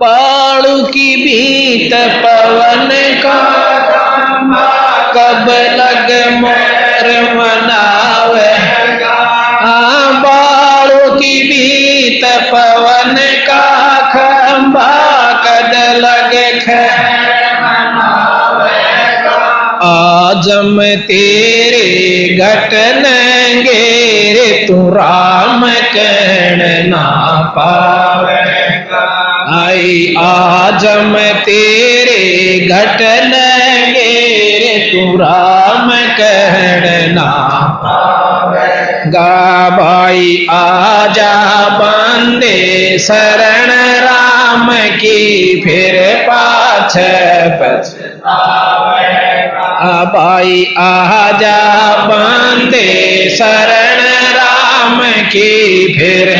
बाणु 0.00 0.76
की 0.84 1.16
बीत 1.16 1.94
पवन 1.94 2.90
का 3.22 3.40
कब 5.14 5.48
लग 5.78 6.10
मोर 6.32 7.10
मनावे? 7.34 8.61
पवन 12.52 13.16
का 13.46 13.64
खंबा 14.12 14.90
कद 15.44 15.74
लग 15.96 16.32
आज़म 19.84 20.76
तेरे 21.06 21.86
घटन 22.38 23.04
रे, 23.66 24.66
तू 24.66 24.76
राम 24.88 25.62
कहन 25.94 26.60
ना 26.88 27.02
पावे। 27.56 28.36
आई 29.54 30.14
आज़म 30.18 31.16
तेरे 31.44 32.20
घटन 32.68 33.32
रे, 33.88 34.90
तू 34.92 35.16
राम 35.16 35.90
कहन 36.20 37.14
ना 37.14 37.30
पावे। 37.84 38.70
गा 39.10 39.70
भाई 39.70 40.46
आजा 40.50 41.34
बंदे 42.12 42.98
शरण 42.98 43.70
राम 44.00 44.68
की 44.96 45.60
फिर 45.64 45.94
पाछ 46.26 46.96
भाई 50.14 50.58
आजा 50.78 51.60
बंदे 52.06 52.90
शरण 53.36 54.02
राम 54.36 55.00
की 55.26 55.52
फिर 55.94 56.34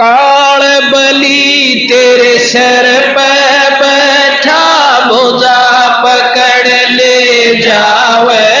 काल 0.00 0.62
बली 0.90 1.74
तेरे 1.90 2.36
सर 2.46 2.86
पे 3.16 3.32
बैठा 3.80 4.62
बोझा 5.08 5.60
पकड़ 6.04 6.68
ले 6.92 7.54
जावे। 7.62 8.57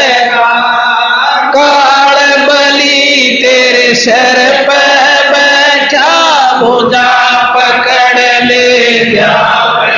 सर 3.98 4.66
पे 4.68 4.82
बैठा 5.30 6.10
बोझा 6.60 7.08
पकड़ 7.56 8.44
ले 8.44 9.16
जावे 9.16 9.96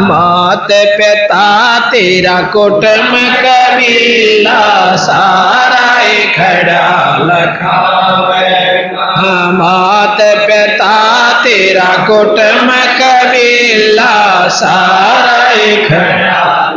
मात 0.00 0.68
पिता, 0.70 1.78
तेरा 1.90 2.40
कुटुम 2.42 3.12
कबीला 3.36 4.60
सारा 4.96 5.88
खड़ा 6.36 7.16
लखावे। 7.20 8.86
मात 9.52 10.16
पिता, 10.20 10.94
तेरा 11.44 12.06
कुटुम 12.06 12.70
कबीला 13.00 14.48
सारा 14.48 15.38
खड़ा। 15.88 16.69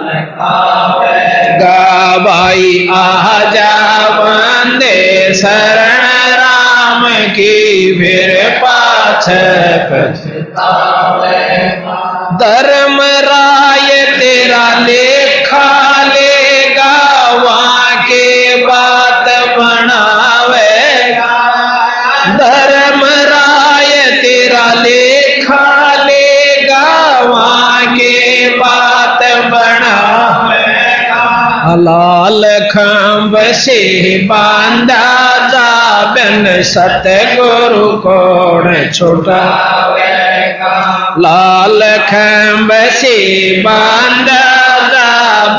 गाबाई 1.61 2.87
आ 2.93 3.39
जावंदे 3.53 4.97
शरण 5.41 6.05
राम 6.41 7.03
की 7.35 7.53
फिर 7.99 8.31
पाछ 8.63 9.29
धर्म 12.41 13.01
राय 13.25 13.89
तेरा 14.19 14.65
लेखा 14.79 15.67
लेगा 16.07 16.93
वहाँ 17.43 17.95
के 18.07 18.65
बात 18.65 19.29
बनावेगा 19.57 20.02
के 27.97 28.49
बात 28.57 29.19
बनावेगा 29.53 31.21
लाल 31.85 32.43
खम्ब 32.71 33.37
से 33.63 33.79
बांधा 34.29 35.05
जा 35.53 35.69
बन 36.15 36.45
सतगुरु 36.71 37.87
कोण 38.05 38.65
छुटावेगा 38.93 40.73
लाल 41.25 41.81
खम्ब 42.09 42.71
से 42.99 43.17
बांधा 43.65 44.41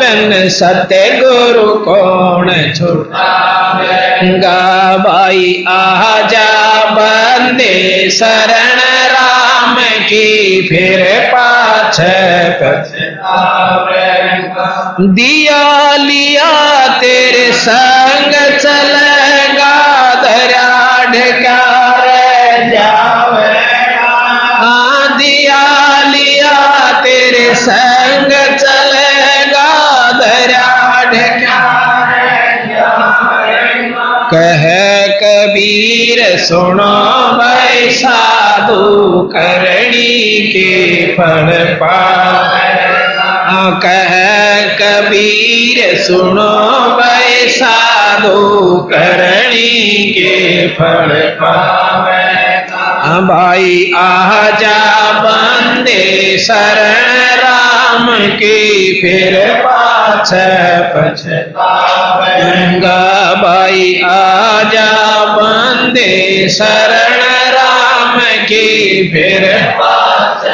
बन 0.00 0.48
सत्य 0.50 0.98
गुरु 1.20 1.68
कौन 1.84 2.48
छुटावेगा 2.76 4.58
भाई 5.04 5.42
आजा 5.68 6.50
बंदे 6.98 7.74
शरण 8.18 8.78
राम 9.64 9.76
की 10.04 10.68
फिर 10.68 11.02
पाछ 11.34 12.00
दिया 15.14 15.96
लिया 15.96 16.50
तेरे 16.98 17.52
संग 17.52 18.32
चलेगा 18.58 19.72
दरिया 20.14 20.68
ढकार 21.04 22.06
जावेगा 22.74 24.18
दिया 25.18 25.62
लिया 26.06 26.56
तेरे 27.02 27.54
संग 27.54 28.32
चलेगा 28.56 29.68
दरिया 30.12 30.74
कह 34.34 34.62
कबीर, 35.20 36.20
सुनो 36.38 36.92
भाई 37.38 37.90
साधु 38.54 39.20
करणी 39.28 40.10
के 40.50 40.66
फल 41.14 41.48
पावेगा 41.80 43.24
कह 43.82 44.12
कबीर, 44.78 45.78
सुनो 45.98 46.54
वैसा 46.96 47.46
साधु 47.56 48.42
करणी 48.92 49.72
के 50.12 50.34
फल 50.68 51.10
पावे 51.40 52.22
भाई, 53.28 53.70
आजा 53.96 54.78
बंदे 55.20 56.04
शरण 56.38 57.08
राम 57.42 58.06
की 58.38 58.58
फिर 59.00 59.34
पाछ 59.64 60.30
पछतावेगा 60.94 63.00
भाई, 63.42 63.82
आजा 64.04 64.90
बंदे 65.34 66.12
शरण 66.48 67.20
राम 67.54 67.83
की 68.18 69.08
फिर 69.12 69.42
पाछ 69.72 70.44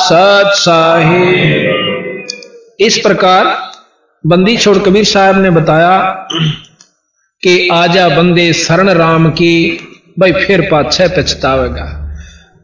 सत 0.00 0.50
साहिब 0.54 2.26
इस 2.80 2.98
प्रकार 2.98 3.46
बंदी 4.26 4.56
छोड़ 4.56 4.78
कबीर 4.78 5.04
साहब 5.04 5.40
ने 5.42 5.50
बताया 5.50 5.98
कि 7.42 7.68
आजा 7.68 8.08
बंदे 8.08 8.52
शरण 8.52 8.88
राम 8.88 9.30
की, 9.30 9.80
भाई 10.18 10.32
फिर 10.32 10.60
पाछे 10.60 11.08
पछतावेगा। 11.08 12.14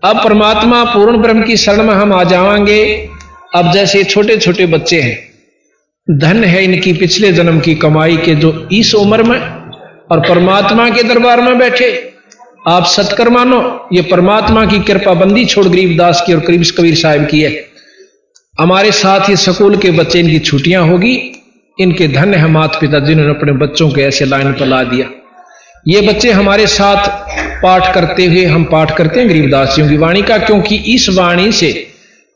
अब 0.05 0.25
परमात्मा 0.25 0.85
पूर्ण 0.85 1.19
ब्रह्म 1.19 1.43
की 1.43 1.57
शरण 1.57 1.83
में 1.83 1.95
हम 1.95 2.13
आ 2.13 2.25
जाएँगे 2.25 3.11
अब 3.57 3.73
जैसे 3.73 4.05
छोटे 4.05 4.37
छोटे 4.37 4.67
बच्चे 4.67 5.01
हैं, 5.01 5.19
धन 6.19 6.45
है 6.45 6.65
इनकी 6.65 6.93
पिछले 6.93 7.33
जन्म 7.33 7.61
की 7.61 7.75
कमाई 7.75 8.17
के 8.17 8.35
जो 8.35 8.69
इस 8.73 8.95
उम्र 8.95 9.23
में 9.23 9.41
और 10.11 10.21
परमात्मा 10.21 10.91
के 10.91 11.03
दरबार 11.03 11.41
में 11.41 11.59
बैठे। 11.59 12.14
आप 12.65 12.85
सत्कर 12.85 13.29
मानो, 13.29 13.89
ये 13.93 14.03
परमात्मा 14.03 14.65
की 14.67 14.79
कृपा 14.79 15.13
बंदी 15.15 15.45
छोड़ 15.45 15.67
गरीबदास 15.67 16.23
की 16.27 16.35
और 16.35 16.41
करीब 16.41 16.63
कबीर 16.79 16.95
साहब 16.95 17.27
की 17.27 17.41
है। 17.41 17.51
हमारे 18.61 18.93
साथ 18.93 19.29
ही 19.29 19.37
स्कूल 19.37 19.77
के 19.77 19.91
बच्चे, 19.91 20.21
इनकी 20.21 20.39
छुट्टियाँ 20.39 20.87
होगी, 20.87 21.15
इनके 21.79 22.09
धन्य 22.09 22.37
है 22.37 22.49
माता 22.49 22.81
पिता 22.81 22.99
जिन्होंने 22.99 23.35
अपने 23.35 23.53
बच्चों 23.53 23.91
को 23.91 24.01
ऐसे 24.01 24.25
लाइन 24.25 24.53
पर 24.53 24.67
ला 24.67 24.83
दिया। 24.85 25.09
ये 25.89 26.01
बच्चे 26.01 26.31
हमारे 26.31 26.67
साथ 26.67 27.09
पाठ 27.63 27.95
करते 27.95 28.27
हुए, 28.27 28.45
हम 28.45 28.65
पाठ 28.65 28.97
करते 28.97 29.21
हैं 29.21 29.29
गरीबदासियों 29.29 29.89
की 29.89 29.97
वाणी 29.97 30.23
का, 30.23 30.39
क्योंकि 30.39 30.77
इस 30.77 31.09
वाणी 31.09 31.53
से, 31.53 31.73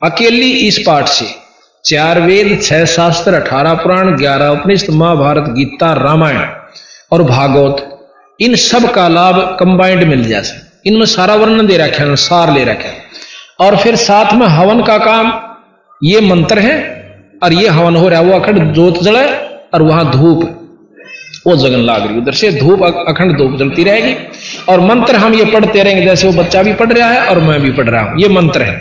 अकेली 0.03 0.51
इस 0.51 0.83
पाठ 0.87 1.07
से, 1.07 1.25
चार 1.85 2.21
वेद, 2.21 2.59
छह 2.63 2.85
शास्त्र, 2.85 3.33
अठारह 3.33 3.73
पुराण, 3.73 4.15
ग्यारह 4.17 4.49
उपनिषद, 4.49 4.93
महाभारत, 4.93 5.49
गीता, 5.49 5.93
रामायण 5.93 6.45
और 7.11 7.23
भागवत 7.23 7.88
इन 8.39 8.55
सब 8.55 8.91
का 8.93 9.07
लाभ 9.07 9.35
कंबाइंड 9.59 10.03
मिल 10.03 10.23
जाए 10.23 10.61
इनमें 10.87 11.05
सारा 11.07 11.35
वर्णन 11.35 11.67
दे 11.67 11.77
रखे 11.77 12.03
है 12.03 12.15
सार 12.17 12.53
ले 12.53 12.63
रखे 12.63 12.91
और 13.59 13.75
फिर 13.77 13.95
साथ 13.97 14.33
में 14.33 14.45
हवन 14.47 14.81
का 14.83 14.97
काम, 14.97 15.31
ये 16.01 16.19
मंत्र 16.21 16.59
है, 16.59 16.77
और 17.43 17.53
ये 17.53 17.67
हवन 17.69 17.95
हो 17.95 18.07
रहा 18.09 18.19
है, 18.19 18.25
वो 18.25 18.39
अखंड 18.39 18.73
जोत 18.73 19.01
जले 19.03 19.25
और 19.73 19.81
वहाँ 19.81 20.11
धूप 20.11 20.55
वो 21.47 21.55
जगन 21.55 21.79
लाग 21.79 22.05
रही 22.07 22.17
उधर 22.17 22.33
से 22.33 22.51
धूप 22.51 22.83
अखंड 22.83 23.37
धूप 23.37 23.57
जलती 23.59 23.83
रहेगी। 23.83 24.15
और 24.69 24.79
मंत्र 24.81 25.15
हम 25.15 25.33
ये 25.33 25.45
पढ़ते 25.45 25.83
रहेंगे, 25.83 26.05
जैसे 26.05 26.27
वो 26.27 26.33
बच्चा 26.33 26.63
भी 26.63 26.73
पढ़ 26.73 26.91
रहा 26.91 27.09
है, 27.09 27.25
और 27.25 27.39
मैं 27.39 27.59
भी 27.61 27.71
पढ़ 27.71 27.89
रहा 27.89 28.01
हूँ। 28.01 28.21
ये 28.21 28.29
मंत्र 28.29 28.61
है। 28.61 28.75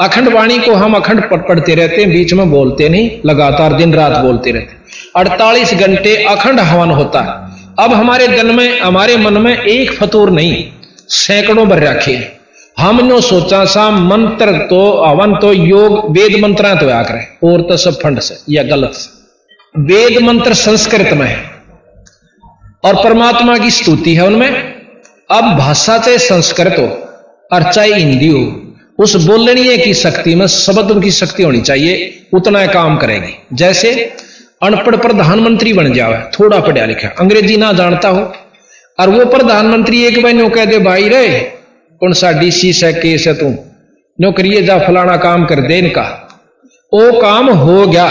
अखंड 0.00 0.28
वाणी 0.28 0.58
को 0.58 0.74
हम 0.74 0.94
अखंड 0.94 1.22
पढ़ते 1.30 1.74
रहते 1.74 2.00
हैं, 2.02 2.10
बीच 2.10 2.32
में 2.34 2.50
बोलते 2.50 2.88
नहीं, 2.88 3.10
लगातार 3.26 3.72
दिन 3.72 3.94
रात 3.94 4.16
बोलते 4.18 4.52
रहते 4.52 4.82
अड़तालीस 5.16 5.74
घंटे 5.74 6.14
अखंड 6.24 6.60
हवन 6.60 6.90
होता 6.90 7.20
है। 7.20 7.43
अब 7.78 7.92
हमारे 7.92 8.28
दिन 8.28 8.46
में, 8.46 8.80
हमारे 8.80 9.16
मन 9.16 9.32
में 9.32 9.62
एक 9.62 9.92
फतूर 9.92 10.30
नहीं, 10.30 10.64
सैकड़ों 11.08 11.68
भर 11.68 11.82
रखे 11.82 12.28
हमने 12.78 13.20
सोचा 13.20 13.64
सा, 13.64 13.90
मंत्र 13.90 14.52
तो 14.52 15.04
हवन 15.04 15.34
तो 15.34 15.52
योग, 15.52 16.10
वेद 16.10 16.40
मंत्र 16.40 16.74
तो 16.74 16.88
आकर 16.88 17.48
और 17.48 17.60
तो 17.60 17.76
सब 17.76 18.00
फंड 18.00 18.20
से, 18.20 18.54
या 18.54 18.62
गलत 18.62 18.92
से। 18.94 19.24
वेद 19.80 20.22
मंत्र 20.22 20.54
संस्कृत 20.54 21.12
में 21.12 21.26
है। 21.26 21.50
और 22.84 23.04
परमात्मा 23.04 23.58
की 23.58 23.70
स्तुति 23.70 24.14
है 24.14 24.26
उनमें। 24.26 24.50
अब 25.30 25.56
भाषा 25.58 25.98
चाहे 25.98 26.18
संस्कृत 26.18 26.76
हो, 26.78 26.86
और 27.52 27.72
चाहे 27.72 27.94
हिंदी 27.94 28.28
हो, 28.28 28.72
उस 28.98 29.16
बोलने 29.16 29.78
की 29.78 29.94
शक्ति 29.94 30.34
में, 30.34 30.46
शब्द 30.46 31.02
की 31.02 31.10
शक्ति 31.10 31.42
होनी 31.42 31.60
चाहिए, 31.60 32.26
उतना 32.34 32.66
काम 32.66 32.96
करेगी। 32.96 33.36
जैसे 33.52 34.12
अनपढ़ 34.64 34.96
प्रधानमंत्री 34.98 35.72
बन 35.72 35.92
जाए 35.92 36.22
थोड़ा 36.34 36.58
पढ़ा 36.60 36.84
लिखा 36.86 37.08
अंग्रेज़ी 37.20 37.56
ना 37.56 37.72
जानता 37.74 38.08
हो, 38.08 38.20
और 38.98 39.08
वो 39.10 39.24
प्रधानमंत्री 39.26 40.02
एक 40.04 40.22
बहनों 40.22 40.48
कह 40.50 40.64
दे, 40.64 40.78
भाई 40.80 41.08
रे 41.08 41.28
कौन 42.00 42.12
सा 42.14 42.30
डीसी 42.34 42.72
से 42.74 42.92
केस 42.94 43.26
है 43.26 43.34
तू 43.34 43.48
नौकरी 44.18 44.62
जा 44.62 44.78
फलाना 44.78 45.16
काम 45.18 45.44
कर 45.46 45.60
दे 45.62 45.78
इनका। 45.78 46.02
वो 46.92 47.20
काम 47.20 47.50
हो 47.50 47.86
गया, 47.86 48.06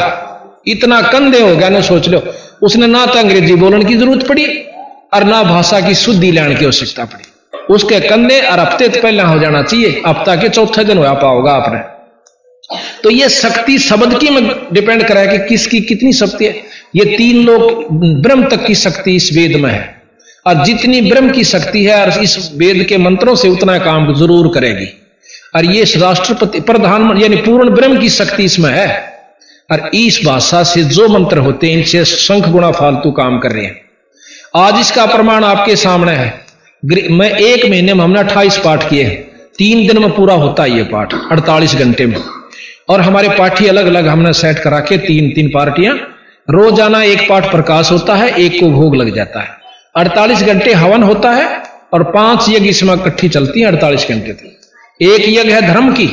इतना 0.68 1.02
कंधे 1.04 1.40
हो 1.42 1.56
गया 1.56 1.70
ना 1.70 1.82
सोच 1.84 2.08
लो। 2.10 2.22
उसने 2.62 2.88
ना 2.88 3.06
तो 3.06 3.20
अंग्रेज़ी 3.20 3.56
बोलने 3.56 3.84
की 3.86 3.96
ज़रूरत 3.96 4.28
पड़ी, 4.28 4.46
और 5.14 5.24
ना 5.24 5.42
भाषा 5.46 5.80
की 5.82 5.96
शुद्धि 5.96 6.32
लेने 6.32 6.56
की 6.56 6.66
आवश्यकता 6.66 7.06
पड़ी। 7.06 7.32
उसके 7.74 8.00
कंधे 8.02 8.40
और 8.42 8.60
हफ़्ते 8.60 8.88
तो 8.90 9.02
पहले 9.02 9.24
हो 9.24 9.40
जाना 9.40 9.62
चाहिए, 9.64 10.02
हफ़्ता 10.08 10.36
के 10.36 10.50
चौथे 10.50 10.84
दिन 10.84 10.98
हो 10.98 11.14
पाओगा 11.18 11.52
आपने। 11.54 11.80
तो 13.04 13.10
ये 13.10 13.30
शक्ति 13.30 13.78
शब्द 13.80 14.18
की 14.20 14.30
में 14.30 14.44
डिपेंड 14.74 15.04
करा 15.08 15.22
है 15.22 15.28
कि 15.28 15.48
किसकी 15.48 15.80
कितनी 15.82 16.14
शक्ति 16.14 16.46
है। 16.46 16.64
ये 16.96 17.06
तीन 17.18 17.44
लोग 17.46 17.88
ब्रह्म 18.22 18.50
तक 18.50 18.66
की 18.66 18.76
शक्ति 18.76 19.16
इस 19.16 19.30
वेद 19.34 19.56
में 19.56 19.70
है। 19.72 20.02
और 20.46 20.64
जितनी 20.66 21.02
ब्रह्म 21.02 21.32
की 21.32 21.44
शक्ति 21.44 21.84
है 21.86 22.02
और 22.02 22.24
इस 22.24 22.52
वेद 22.56 22.84
के 22.84 22.98
मंत्रों 22.98 23.36
से 23.36 23.50
उतना 23.50 23.78
काम 23.80 24.14
ज़रूर 24.14 24.52
करेगी। 24.54 24.88
और 25.56 25.66
ये 25.66 25.84
राष्ट्रपति 25.98 26.60
प्रधानमंत्री 26.62 27.24
यानी 27.24 27.36
पूर्ण 27.42 27.70
ब्रह्म 27.70 28.00
की 28.00 28.10
शक्ति 28.10 28.44
इसमें 28.44 28.70
है। 28.72 28.88
और 29.70 29.90
इस 29.96 30.20
भाषा 30.26 30.62
से 30.64 30.84
जो 30.86 31.08
मंत्र 31.10 31.38
होते 31.40 31.68
हैं, 31.68 31.78
इनसे 31.78 32.04
शंख 32.06 32.48
गुणा 32.48 32.72
फालतू 32.72 33.12
काम 33.12 33.40
कर 33.40 33.52
रहे 33.52 33.66
हैं। 33.66 33.82
आज 34.58 34.80
इसका 34.80 35.06
प्रमाण 35.06 35.44
आपके 35.44 35.76
सामने 35.76 36.12
है। 36.12 36.42
मैं 37.12 37.30
एक 37.32 37.66
महीने 37.66 37.94
में 37.94 38.04
हमने 38.04 38.20
अट्ठाईस 38.20 38.58
पाठ 38.58 38.90
किए 38.90 39.04
हैं। 39.04 39.22
तीन 39.58 39.88
दिन 39.88 40.02
में 40.02 40.12
पूरा 40.12 40.34
होता 40.36 40.64
है 40.64 40.78
ये 40.78 40.84
पाठ, 40.86 41.14
अड़तालीस 41.32 41.76
घंटे 41.76 42.06
में। 42.06 42.18
और 42.88 43.02
हमारे 43.02 43.30
पाठी 43.30 43.68
अलग 43.68 43.86
अलग 43.86 44.08
हमने 44.08 44.34
सेट 44.34 44.60
करा 44.60 44.80
के 44.82 44.98
तीन 45.00 45.30
तीन 45.36 45.50
पार्टियाँ 45.50 45.96
रोज़ाना 46.48 47.02
एक 47.04 47.28
पाठ 47.30 47.50
प्रकाश 47.52 47.92
होता 47.92 48.16
है, 48.16 48.30
एक 48.36 48.60
को 48.60 48.70
भोग 48.70 48.96
लग 48.96 49.14
जाता 49.16 49.42
है। 49.42 49.50
अड़तालीस 49.96 50.42
घंटे 50.44 50.74
हवन 50.74 51.04
होता 51.04 51.32
है 51.32 51.46
और 51.94 52.04
पाँच 52.12 52.50
यज्ञ 52.50 52.70
इसमें 52.70 52.94
इकट्ठी 52.94 53.30
चलती 53.30 53.62
है 53.62 53.68
अड़तालीस 53.68 54.08
घंटे 54.10 54.34
तक। 54.34 55.04
एक 55.04 55.28
यज्ञ 55.30 55.52
है 55.52 55.62
धर्म 55.64 55.92
की, 55.94 56.06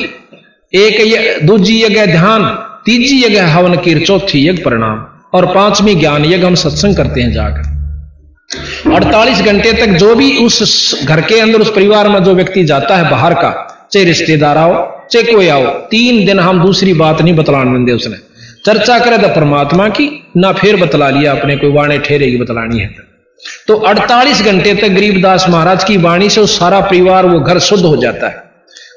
एक 0.73 1.45
दूजी 1.45 1.81
यज्ञ 1.83 1.99
है 1.99 2.07
ध्यान, 2.07 2.45
तीजी 2.85 3.23
यज्ञ 3.23 3.37
है 3.37 3.47
हवन 3.47 3.75
की, 3.77 3.99
चौथी 4.01 4.47
यज्ञ 4.47 4.63
परिणाम। 4.63 5.07
और 5.33 5.45
पांचवी 5.45 5.95
ज्ञान 5.95 6.25
यज्ञ 6.25 6.45
हम 6.45 6.55
सत्संग 6.57 6.95
करते 6.95 7.21
हैं 7.21 7.31
जाकर। 7.31 8.93
अड़तालीस 8.93 9.41
घंटे 9.41 9.73
तक 9.73 9.97
जो 9.97 10.15
भी 10.15 10.31
उस 10.37 11.03
घर 11.05 11.21
के 11.21 11.39
अंदर, 11.39 11.59
उस 11.59 11.71
परिवार 11.75 12.09
में 12.09 12.23
जो 12.23 12.33
व्यक्ति 12.35 12.63
जाता 12.63 12.97
है 12.97 13.09
बाहर 13.09 13.33
का 13.33 13.49
चाहे 13.93 14.05
रिश्तेदार 14.05 14.57
आओ, 14.57 15.01
चाहे 15.07 15.33
कोई 15.33 15.47
आओ, 15.47 15.65
तीन 15.65 16.25
दिन 16.25 16.39
हम 16.39 16.63
दूसरी 16.63 16.93
बात 16.93 17.21
नहीं 17.21 17.35
बतलाने 17.35 17.85
दे 17.85 17.91
उसने। 17.91 18.17
चर्चा 18.65 18.99
करे 18.99 19.17
तो 19.17 19.27
परमात्मा 19.27 19.87
की, 19.89 20.27
ना 20.37 20.51
फिर 20.51 20.75
बतला 20.75 21.09
लिया 21.09 21.31
अपने 21.31 21.55
कोई 21.55 21.71
वाणे 21.71 21.97
ठहरे 21.97 22.31
की 22.31 22.37
बतलानी 22.37 22.79
है 22.79 22.87
तो। 22.87 23.75
48 23.75 24.41
घंटे 24.41 24.73
तक 24.73 24.87
गरीबदास 24.87 25.49
महाराज 25.49 25.83
की 25.83 25.97
वाणी 25.97 26.29
से 26.29 26.41
उस 26.41 26.59
सारा 26.59 26.81
परिवार, 26.81 27.25
वो 27.25 27.39
घर 27.39 27.59
शुद्ध 27.59 27.85
हो 27.85 27.95
जाता 27.97 28.27
है 28.27 28.43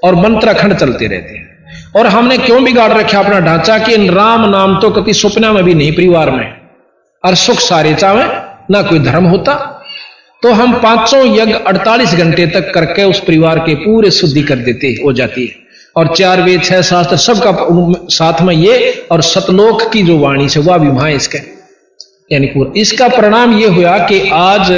और 0.05 0.15
मंत्र 0.15 0.49
अखंड 0.49 0.75
चलते 0.75 1.07
रहते 1.07 1.35
हैं। 1.35 1.55
और 1.97 2.07
हमने 2.07 2.39
क्यों 2.39 2.65
बिगाड़ 2.65 2.93
रखा 2.93 3.19
अपना 3.19 3.41
ढांचा 3.41 3.79
कि 3.79 3.95
इन 3.95 4.11
राम 4.11 4.49
नाम 4.51 4.81
तो 4.81 4.91
कभी 4.91 5.13
सुपना 5.13 5.53
में 5.53 5.65
भी 5.65 5.75
नहीं, 5.75 5.93
परिवार 5.93 6.31
में। 6.31 6.53
और 7.25 7.35
सुख 7.35 7.57
सारे 7.57 7.95
चावे 7.95 8.25
ना 8.71 8.83
कोई 8.83 8.99
धर्म 8.99 9.25
होता 9.25 9.74
तो 10.45 10.53
हम 10.53 10.73
पाँचों 10.73 11.37
यज्ञ 11.37 11.53
48 11.53 12.15
घंटे 12.15 12.47
तक 12.47 12.75
करके 12.75 13.05
उस 13.05 13.21
परिवार 13.21 13.59
के 13.59 13.75
पूरे 13.75 14.11
शुद्धि 14.11 14.43
कर 14.43 14.57
देते 14.57 14.87
हो 14.87 15.13
जाती 15.13 15.47
है। 15.47 15.55
और 15.97 16.17
चार 16.17 16.43
वेद, 16.43 16.63
छह 16.63 16.83
शास्त्र, 16.83 17.17
सबका 17.17 17.53
साथ 18.09 18.43
में 18.43 18.55
ये 18.55 19.07
और 19.11 19.23
सतलोक 19.23 19.93
की 19.93 20.03
जो 20.03 20.19
वाणी 20.19 20.49
से, 20.49 20.61
वह 20.61 20.77
वहाँ 20.77 21.11
इसका। 21.11 21.39
यानी 22.33 22.47
पूरा। 22.47 22.73
इसका 22.77 23.09
परिणाम 23.09 23.59
ये 23.59 23.69
हुआ 23.69 23.99
कि 23.99 24.31
आज 24.33 24.71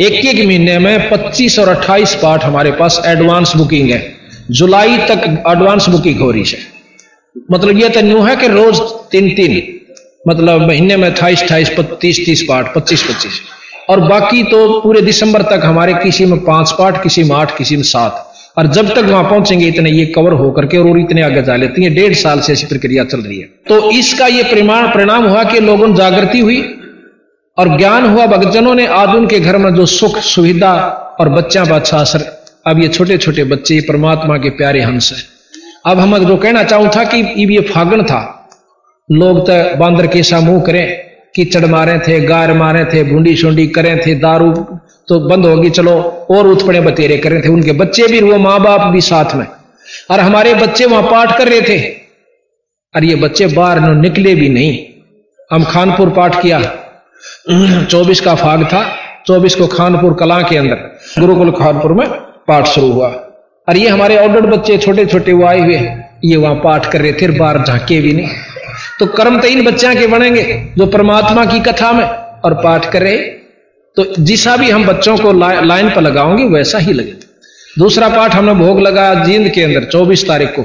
एक 0.00 0.12
एक 0.12 0.46
महीने 0.46 0.78
में 0.78 1.10
25 1.10 1.58
और 1.58 1.68
28 1.68 2.14
पाठ 2.14 2.44
हमारे 2.44 2.72
पास 2.72 3.02
एडवांस 3.06 3.56
बुकिंग 3.56 3.90
है। 3.90 4.14
जुलाई 4.50 4.98
तक 4.98 5.44
एडवांस 5.50 5.88
बुकिंग 5.88 6.20
हो 6.20 6.30
रही 6.30 6.44
है। 6.44 6.58
मतलब 7.52 7.78
यह 7.78 7.88
तो 7.88 8.00
न्यू 8.00 8.22
है 8.22 8.36
कि 8.36 8.48
रोज 8.48 8.80
तीन 9.10 9.34
तीन 9.34 9.80
मतलब 10.28 10.68
महीने 10.68 10.96
में 10.96 11.10
अट्ठाईस 11.10 11.42
अट्ठाईस 11.42 11.70
तीस 12.00 12.26
तीस 12.26 12.46
पाठ, 12.48 12.74
पच्चीस 12.74 13.02
पच्चीस। 13.02 13.40
और 13.88 14.00
बाकी 14.00 14.42
तो 14.42 14.80
पूरे 14.80 15.00
दिसंबर 15.02 15.42
तक 15.42 15.64
हमारे 15.64 15.94
किसी 15.94 16.24
में 16.24 16.38
पाँच 16.44 16.72
पाठ, 16.72 17.02
किसी 17.02 17.24
में 17.24 17.34
आठ, 17.36 17.56
किसी 17.58 17.76
में 17.76 17.82
सात। 17.84 18.30
और 18.58 18.66
जब 18.66 18.88
तक 18.88 19.04
वहाँ 19.04 19.22
पहुँचेंगे, 19.24 19.66
इतने 19.66 19.90
ये 19.90 20.04
कवर 20.06 20.32
होकर 20.32 20.66
के 20.66 20.78
और 20.78 20.98
इतने 21.00 21.22
आगे 21.22 21.42
जा 21.42 21.56
लेती 21.56 21.84
है। 21.84 21.90
डेढ़ 21.90 22.14
साल 22.14 22.40
से 22.40 22.52
ऐसी 22.52 22.66
प्रक्रिया 22.66 23.04
चल 23.04 23.20
रही 23.20 23.38
है। 23.38 23.46
तो 23.68 23.90
इसका 23.90 24.26
ये 24.26 24.42
परिमाण, 24.42 24.86
परिणाम 24.88 25.26
हुआ 25.26 25.42
कि 25.44 25.60
लोगों 25.60 25.94
जागृति 25.94 26.40
हुई 26.40 26.60
और 27.58 27.76
ज्ञान 27.78 28.06
हुआ। 28.06 28.26
भगतजनों 28.26 28.74
ने 28.74 28.86
आज 28.86 29.14
उनके 29.16 29.40
घर 29.40 29.56
में 29.58 29.74
जो 29.74 29.86
सुख, 29.88 30.18
सुविधा 30.18 30.74
और 31.20 31.28
बच्चा 31.28 31.64
बादशाह 31.64 32.00
असर 32.00 32.32
अब 32.66 32.78
ये 32.78 32.88
छोटे 32.88 33.16
छोटे 33.18 33.44
बच्चे 33.44 33.80
परमात्मा 33.80 34.36
के 34.38 34.50
प्यारे 34.50 34.82
हंस 34.82 35.12
है। 35.12 35.22
अब 35.86 35.98
हम 35.98 36.18
जो 36.18 36.36
कहना 36.36 36.62
चाहूँ 36.62 36.88
था 36.88 37.04
कि 37.04 37.18
ये 37.46 37.60
फागण 37.64 38.02
था, 38.02 38.48
लोग 39.08 39.40
तो 39.40 39.76
बांदर 39.76 40.06
के 40.06 40.22
सा 40.22 40.40
मुँह 40.40 40.60
करें। 40.60 41.03
कीचड़ 41.34 41.66
मारे 41.66 41.98
थे, 41.98 42.20
गार 42.20 42.52
मारे 42.52 42.84
थे, 42.84 43.02
भूडी 43.04 43.36
शुंडी 43.36 43.66
करे 43.66 44.02
थे, 44.06 44.14
दारू 44.14 44.52
तो 45.08 45.18
बंद 45.20 45.46
होगी, 45.46 45.70
चलो, 45.70 45.94
और 46.30 46.46
उत्पड़े 46.46 46.80
बतेरे 46.80 47.16
करे 47.16 47.40
थे। 47.40 47.48
उनके 47.48 47.72
बच्चे 47.72 48.06
भी 48.06 48.20
वो 48.20 48.38
माँ 48.38 48.60
बाप 48.60 48.80
भी 48.80 49.00
साथ 49.00 49.34
में। 49.34 49.46
और 50.10 50.20
हमारे 50.20 50.54
बच्चे 50.54 50.84
वहाँ 50.84 51.02
पाठ 51.02 51.38
कर 51.38 51.48
रहे 51.48 51.60
थे। 51.60 51.80
और 52.96 53.04
ये 53.04 53.14
बच्चे 53.14 53.46
बाहर 53.46 53.94
निकले 53.94 54.34
भी 54.34 54.48
नहीं। 54.48 54.78
हम 55.52 55.64
खानपुर 55.64 56.10
पाठ 56.10 56.42
किया। 56.42 56.60
चौबीस 57.84 58.20
का 58.20 58.34
फाग 58.34 58.64
था। 58.64 58.96
चौबीस 59.26 59.54
को 59.54 59.66
खानपुर 59.66 60.14
कला 60.14 60.40
के 60.40 60.56
अंदर, 60.56 60.74
गुरुकुल 61.18 61.50
खानपुर 61.50 61.92
में 61.92 62.08
पाठ 62.48 62.66
शुरू 62.66 62.92
हुआ। 62.92 63.08
और 63.68 63.76
ये 63.76 63.88
हमारे 63.88 64.16
ऑर्डर 64.16 64.40
बच्चे 64.40 64.78
छोटे 64.78 65.06
छोटे 65.06 65.32
वो 65.32 65.46
आए 65.46 65.60
हुए 65.60 65.80
ये 66.24 66.36
वहाँ 66.36 66.54
पाठ 66.54 66.92
कर 66.92 67.00
रहे 67.00 67.12
थे 67.12 67.28
बाहर 67.28 67.62
झांके 67.62 68.00
भी 68.00 68.12
नहीं। 68.12 68.28
तो 69.00 69.06
कर्म 69.12 69.40
तो 69.40 69.48
इन 69.48 69.64
बच्चा 69.64 69.94
के 69.94 70.06
बनेंगे 70.06 70.42
जो 70.78 70.86
परमात्मा 70.88 71.44
की 71.44 71.60
कथा 71.60 71.92
में 71.92 72.04
और 72.04 72.54
पाठ 72.54 72.90
करे 72.92 73.16
तो 73.96 74.04
जिसा 74.20 74.56
भी 74.56 74.70
हम 74.70 74.86
बच्चों 74.86 75.16
को 75.18 75.32
ला, 75.32 75.52
लाइन 75.62 75.90
पर 75.90 76.00
लगाओगे 76.00 76.44
वैसा 76.44 76.78
ही 76.78 76.92
लगे। 76.92 77.12
दूसरा 77.78 78.08
पाठ 78.08 78.34
हमने 78.34 78.54
भोग 78.54 78.80
लगाया 78.80 79.14
जींद 79.24 79.48
के 79.48 79.62
अंदर 79.62 79.84
चौबीस 79.84 80.26
तारीख 80.28 80.48
को। 80.50 80.62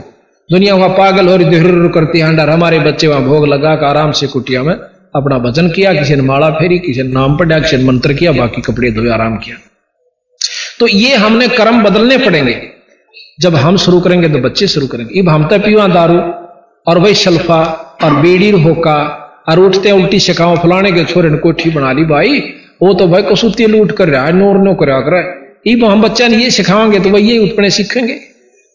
दुनिया 0.50 0.76
वहाँ 0.76 0.90
पागल 0.90 1.28
हो 1.28 1.36
रही 1.36 1.60
धुर 1.60 1.92
करती 1.96 2.20
हंडर। 2.20 2.50
हमारे 2.50 2.80
बच्चे 2.80 3.08
वहाँ 3.08 3.24
भोग 3.24 3.48
लगा 3.48 3.76
कर 3.76 3.86
आराम 3.86 4.12
से 4.12 4.28
कुटिया 4.28 4.64
में 4.64 4.74
अपना 4.74 5.38
भजन 5.40 5.70
किया 5.70 5.94
किसी 5.94 6.16
ने 6.16 6.22
माला 6.22 6.50
फेरी 6.50 6.80
किसी 6.80 7.04
ने 7.04 7.12
नाम 7.12 7.38
पढ़ा 7.38 7.60
किसी 7.60 7.78
ने 7.78 7.84
मंत्र 7.84 8.14
किया 8.14 8.32
बाकी 8.32 8.62
कपड़े 8.62 8.92
धोए 8.92 9.10
आराम 9.12 9.38
किया। 9.38 9.56
तो 10.80 10.88
ये 10.88 11.16
हमने 11.16 11.48
कर्म 11.50 11.82
बदलने 11.84 12.18
पड़ेंगे। 12.18 12.56
जब 13.40 13.56
हम 13.58 13.78
शुरू 13.78 14.00
करेंगे 14.00 14.30
तो 14.30 14.40
बच्चे 14.40 14.68
शुरू 14.68 14.88
करेंगे। 14.88 15.20
अब 15.20 15.30
हम 15.30 15.48
तो 15.48 15.60
पीवा 15.60 15.88
दारू 15.90 16.20
और 16.88 17.00
वही 17.00 17.16
शल्फा 17.16 17.62
और 18.04 18.14
बेड़ी 18.14 18.50
होका, 18.50 19.26
और 19.50 19.60
उठते 19.60 19.92
उल्टी 19.92 20.20
शिकाओ 20.20 20.56
फलाने 20.56 20.92
के 20.92 21.04
छोरे 21.04 21.30
ने 21.30 21.38
कोठी 21.38 21.70
बना 21.70 21.92
ली 21.92 22.04
भाई, 22.04 22.40
वो 22.82 22.94
तो 22.94 23.08
भाई 23.08 23.22
कसूती 23.22 23.66
लूट 23.66 23.92
कर 23.92 24.10
रहा 24.10 24.26
है, 24.26 24.34
नोर 24.34 24.58
नो 24.58 24.74
कर 24.74 24.86
रहा 24.86 25.20
है। 25.20 25.24
अब 25.68 25.84
हम 25.86 26.02
बच्चा 26.02 26.28
ने 26.28 26.38
ये 26.38 26.52
सिखाएँगे 26.52 27.00
तो 27.00 27.10
वही 27.10 27.38
उत्पन्न 27.38 27.70
सीखेंगे। 27.70 28.14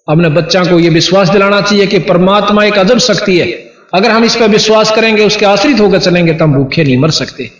अपने 0.08 0.28
बच्चा 0.28 0.64
को 0.64 0.78
ये 0.78 0.88
विश्वास 0.88 1.28
दिलाना 1.28 1.60
चाहिए 1.60 1.86
कि 1.86 1.98
परमात्मा 1.98 2.64
एक 2.64 2.78
अजब 2.78 2.98
शक्ति 2.98 3.38
है। 3.38 3.46
अगर 3.94 4.10
हम 4.10 4.24
इस 4.24 4.36
पर 4.36 4.48
विश्वास 4.48 4.90
करेंगे, 4.90 5.24
उसके 5.24 5.46
आश्रित 5.46 5.80
होकर 5.80 5.98
चलेंगे 5.98 6.32
तो 6.32 6.44
हम 6.44 6.54
भूखे 6.54 6.84
नहीं 6.84 6.98
मर 6.98 7.10
सकते। 7.10 7.50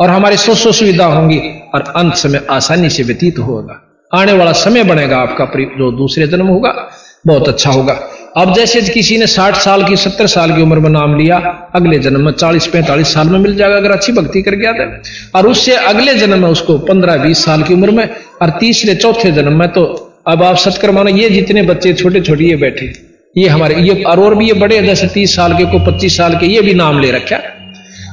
और 0.00 0.10
हमारी 0.10 0.36
सो 0.36 0.54
सो 0.54 0.72
सुविधा 0.72 1.06
होंगी, 1.06 1.38
और 1.74 1.92
अंत 1.96 2.14
समय 2.14 2.46
आसानी 2.50 2.90
से 2.90 3.02
व्यतीत 3.02 3.38
होगा। 3.38 3.82
आने 4.14 4.32
वाला 4.32 4.52
समय 4.52 4.84
बनेगा 4.84 5.16
आपका 5.16 5.44
जो 5.78 5.92
दूसरे 5.92 6.26
जन्म 6.26 6.46
होगा, 6.46 6.90
बहुत 7.26 7.48
अच्छा 7.48 7.70
होगा। 7.70 8.00
अब 8.36 8.52
जैसे 8.54 8.80
किसी 8.84 9.16
ने 9.18 9.26
साठ 9.26 9.56
साल 9.56 9.82
की, 9.84 9.96
सत्तर 9.96 10.26
साल 10.26 10.54
की 10.56 10.62
उम्र 10.62 10.78
में 10.78 10.88
नाम 10.90 11.16
लिया, 11.18 11.36
अगले 11.74 11.98
जन्म 11.98 12.24
में 12.24 12.32
चालीस, 12.32 12.66
पैंतालीस 12.66 13.12
साल 13.14 13.28
में 13.28 13.38
मिल 13.38 13.56
जाएगा, 13.56 13.76
अगर 13.76 13.90
अच्छी 13.90 14.12
भक्ति 14.12 14.42
कर 14.42 14.54
गया 14.54 14.72
था 14.72 15.02
और 15.34 15.46
उससे 15.48 15.74
अगले 15.74 16.14
जन्म 16.16 16.42
में 16.42 16.48
उसको 16.48 16.78
पंद्रह, 16.80 17.16
बीस 17.18 17.44
साल 17.44 17.62
की 17.62 17.74
उम्र 17.74 17.90
में, 17.90 18.08
और 18.42 18.50
तीसरे, 18.60 18.94
चौथे 18.96 19.32
जन्म 19.32 19.58
में 19.58 19.68
तो 19.72 19.84
अब 20.26 20.42
आप 20.42 20.56
सत्कर 20.58 20.90
मानो, 20.90 21.10
ये 21.12 21.30
जितने 21.30 21.62
बच्चे 21.64 21.92
छोटे 21.94 22.20
छोटे 22.20 22.44
ये 22.44 22.56
बैठे, 22.56 22.92
ये 23.36 23.48
हमारे, 23.48 23.74
ये 23.82 24.02
और 24.04 24.20
और 24.20 24.34
भी 24.34 24.46
ये 24.46 24.52
बड़े 24.56 24.82
जैसे 24.82 25.06
तीस 25.08 25.36
साल 25.36 25.56
के 25.58 25.64
को 25.66 25.78
पच्चीस 25.86 26.16
साल 26.16 26.36
के, 26.38 26.46
ये 26.46 26.60
भी 26.62 26.74
नाम 26.74 27.00
ले 27.00 27.10
रखा 27.12 27.40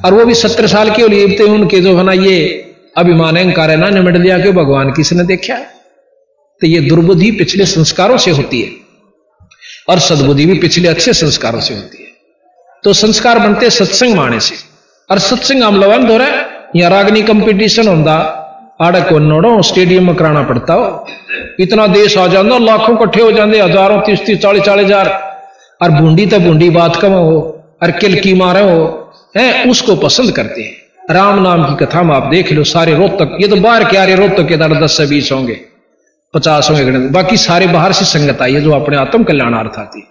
और 0.06 0.14
वो 0.14 0.26
भी 0.26 0.34
सत्तर 0.36 0.68
साल 0.68 0.90
के 0.92 1.04
और 1.04 1.14
उनके 1.50 1.82
जो 1.82 1.98
है 1.98 2.04
ना, 2.04 2.14
ये 2.14 2.38
अभिमान 2.98 3.36
अहंकार 3.36 3.72
है 3.72 3.78
ना 3.78 3.90
निमट 3.90 4.18
दिया 4.18 4.38
के 4.40 4.52
भगवान 4.54 4.92
किसने 4.94 5.24
देखा 5.26 5.56
तो 6.62 6.68
ये 6.68 6.80
दुर्बुद्धि 6.82 7.32
पिछले 7.32 7.66
संस्कारों 7.68 8.18
से 8.18 8.32
होती 8.32 8.62
है। 8.62 8.70
और 9.88 10.00
सदबुद्धि 10.00 10.46
भी 10.46 10.60
पिछले 10.60 10.88
अच्छे 10.88 11.14
संस्कारों 11.14 11.60
से 11.60 11.74
होती 11.74 12.04
है। 12.04 12.10
तो 12.84 12.94
संस्कार 12.96 13.40
बनते 13.40 13.70
सत्संग 13.72 14.16
माने 14.16 14.40
से। 14.40 14.56
और 15.10 15.20
सत्संग 15.22 15.64
लोग 15.76 16.08
दो 16.08 16.18
रहे 16.18 16.80
या 16.80 16.88
रागनी 16.88 17.22
कंपटीशन 17.24 17.88
होता 17.88 18.16
आड़े 18.82 19.02
को 19.02 19.20
नोड़ो 19.20 19.62
स्टेडियम 19.62 20.06
में 20.08 20.16
कराना 20.16 20.42
पड़ता 20.44 20.74
हो। 20.74 21.06
इतना 21.60 21.86
देश 21.90 22.18
आ 22.18 22.26
जाता 22.28 22.58
लाखों 22.60 22.96
कट्ठे 22.98 23.22
हो 23.22 23.32
जाते 23.32 23.60
हज़ारों 23.60 24.00
तीस 24.02 24.26
तीस 24.26 24.40
चालीस 24.40 24.64
चालीस 24.64 24.86
हज़ार। 24.86 25.10
और 25.82 25.92
बूंदी 25.92 26.26
तो 26.26 26.40
बूंदी 26.40 26.70
बात 26.72 26.96
कम 26.96 27.12
हो, 27.12 27.38
और 27.84 27.92
किलकी 27.92 28.34
मारे 28.34 28.62
हो, 28.62 29.12
है, 29.38 29.70
उसको 29.70 29.96
पसंद 29.98 30.32
करते 30.32 30.62
हैं। 30.62 31.14
राम 31.14 31.42
नाम 31.44 31.64
की 31.66 31.86
कथा 31.86 32.04
में 32.04 32.14
आप 32.16 32.30
देख 32.32 32.52
लो, 32.52 32.64
सारे 32.66 32.94
रोहतक, 32.94 33.38
ये 33.42 33.48
तो 33.48 33.56
बाहर 33.58 33.84
के 33.84 33.98
आ 33.98 34.04
रहे 34.04 34.16
रोहतक 34.16 34.48
के 34.50 34.58
दर 34.58 34.74
दस 34.84 34.98
से 34.98 35.06
बीस 35.06 35.32
होंगे। 35.32 35.60
पचास 36.36 36.70
होंगे 36.70 37.00
बाकी 37.12 37.38
सारे 37.40 37.68
बाहर 37.70 37.92
से 37.94 38.06
संगत 38.08 38.42
आई 38.42 38.54
है 38.54 38.62
जो 38.62 38.72
अपने 38.74 38.98
आत्म 38.98 39.24
कल्याणार्थ 39.24 39.80
आती 39.80 40.02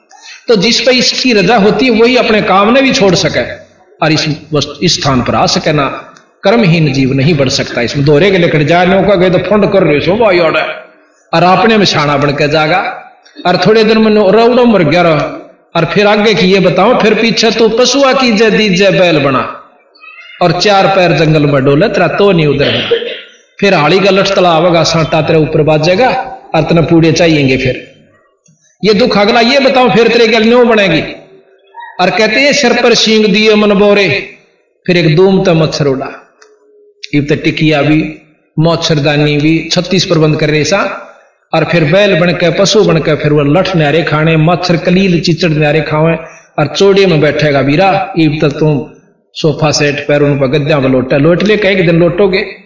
तो 0.49 0.57
जिस 0.59 0.81
पर 0.81 0.93
इसकी 0.95 1.33
रजा 1.33 1.57
होती 1.59 1.87
है, 1.87 1.91
वही 1.93 2.17
अपने 2.17 2.41
काम 2.45 2.73
ने 2.73 2.83
भी 2.83 2.93
छोड़ 2.93 3.15
सके 3.17 3.45
और 4.01 4.13
इस 4.13 4.27
इस 4.83 4.95
स्थान 4.95 5.23
पर 5.23 5.35
आ 5.35 5.45
सके 5.49 5.73
ना। 5.73 5.87
कर्महीन 6.45 6.93
जीव 6.93 7.13
नहीं 7.15 7.35
बढ़ 7.35 7.49
सकता। 7.51 7.81
इसमें 7.83 8.05
दोहरे 8.07 8.31
के 8.31 8.39
लेकर 8.39 8.63
जाए 8.65 8.87
नौका 8.87 9.15
गए 9.15 9.31
तो 9.31 9.39
फंड 9.47 9.71
कर 9.73 9.83
रहे 9.83 10.01
सो 10.01 10.17
भाई 10.17 10.39
और 10.41 10.59
और 11.33 11.43
अपने 11.45 11.77
में 11.77 11.85
छाना 11.87 12.17
बन 12.17 12.31
के 12.33 12.49
जागा। 12.49 12.81
और 13.47 13.57
थोड़े 13.67 13.85
दिन 13.85 13.99
में 13.99 14.11
रौड़ो 14.33 14.65
मर 14.67 14.83
गया 14.85 15.03
और 15.77 15.85
फिर 15.85 16.07
आगे 16.07 16.35
की 16.35 16.47
ये 16.47 16.61
बताओ, 16.61 17.01
फिर 17.01 17.15
पीछे 17.15 17.51
तो 17.53 17.69
पशुआ 17.71 18.13
की 18.13 18.31
जय 18.33 18.51
दीजय 18.51 18.91
बैल 18.91 19.19
बना। 19.21 19.41
और 20.43 20.61
चार 20.61 20.87
पैर 20.97 21.13
जंगल 21.19 21.47
में 21.47 21.65
डोले, 21.65 21.89
तेरा 21.89 22.09
तो 22.11 22.31
नहीं 22.33 22.47
उधर 22.47 22.73
फिर 23.61 23.75
हाड़ी 23.75 23.99
का 24.01 24.11
लठ 24.11 24.35
तला 24.35 24.51
आवेगा 24.51 24.83
सांटा 24.83 25.23
तेरे 25.23 25.39
ऊपर 25.39 25.63
बाजेगा 25.63 26.09
और 26.55 26.63
तेना 26.63 26.81
पूड़े 26.81 27.13
चाहिएँगे 27.13 27.57
फिर। 27.57 27.95
ये 28.85 28.95
दुख 28.95 29.19
अगला 29.19 29.41
ये 29.41 29.59
बताओ 29.59 29.89
फिर 29.89 30.09
तेरे 30.09 30.27
गल 30.27 30.45
न्यो 30.45 30.65
बनेगी। 30.65 31.03
और 32.01 32.11
कहते 32.11 32.41
हैं, 32.41 32.53
सिर 32.53 32.73
पर 32.73 32.95
सींग 32.95 33.27
दिए 33.27 33.55
मन 33.55 33.75
बोरे, 33.75 34.29
फिर 34.87 34.97
एक 34.97 35.17
दूम 35.17 35.45
तो 35.45 35.55
मच्छर 35.55 35.87
उड़ा। 35.87 36.09
इब 37.15 37.27
तो 37.29 37.35
टिकिया 37.35 37.83
भी, 37.83 38.15
मच्छरदानी 38.59 39.37
भी, 39.37 39.69
छत्तीस 39.73 40.05
प्रबंध 40.05 40.41
कर 40.41 40.51
रहे 40.51 40.65
सा। 40.65 41.11
और 41.55 41.65
फिर 41.65 41.85
बैल 41.85 42.21
बन 42.21 42.33
के 42.33 42.51
पशु 42.51 42.85
बन 42.85 42.99
के 42.99 43.15
फिर 43.17 43.33
वो 43.33 43.43
लठ 43.43 43.77
न्यारे 43.77 44.03
खाने, 44.03 44.37
मच्छर 44.37 44.77
कलील 44.77 45.21
चिचड़ 45.21 45.51
न्यारे 45.51 45.81
खावे, 45.81 46.17
और 46.59 46.67
चोड़े 46.67 47.07
में 47.07 47.21
बैठेगा 47.21 47.63
बीरा 47.63 48.15
इब 48.19 48.39
तक 48.43 48.59
तुम 48.59 48.91
सोफा 49.33 49.71
सेट, 49.71 50.09
पैरों 50.09 50.39
पर 50.39 50.47
गद्दा 50.47 50.81
में 50.81 50.89
लोटा, 50.89 51.17
लोट 51.17 51.43
ले 51.43 51.57
कई 51.57 51.75
दिन 51.75 51.97
लोटोगे? 51.97 52.64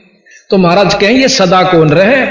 तो 0.51 0.59
महाराज 0.59 0.95
कहें 0.95 1.13
ये 1.13 1.29
सदा 1.29 1.63
कौन 1.63 1.89
रहे? 1.89 2.27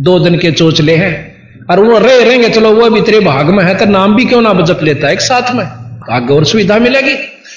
दो 0.00 0.18
दिन 0.18 0.38
के 0.38 0.52
चोचले 0.52 0.96
हैं। 0.96 1.36
और 1.70 1.80
वो 1.80 1.98
रहे 1.98 2.24
रहेंगे 2.24 2.48
चलो 2.48 2.72
वो 2.72 2.90
भी 2.90 3.00
तेरे 3.00 3.20
भाग 3.20 3.46
में 3.46 3.64
है 3.64 3.74
तो 3.74 3.86
नाम 3.86 4.16
भी 4.16 4.24
क्यों 4.24 4.40
ना 4.40 4.52
बजप 4.52 4.80
लेता 4.82 5.06
है 5.06 5.12
एक 5.12 5.20
साथ 5.20 5.54
में? 5.54 5.66
भाग्य 6.00 6.34
और 6.34 6.44
सुविधा 6.44 6.78
मिलेगी। 6.78 7.14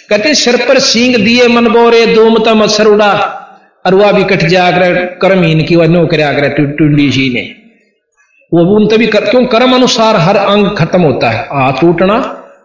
कहते 0.09 0.35
सिर 0.35 0.55
पर 0.57 0.79
सींग 0.79 1.15
दिए 1.15 1.47
मन 1.47 1.67
बोरे 1.67 2.05
दोमता 2.05 2.53
मच्छर 2.53 2.85
उड़ा। 2.85 3.35
और 3.85 3.95
वह 3.95 4.11
भी 4.11 4.23
कट 4.23 4.39
जा 4.39 4.71
जाकर 4.71 5.05
कर्महीन 5.21 5.65
की 5.65 5.75
वह 5.75 5.87
नो 5.87 6.05
कर 6.05 6.49
टूडी 6.49 7.09
जी 7.09 7.29
ने। 7.33 7.55
वो 8.53 8.75
उन 8.75 8.87
तभी 8.87 9.07
कर, 9.07 9.25
क्यों? 9.25 9.45
कर्म 9.45 9.73
अनुसार 9.73 10.15
हर 10.15 10.37
अंग 10.37 10.67
खत्म 10.77 11.01
होता 11.01 11.29
है। 11.29 11.39
हाथ 11.39 11.73
टूटना 11.81 12.13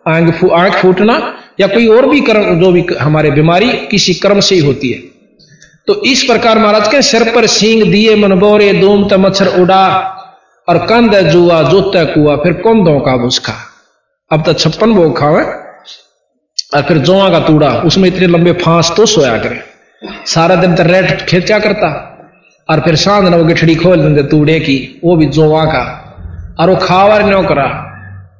आँख 0.09 0.35
फू, 0.35 0.49
आँख 0.49 0.73
फूटना 0.73 1.35
या 1.61 1.67
कोई 1.67 1.87
और 1.87 2.09
भी 2.09 2.21
कर्म 2.21 2.61
जो 2.61 2.73
भी 2.73 2.87
हमारे 3.01 3.31
बीमारी 3.31 3.69
किसी 3.69 4.15
कर्म 4.15 4.41
से 4.41 4.55
ही 4.55 4.61
होती 4.61 4.91
है। 4.91 5.14
तो 5.89 5.95
इस 6.03 6.23
प्रकार 6.23 6.59
महाराज 6.59 6.89
के 6.89 7.03
सिर 7.03 7.23
पर 7.35 7.47
सींग 7.47 7.83
दिए, 7.93 8.15
मनबोरे, 8.17 8.73
दूम 8.73 9.09
त 9.09 9.15
मच्छर 9.15 9.47
उड़ा 9.61 9.87
और 10.69 10.79
कंद, 10.87 11.15
जुआ, 11.21 11.63
जोत, 11.63 11.93
कुआ, 11.97 12.37
फिर 12.37 12.53
दो 12.85 12.99
का 13.01 13.17
भूसखा 13.17 13.53
अब 14.31 14.45
तो 14.45 14.53
छप्पन 14.53 14.95
भोग 14.95 15.19
खावे 15.19 15.43
और 16.75 16.83
फिर 16.83 16.99
जोआ 16.99 17.29
का 17.31 17.39
तूड़ा, 17.39 17.69
उसमें 17.81 18.09
इतने 18.09 18.27
लंबे 18.27 18.53
फांस 18.53 18.93
तो 18.97 19.07
सोया 19.07 19.37
करे। 19.39 19.61
सारा 20.27 20.55
दिन 20.55 20.75
तो 20.75 20.83
रेट 20.83 21.27
खेचा 21.27 21.59
करता 21.59 21.89
और 22.69 22.81
फिर 22.81 22.97
साँझ 22.97 23.33
वो 23.35 23.45
गिठड़ी 23.45 23.75
खोल 23.75 24.03
देंगे 24.03 24.23
तूड़े 24.23 24.59
की, 24.61 25.01
वो 25.05 25.17
भी 25.17 25.27
जोआ 25.27 25.65
का। 25.65 25.85
और 26.61 26.71
वो 26.71 26.77
खावर 26.77 27.25
नो 27.25 27.43
करा 27.43 27.67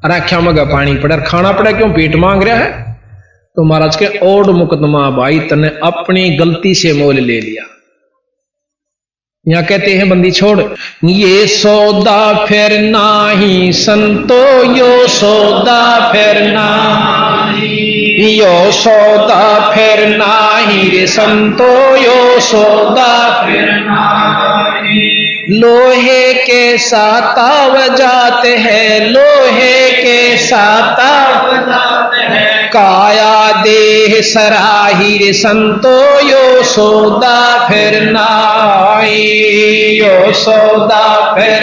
राख्या 0.05 0.41
मगा 0.41 0.65
पानी 0.65 0.95
पड़े 0.95 1.17
खाना 1.23 1.53
पड़े 1.53 1.73
क्यों? 1.73 1.91
पेट 1.91 2.15
मांग 2.15 2.43
रहा 2.43 2.57
है? 2.57 2.84
तो 3.57 3.65
महाराज 3.65 3.97
के 3.97 4.07
ओड 4.27 4.47
मुकदमा 4.51 5.01
भाई 5.11 5.39
तने 5.41 5.69
अपनी 5.85 6.23
गलती 6.31 6.75
से 6.75 6.93
मोल 6.93 7.19
ले 7.21 7.41
लिया। 7.41 7.65
यहाँ 9.47 9.65
कहते 9.65 9.93
हैं, 9.95 10.09
बंदी 10.11 10.31
छोड़, 10.31 10.61
ये 11.05 11.47
सौदा 11.47 12.47
फिर 12.47 12.79
नाही, 12.81 13.73
संतो 13.73 14.43
यो 14.75 15.07
सौदा 15.09 15.83
फिर 16.13 16.43
नाही। 16.49 18.39
यो 18.39 18.73
सौदा 18.73 19.45
फिर 19.71 20.07
नाही 20.17 20.89
रे, 20.91 21.07
संतो 21.07 21.71
यो 21.97 22.41
सौदा 22.41 23.13
फिर 23.45 23.71
लोहे 25.51 26.33
के 26.35 26.79
साताव 26.79 27.79
जाते 27.97 28.57
हैं, 28.57 29.07
लोहे 29.07 29.91
के 29.93 30.37
साताव 30.39 31.57
जाते 31.67 32.23
हैं। 32.25 32.54
काया 32.77 33.63
देह 33.63 34.21
सराही 34.23 35.17
रे 35.19 35.33
संतो 35.33 35.97
यो 36.29 36.63
सौदा 36.65 37.69
फिर 37.69 38.01
नाई 38.11 39.21
यो 40.01 40.33
सौदा 40.35 41.05
फिर 41.35 41.63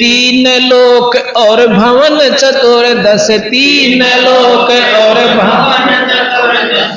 तीन 0.00 0.46
लोक 0.62 1.16
और 1.36 1.66
भवन 1.66 2.18
चतुर्दश, 2.34 3.26
तीन 3.40 4.02
लोक 4.02 4.70
और 5.00 5.18
भवन 5.36 6.29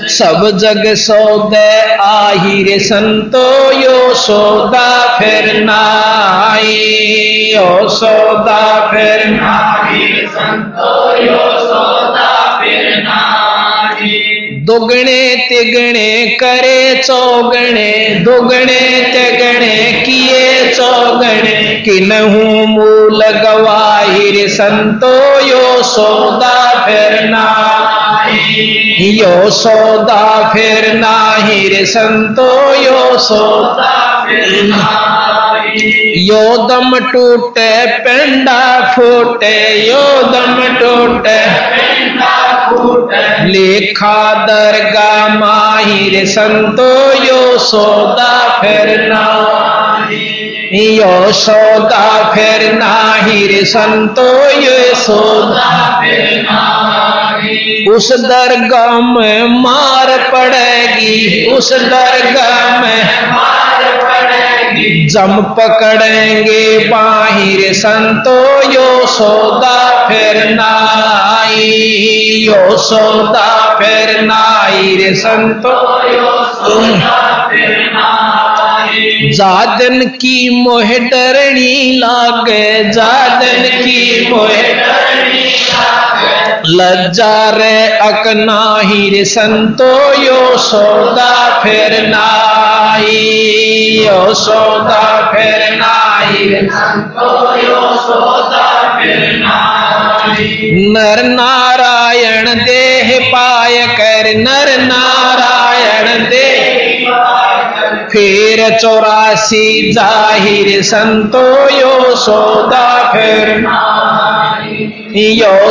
सब 0.09 0.49
जग 0.57 0.93
सौदे 0.93 1.69
आही 2.01 2.63
रे 2.63 2.79
संतो, 2.79 3.71
यो 3.71 4.13
सौदा 4.13 5.17
फिर 5.17 5.63
नाई 5.63 6.73
यो 7.55 7.89
सौदा 7.89 8.63
फिर 8.91 9.23
दुगणे 14.65 15.35
तिगणे 15.49 16.25
करे, 16.39 17.03
चौगणे 17.03 17.91
दुगणे 18.25 18.79
तिगणे 19.13 19.75
किए, 20.05 20.73
चौगणे 20.73 21.81
किनहू 21.85 22.65
मूल 22.67 23.23
गवाही 23.43 24.31
रे 24.31 24.47
संतो, 24.47 25.13
यो 25.47 25.83
सौदा 25.83 26.85
फिर 26.85 27.29
नाई 27.29 28.12
यो 28.33 29.49
सौदा 29.51 30.23
फिर 30.53 30.93
नाही 30.95 31.67
रे 31.69 31.85
संतो 31.85 32.49
यो 32.75 33.17
सौदा 33.19 33.91
यो 36.17 36.41
दम 36.67 36.97
टूटे 37.11 37.69
पेंडा 38.05 38.61
फूटे 38.95 39.55
यो 39.87 40.01
दम 40.31 40.61
टूटे 40.79 41.39
लेखा 43.47 44.17
दरगा 44.45 45.11
माहिर 45.35 46.25
संतो 46.27 46.89
यो 47.23 47.57
सौदा 47.67 48.33
फिर 48.61 49.07
नाही 49.09 50.87
यो 50.97 51.31
सौदा 51.33 52.07
फिर 52.33 52.73
नाही 52.73 53.45
रे 53.47 53.63
संतो 53.65 54.29
यो 54.59 54.77
सौदा 54.95 55.69
फिर 56.01 56.41
नाही 56.41 56.92
उस 57.89 58.11
दरगाह 58.13 58.99
में 58.99 59.61
मार 59.61 60.17
पड़ेगी, 60.33 61.45
उस 61.51 61.73
दरगाह 61.73 62.81
में 62.81 63.23
जम 65.07 65.41
पकड़ेंगे 65.59 66.77
बाहिर 66.89 67.73
संतो, 67.73 68.39
यो 68.71 69.05
सौदा 69.07 70.07
फिर 70.07 70.49
नाई। 70.49 71.69
यो 72.43 72.77
सौदा 72.77 73.75
फिर 73.79 74.21
नाई 74.21 74.95
रे 74.95 75.15
संतो 75.15 75.73
जादन 79.33 80.05
की 80.05 80.63
मोह 80.63 80.83
डरनी 80.83 81.97
लागे, 81.97 82.91
जादन 82.91 83.63
की 83.83 84.29
मोह 84.29 84.51
लज्जा 86.65 87.49
रे 87.49 87.77
अकनाही 88.01 89.09
रे 89.09 89.23
संतो, 89.25 89.91
यो 90.23 90.57
सौदा 90.57 91.33
फिर 91.63 91.91
नाई 92.07 93.17
यो 94.05 94.33
सौदा 94.33 95.01
फिर 95.31 95.59
नाई 95.77 96.47
रे 96.49 96.61
संतो, 96.71 97.29
यो 97.57 97.81
सौदा 98.07 98.67
फिर 98.99 99.21
नाई 99.39 100.71
नर 100.95 101.19
नारायण 101.25 102.45
देह 102.63 103.09
पाय 103.33 103.77
कर, 103.97 104.25
नर 104.37 104.69
नारायण 104.83 106.07
देह 106.29 106.81
फिर 108.11 108.59
चौरासी 108.79 109.91
ज़ाहिर 109.93 110.81
संतो, 110.83 111.45
यो 111.71 112.15
सौदा 112.15 112.87
फिर 113.13 113.49
यो 113.49 114.62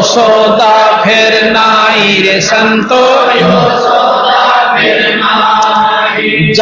सौदा 0.03 1.03
फिर 1.05 1.51
नाई 1.53 2.23
रे 2.23 2.41
संतो 2.41 3.05
सौदा 3.79 4.43
फिर 4.77 5.01
नाई 5.17 6.53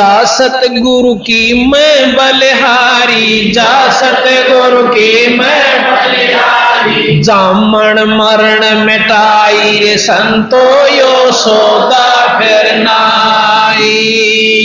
की 1.15 1.69
मैं 1.69 2.13
बलिहारी, 2.13 3.51
जा 3.53 3.91
सत 3.91 4.25
गुरु 4.51 4.83
की 4.89 5.39
मैं 5.39 5.83
बलिहारी। 5.85 7.23
जामण 7.23 8.01
मरण 8.01 8.61
मिटाई 8.85 9.79
रे 9.79 9.97
संतो 9.99 10.65
यो 10.87 11.33
सौदा 11.33 12.09
फिर 12.39 12.75
नाई। 12.77 13.95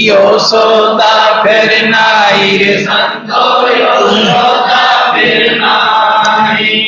यो 0.04 0.38
सौदा 0.40 1.44
फिर 1.44 1.90
नाई 1.90 2.58
रे 2.58 2.78
संतो 2.78 3.44
यो 3.68 3.94
सौदा 4.10 5.14
फिर 5.14 5.58
नाई। 5.62 5.85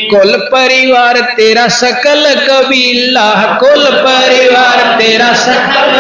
कुल 0.10 0.36
परिवार 0.52 1.20
तेरा 1.38 1.68
सकल 1.68 2.24
कबीला, 2.50 3.30
कुल 3.58 3.86
परिवार 3.86 4.98
तेरा 5.00 5.34
सकल 5.34 5.94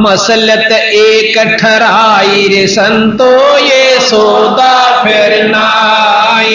मसलत 0.00 0.72
एक 0.72 1.38
ठराई 1.60 2.46
रे 2.48 2.66
संतो, 2.66 3.58
ये 3.58 4.00
सौदा 4.00 5.02
फिर 5.04 5.44
नाई 5.46 6.54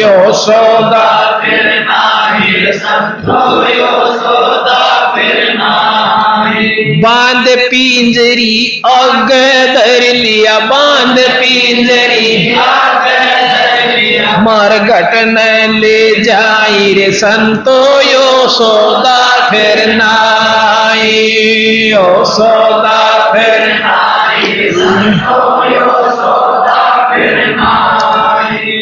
यो 0.00 0.32
सौदा 0.32 1.08
फिर 1.40 1.64
नाई 1.80 2.72
संतो, 2.72 3.40
यो 3.68 4.12
सौदा 4.14 5.14
फिर 5.14 5.52
नाई 5.54 6.68
बाँध 7.02 7.48
पिंजरी, 7.70 8.82
अग 8.86 9.28
धर 9.74 10.12
लिया, 10.14 10.58
बाँध 10.58 11.18
पिंजरी 11.18 12.54
मर 14.40 14.78
घटन 14.78 15.36
ले 15.80 16.22
जाई 16.24 16.94
रे 16.94 17.10
संतो 17.12 17.78
यो 18.00 18.48
सौदा 18.48 19.50
फिर 19.50 19.78
नाई। 19.94 21.10
यो 21.92 22.24
सौदा 22.24 23.00
फिर 23.32 23.68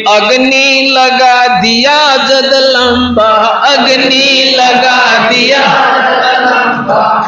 अग्नि 0.09 0.93
लगा 0.97 1.61
दिया 1.61 1.97
जद 2.17 2.51
लंबा, 2.53 3.31
अग्नि 3.67 4.55
लगा 4.57 5.29
दिया। 5.29 5.61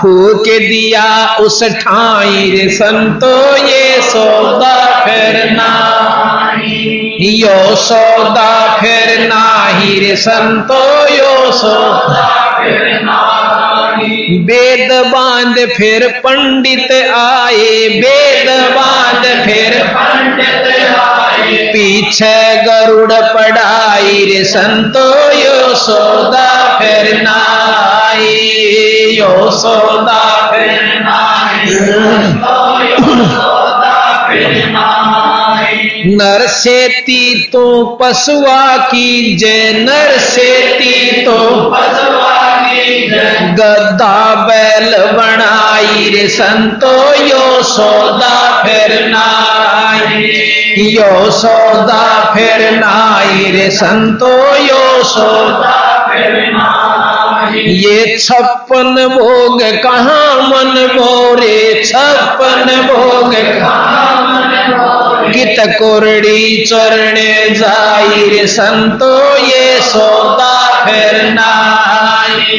फूक 0.02 0.44
दिया 0.44 1.36
उस 1.40 1.64
ठाई 1.64 2.50
रे 2.52 2.70
संतो, 2.70 3.34
ये 3.68 4.02
सौदा 4.02 4.76
फिर 5.06 5.52
नाई। 5.52 6.01
यो 7.24 7.76
सौदा 7.78 8.78
फिर 8.78 9.20
नाही 9.24 10.00
रे 10.00 10.16
संतो 10.18 10.78
यो 11.08 11.52
सौदा 11.52 12.24
वेद 14.48 14.92
बाँध 15.12 15.60
फिर 15.78 16.08
पंडित 16.24 16.92
आए 16.92 17.88
वेद 17.96 18.50
बाँध 18.76 19.26
फिर 19.46 19.78
पंडित 19.88 20.66
आए 20.96 21.68
पीछे 21.74 22.34
गरुड़ 22.66 23.12
पढ़ाई 23.12 24.26
रे 24.26 24.44
संतो 24.46 25.06
यो 25.34 25.76
सौदा 25.76 26.48
फिर 26.80 27.22
नाई 27.22 28.34
यो 29.20 29.30
सौदा 29.60 30.24
फिर 30.52 31.00
नाई 31.04 31.72
यो 32.90 33.26
सौदा 33.28 33.96
फिर 34.28 34.68
नाई 34.70 35.41
नर 36.06 36.46
सेती 36.48 37.50
तो 37.54 37.64
पशुआ 38.02 38.78
की 38.78 39.36
जय 39.38 39.72
नर 39.80 40.18
सेती 40.18 41.22
तो 41.26 41.38
गद्दा 43.58 44.18
बैल 44.46 44.96
बनाई 45.14 46.10
रे 46.10 46.28
संतो, 46.28 46.94
यो 47.24 47.64
सौदा 47.64 48.64
फिर 48.64 49.08
नाई 49.08 50.24
यो 50.78 51.32
सौदा 51.32 52.34
फिर 52.34 52.70
नाई 52.72 53.52
रे 53.52 53.70
संतो, 53.72 54.34
यो 54.58 55.04
सौदा 55.04 56.01
ये 57.56 58.18
छप्पन 58.18 58.96
भोग 59.08 59.62
कहाँ 59.84 60.50
मन 60.50 60.74
मोरे? 60.96 61.84
छप्पन 61.86 62.66
भोग 62.88 63.34
कित 65.34 65.60
कोरड़ी 65.76 66.66
चरणे 66.66 67.34
जाई 67.50 68.46
संतो, 68.48 69.14
ये 69.38 69.80
सौदा 69.82 70.56
फिर 70.86 71.16
नाई 71.32 72.58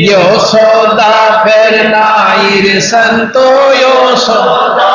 यो 0.00 0.22
सौदा 0.38 1.12
फिर 1.44 1.72
नाई 1.88 2.60
रे 2.60 2.80
संतो, 2.80 3.48
यो 3.74 4.16
सौदा 4.16 4.92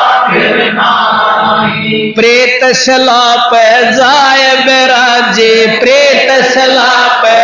प्रेत 2.16 2.64
सला 2.76 3.24
पे 3.52 3.64
बेराजे, 4.64 5.54
प्रेत 5.80 6.30
सला 6.44 6.92
पे 7.22 7.39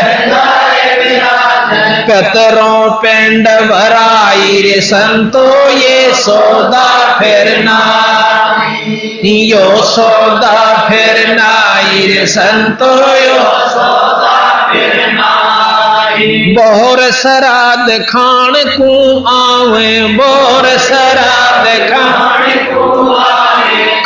पतरों 2.08 2.90
पेंड 3.02 3.48
भराई 3.70 4.60
रे 4.62 4.80
संतो 4.80 5.46
ये 5.68 6.12
सौदा 6.14 6.88
फिर 7.18 7.58
नाई। 7.64 9.34
यो 9.50 9.82
सौदा 9.82 10.88
फिर 10.88 11.34
नाई 11.34 12.06
रे 12.06 12.26
संतो 12.26 12.92
यो 13.16 13.40
बोर 16.56 17.00
सराद 17.12 17.90
खान 18.08 18.54
को 18.76 18.92
आवे, 19.28 19.90
बोर 20.14 20.66
सराद 20.78 21.66
खान 21.90 22.42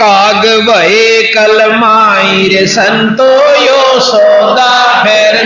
काग 0.01 0.47
भये 0.69 1.23
कलमाई 1.35 2.49
रे 2.49 2.67
संतो 2.67 3.31
यो 3.57 4.01
सौदा 4.01 4.73
फिर 5.05 5.45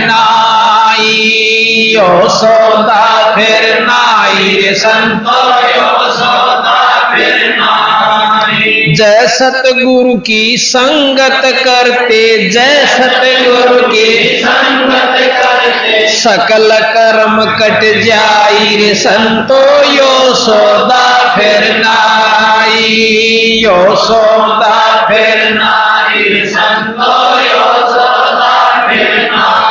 नाई 0.95 1.97
सौदा 2.31 3.35
फिर 3.35 3.81
नाई 3.81 4.57
रे 4.57 4.75
संतो 4.75 5.41
यो 5.61 6.11
सौदा 6.11 6.83
फिर 7.13 7.55
नाई। 7.59 8.95
जय 8.95 9.27
सतगुरु 9.27 10.15
की 10.15 10.57
संगत 10.57 11.43
करते, 11.59 12.51
जय 12.51 12.87
सतगुरु 12.87 13.81
की 13.89 14.39
संगत 14.39 15.19
करते। 15.43 16.09
सकल 16.09 16.71
कर्म 16.79 17.45
कट 17.59 17.81
जाई 18.03 18.77
रे 18.77 18.95
संतो 18.95 19.61
यो 19.93 20.35
सौदा 20.35 21.35
फिर 21.37 21.77
नाई। 21.77 22.97
यो 23.65 23.97
सौदा 23.97 25.07
फिर 25.09 25.51
नाई 25.51 26.43
संतो 26.47 27.13
यो 27.41 27.69
सौदा 27.91 28.89
फिर 28.89 29.31
नाई। 29.33 29.64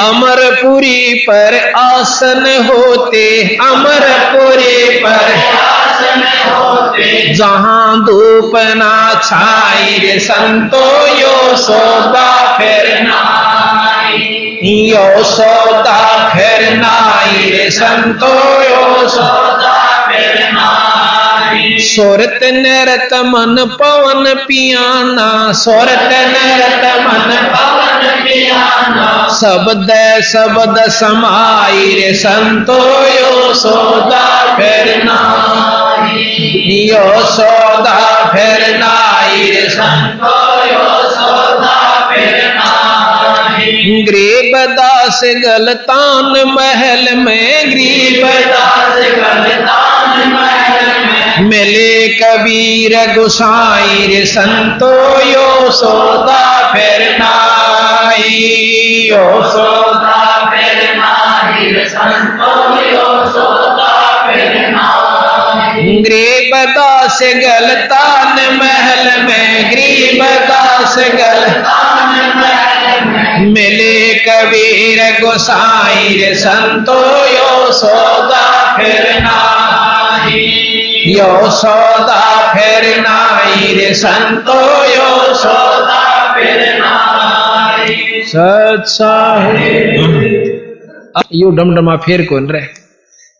अमरपुरी 0.00 1.14
पर 1.14 1.72
आसन 1.76 2.44
होते, 2.68 3.56
अमरपुरी 3.62 4.98
पर 4.98 5.34
आसन 5.58 6.22
होते। 6.50 7.34
जहाँ 7.34 8.04
धूप 8.04 8.52
ना 8.76 9.20
छाई 9.24 9.98
रे 9.98 10.18
संतो, 10.18 10.84
यो 11.16 11.56
सौदा 11.56 12.56
फिर 12.58 13.02
नाई। 13.02 14.18
यो 14.64 15.24
सौदा 15.24 16.00
फिर 16.28 16.72
नाई 16.76 17.50
रे 17.50 17.70
संतो, 17.70 18.34
यो 18.62 19.08
सौदा 19.08 19.76
फिर 20.08 20.36
सोरत 21.80 22.40
नरत 22.44 23.14
मन 23.14 23.56
पवन 23.82 24.34
पियाना, 24.34 25.52
सोरत 25.52 26.10
नरत 26.12 26.84
मन 27.06 27.30
पवन 27.54 27.87
शब्द 29.38 29.90
शब्द 30.24 30.76
समाई 30.90 31.84
रे 31.94 32.12
संतो 32.14 32.78
यो 33.06 33.54
सौदा 33.54 34.26
फिर 34.56 34.86
यो 36.82 37.06
सौदा 37.26 37.98
फिर 38.32 38.62
रे 39.54 39.68
संतो 39.70 40.36
यो 40.64 40.88
सौदा 41.10 41.76
फिर 42.10 42.36
गरीब 44.08 44.54
दास 44.76 45.20
गलतान 45.44 46.32
महल 46.48 47.04
में 47.16 47.70
गरीब 47.70 48.24
दास 48.26 48.96
गलतान 48.96 50.32
महल 50.32 50.86
में। 51.04 51.48
मिले 51.48 52.08
कबीर 52.18 52.94
गुसाई 53.14 54.06
रे 54.06 54.24
संतो 54.26 54.94
यो 55.22 55.70
सौदा 55.72 56.42
फिर 56.72 57.00
नाई 57.18 57.47
यो 58.20 59.24
सौदा 59.52 60.16
फिर 60.50 60.78
नाई 60.96 61.70
रे 61.72 61.84
संतो 61.88 62.52
यो 62.82 63.06
सौदा 63.32 63.92
फिर 64.26 64.68
नाई 64.70 65.96
गरीब 66.06 66.54
दास 66.76 67.18
गलतान 67.44 68.40
महल 68.56 69.22
में 69.24 69.70
गरीब 69.70 70.22
दास 70.50 70.96
गलतान 71.14 72.14
महल 72.36 73.46
मिले 73.54 74.14
कबीर 74.26 75.00
गोसाई 75.20 76.16
रे 76.18 76.34
संतो 76.34 77.00
यो 77.26 77.72
सौदा 77.72 78.46
फिर 78.76 79.10
नाई 79.22 80.46
यो 81.08 81.50
सौदा 81.60 82.22
फिर 82.54 82.98
नाई 83.00 83.74
रे 83.74 83.92
संतो 83.94 84.60
यो 84.86 85.34
सौदा 85.34 86.02
फिर 86.34 86.64
नाई 86.80 87.37
सत्साहे 88.26 89.76
यो 91.34 91.50
डमडमा 91.50 91.96
फेर 91.98 92.24
कौन 92.26 92.48
रहे? 92.48 92.66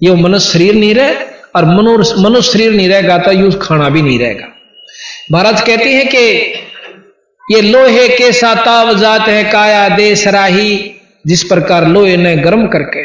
यो 0.01 0.15
मनुष्य 0.17 0.49
शरीर 0.49 0.75
नहीं 0.75 0.95
रहे 0.95 1.15
और 1.57 1.65
मनुष्य 1.67 2.23
मनुष्य 2.23 2.53
शरीर 2.53 2.73
नहीं 2.73 2.89
रहेगा 2.89 3.19
तो 3.19 3.33
यूँ 3.33 3.51
खाना 3.63 3.89
भी 3.89 4.03
नहीं 4.03 4.19
रहेगा। 4.19 4.47
महाराज 5.33 5.61
कहते 5.61 5.89
हैं 5.91 6.07
कि 6.09 6.25
ये 7.43 7.61
लोहे 7.63 8.09
के 8.09 8.33
साताव 8.33 8.93
जात 8.99 9.29
है 9.29 9.43
काया 9.53 9.89
देश 9.97 10.27
राही 10.29 10.71
जिस 11.25 11.43
प्रकार 11.45 11.87
लोहे 11.89 12.17
ने 12.17 12.37
गर्म 12.39 12.67
करके 12.67 13.05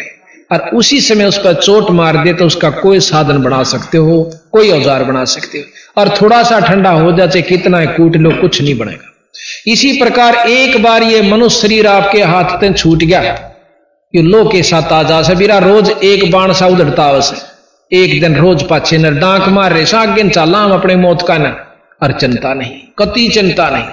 और 0.51 0.69
उसी 0.75 0.99
समय 1.01 1.25
उस 1.25 1.37
पर 1.37 1.53
चोट 1.55 1.89
मार 1.91 2.17
दे 2.23 2.33
तो 2.33 2.45
उसका 2.45 2.69
कोई 2.81 2.99
साधन 3.01 3.41
बना 3.43 3.61
सकते 3.69 3.97
हो 3.99 4.21
कोई 4.51 4.71
औज़ार 4.71 5.03
बना 5.03 5.23
सकते 5.31 5.57
हो 5.57 6.01
और 6.01 6.09
थोड़ा 6.21 6.41
सा 6.43 6.59
ठंडा 6.59 6.91
हो 6.91 7.11
जाए 7.17 7.41
कितना 7.43 7.77
है 7.77 7.87
कूट 7.97 8.15
लो 8.17 8.31
कुछ 8.41 8.61
नहीं 8.61 8.77
बनेगा। 8.77 9.12
इसी 9.67 9.91
प्रकार 9.99 10.35
एक 10.49 10.81
बार 10.83 11.03
ये 11.03 11.21
मनुष्य 11.23 11.59
शरीर 11.59 11.87
आपके 11.87 12.21
हाथ 12.23 12.59
से 12.59 12.71
छूट 12.73 13.03
गया, 13.03 13.21
ये 14.13 14.21
लो 14.23 14.43
के 14.49 14.61
साथ 14.63 14.91
आ 14.93 15.01
जा 15.03 15.21
सबीरा 15.23 15.57
रोज 15.59 15.89
एक 16.03 16.29
बाण 16.31 16.53
सा 16.53 16.67
उधड़ता 16.67 17.05
है 17.05 17.21
एक 17.91 18.19
दिन 18.21 18.35
रोज 18.35 18.63
पाछे 18.67 18.97
न 18.97 19.19
डांक 19.19 19.47
मार 19.49 19.73
रहे, 19.73 19.85
सागिन 19.85 20.29
चाला 20.29 20.59
हम 20.59 20.71
अपने 20.73 20.95
मौत 20.97 21.25
का 21.27 21.37
न, 21.37 21.55
और 22.01 22.11
चिंता 22.19 22.53
नहीं, 22.53 22.71
कति 22.97 23.27
चिंता 23.29 23.69
नहीं। 23.69 23.83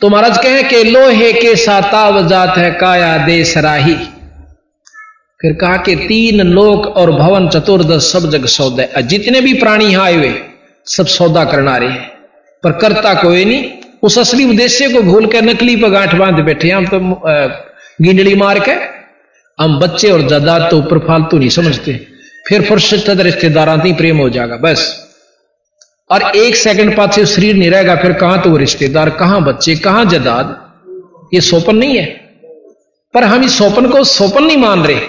तो 0.00 0.08
महाराज 0.08 0.38
कहे 0.38 0.62
कि 0.62 0.82
लोहे 0.84 1.32
के 1.32 1.54
साताव 1.56 2.26
जात 2.28 2.56
है 2.58 2.70
काया 2.80 3.16
दे 3.26 3.42
सराही 3.46 3.94
फिर 5.40 5.52
कहा 5.60 5.76
कि 5.78 5.94
तीन 5.98 6.40
लोक 6.48 6.86
और 6.96 7.10
भवन 7.12 7.48
चतुर्दश 7.48 8.12
सब 8.12 8.30
जग 8.30 8.46
सौदे 8.48 8.88
जितने 9.02 9.40
भी 9.40 9.54
प्राणी 9.54 9.84
यहाँ 9.86 10.04
आए 10.06 10.14
हुए, 10.14 10.32
सब 10.86 11.06
सौदा 11.08 11.44
करना 11.44 11.76
रहे 11.76 11.98
पर 12.64 12.72
करता 12.80 13.14
कोई 13.22 13.44
नहीं 13.44 13.62
उस 14.02 14.18
असली 14.18 14.44
उद्देश्य 14.44 14.88
को 14.88 15.00
भूल 15.02 15.26
कर 15.26 15.42
नकली 15.42 15.76
पर 15.76 15.90
गांठ 15.90 16.14
बाँध 16.14 16.40
बैठे 16.44 16.70
हम 16.70 16.86
तो 16.86 16.98
गिंडली 18.02 18.34
मार 18.34 18.58
के 18.58 18.72
हम 19.58 19.78
बच्चे 19.78 20.10
और 20.10 20.22
जायदाद 20.28 20.68
तो 20.70 20.78
ऊपर 20.78 20.98
फालतू 20.98 21.38
नहीं 21.38 21.48
समझते। 21.50 21.92
फिर 22.48 22.62
फुर्सत 22.62 23.10
रिश्तेदार 23.20 23.68
ही 23.86 23.92
प्रेम 23.92 24.18
हो 24.18 24.28
जाएगा, 24.30 24.56
बस। 24.56 25.06
और 26.10 26.22
एक 26.36 26.56
सेकंड 26.56 26.96
पाछे 26.96 27.24
शरीर 27.26 27.56
नहीं 27.56 27.70
रहेगा, 27.70 27.96
फिर 27.96 28.12
कहाँ 28.14 28.40
तो 28.42 28.50
वो 28.50 28.56
रिश्तेदार, 28.56 29.10
कहाँ 29.12 29.42
बच्चे, 29.44 29.74
कहाँ 29.76 30.04
जदाद 30.06 30.56
ये 31.34 31.40
सोपन 31.42 31.76
नहीं 31.76 31.96
है। 31.96 32.06
पर 33.14 33.24
हम 33.24 33.44
इस 33.44 33.58
सोपन 33.58 33.88
को 33.88 34.02
सोपन 34.06 34.44
नहीं 34.44 34.56
मान 34.56 34.82
रहे, 34.84 35.00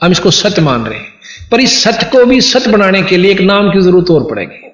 हम 0.00 0.12
इसको 0.12 0.30
सत्य 0.32 0.62
मान 0.62 0.84
रहे 0.84 0.98
हैं। 0.98 1.48
पर 1.50 1.60
इस 1.60 1.82
सत्य 1.84 2.06
को 2.12 2.24
भी 2.24 2.40
सत्य 2.42 2.70
बनाने 2.70 3.02
के 3.02 3.16
लिए 3.16 3.30
एक 3.30 3.40
नाम 3.42 3.72
की 3.72 3.80
ज़रूरत 3.80 4.10
और 4.10 4.26
पड़ेगी। 4.30 4.73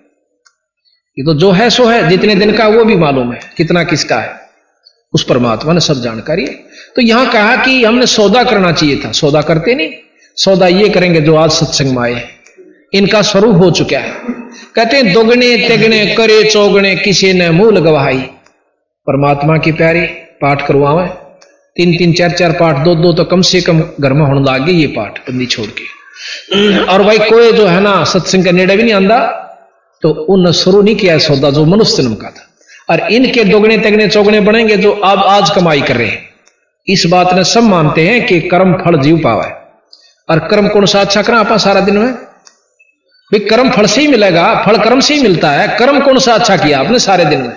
ये 1.18 1.24
तो 1.24 1.34
जो 1.34 1.50
है, 1.50 1.70
सो 1.70 1.84
है, 1.84 2.08
जितने 2.08 2.34
दिन 2.34 2.56
का 2.56 2.66
वो 2.68 2.84
भी 2.84 2.96
मालूम 2.96 3.32
है, 3.32 3.40
कितना 3.56 3.82
किसका 3.84 4.16
है। 4.16 4.40
उस 5.12 5.24
परमात्मा 5.24 5.72
ने 5.72 5.80
सब 5.80 6.02
जानकारी 6.02 6.44
है। 6.46 6.52
तो 6.96 7.02
यहाँ 7.02 7.30
कहा 7.30 7.56
कि 7.56 7.84
हमने 7.84 8.06
सौदा 8.06 8.42
करना 8.44 8.72
चाहिए 8.72 8.96
था। 8.96 9.10
सौदा 9.12 9.42
करते 9.42 9.74
नहीं, 9.74 9.90
सौदा 10.36 10.66
ये 10.66 10.88
करेंगे 10.88 11.20
जो 11.20 11.34
आज 11.36 11.50
सत्संग 11.50 11.96
में 11.96 12.02
आए 12.02 12.28
इनका 12.92 13.22
स्वरूप 13.22 13.56
हो 13.56 13.70
चुका 13.70 13.98
है। 13.98 14.12
कहते 14.74 14.96
हैं, 14.96 15.12
दोगने, 15.12 15.56
तेगने, 15.68 16.04
करे, 16.14 16.42
चौगने, 16.44 16.94
किसी 16.96 17.32
ने 17.32 17.50
मूल 17.50 17.78
गवाही। 17.80 18.18
परमात्मा 19.06 19.56
की 19.58 19.72
प्यारी, 19.72 20.06
पाठ 20.40 20.66
करवावे। 20.66 21.06
तीन 21.76 21.96
तीन, 21.96 22.12
चार 22.12 22.30
चार 22.30 22.52
पाठ, 22.52 22.76
दो 22.76 22.94
दो 22.94 23.12
तो 23.12 23.24
कम 23.24 23.40
से 23.42 23.60
कम 23.60 23.80
घर 24.00 24.12
में 24.12 24.24
होने 24.26 24.40
लगे 24.42 24.72
ये 24.72 24.86
पाठ, 24.86 25.18
बंदी 25.18 25.46
छोड़ 25.46 25.66
के। 25.66 26.82
और 26.84 27.02
भाई 27.02 27.18
कोई 27.18 27.52
जो 27.52 27.66
है 27.66 27.80
ना, 27.80 28.02
सत्संग 28.04 28.44
का 28.44 28.50
नेड़ा 28.50 28.74
भी 28.74 28.82
नहीं 28.82 28.94
आंदा। 28.94 29.46
तो 30.02 30.10
उन 30.10 30.52
शुरू 30.52 30.82
नहीं 30.82 30.96
किया 30.96 31.18
सौदा 31.18 31.50
जो 31.50 31.64
मनुष्य 31.64 32.02
जन्म 32.02 32.14
का 32.14 32.30
था। 32.30 32.46
और 32.90 33.12
इनके 33.12 33.44
दोगने 33.44 33.78
तेगने 33.78 34.08
चौगने 34.08 34.40
बनेंगे 34.40 34.76
जो 34.76 34.92
अब 34.92 35.18
आज 35.18 35.50
कमाई 35.50 35.80
कर 35.80 35.96
रहे 35.96 36.06
हैं। 36.06 36.30
इस 36.88 37.06
बात 37.06 37.34
ने 37.34 37.44
सब 37.44 37.62
मानते 37.62 38.08
हैं 38.08 38.26
कि 38.26 38.40
कर्म 38.40 38.72
फल 38.72 39.00
जीव 39.00 39.18
पावा। 39.18 39.44
है 39.44 39.62
और 40.30 40.38
कर्म 40.38 40.68
कौन 40.68 40.86
सा 40.86 41.00
अच्छा 41.00 41.22
करा? 41.22 41.38
आपा 41.38 41.56
सारा 41.56 41.80
दिन 41.80 41.98
में? 41.98 42.12
भाई, 42.12 43.38
कर्म 43.38 43.70
फल 43.70 43.86
से 43.86 44.00
ही 44.00 44.06
मिलेगा, 44.06 44.62
फल 44.66 44.76
कर्म 44.76 45.00
से 45.00 45.14
ही 45.14 45.22
मिलता 45.22 45.50
है। 45.50 45.78
कर्म 45.78 46.00
कौन 46.00 46.18
सा 46.18 46.34
अच्छा 46.34 46.56
किया 46.56 46.80
आपने 46.80 46.98
सारे 46.98 47.24
दिन 47.24 47.40
में? 47.40 47.56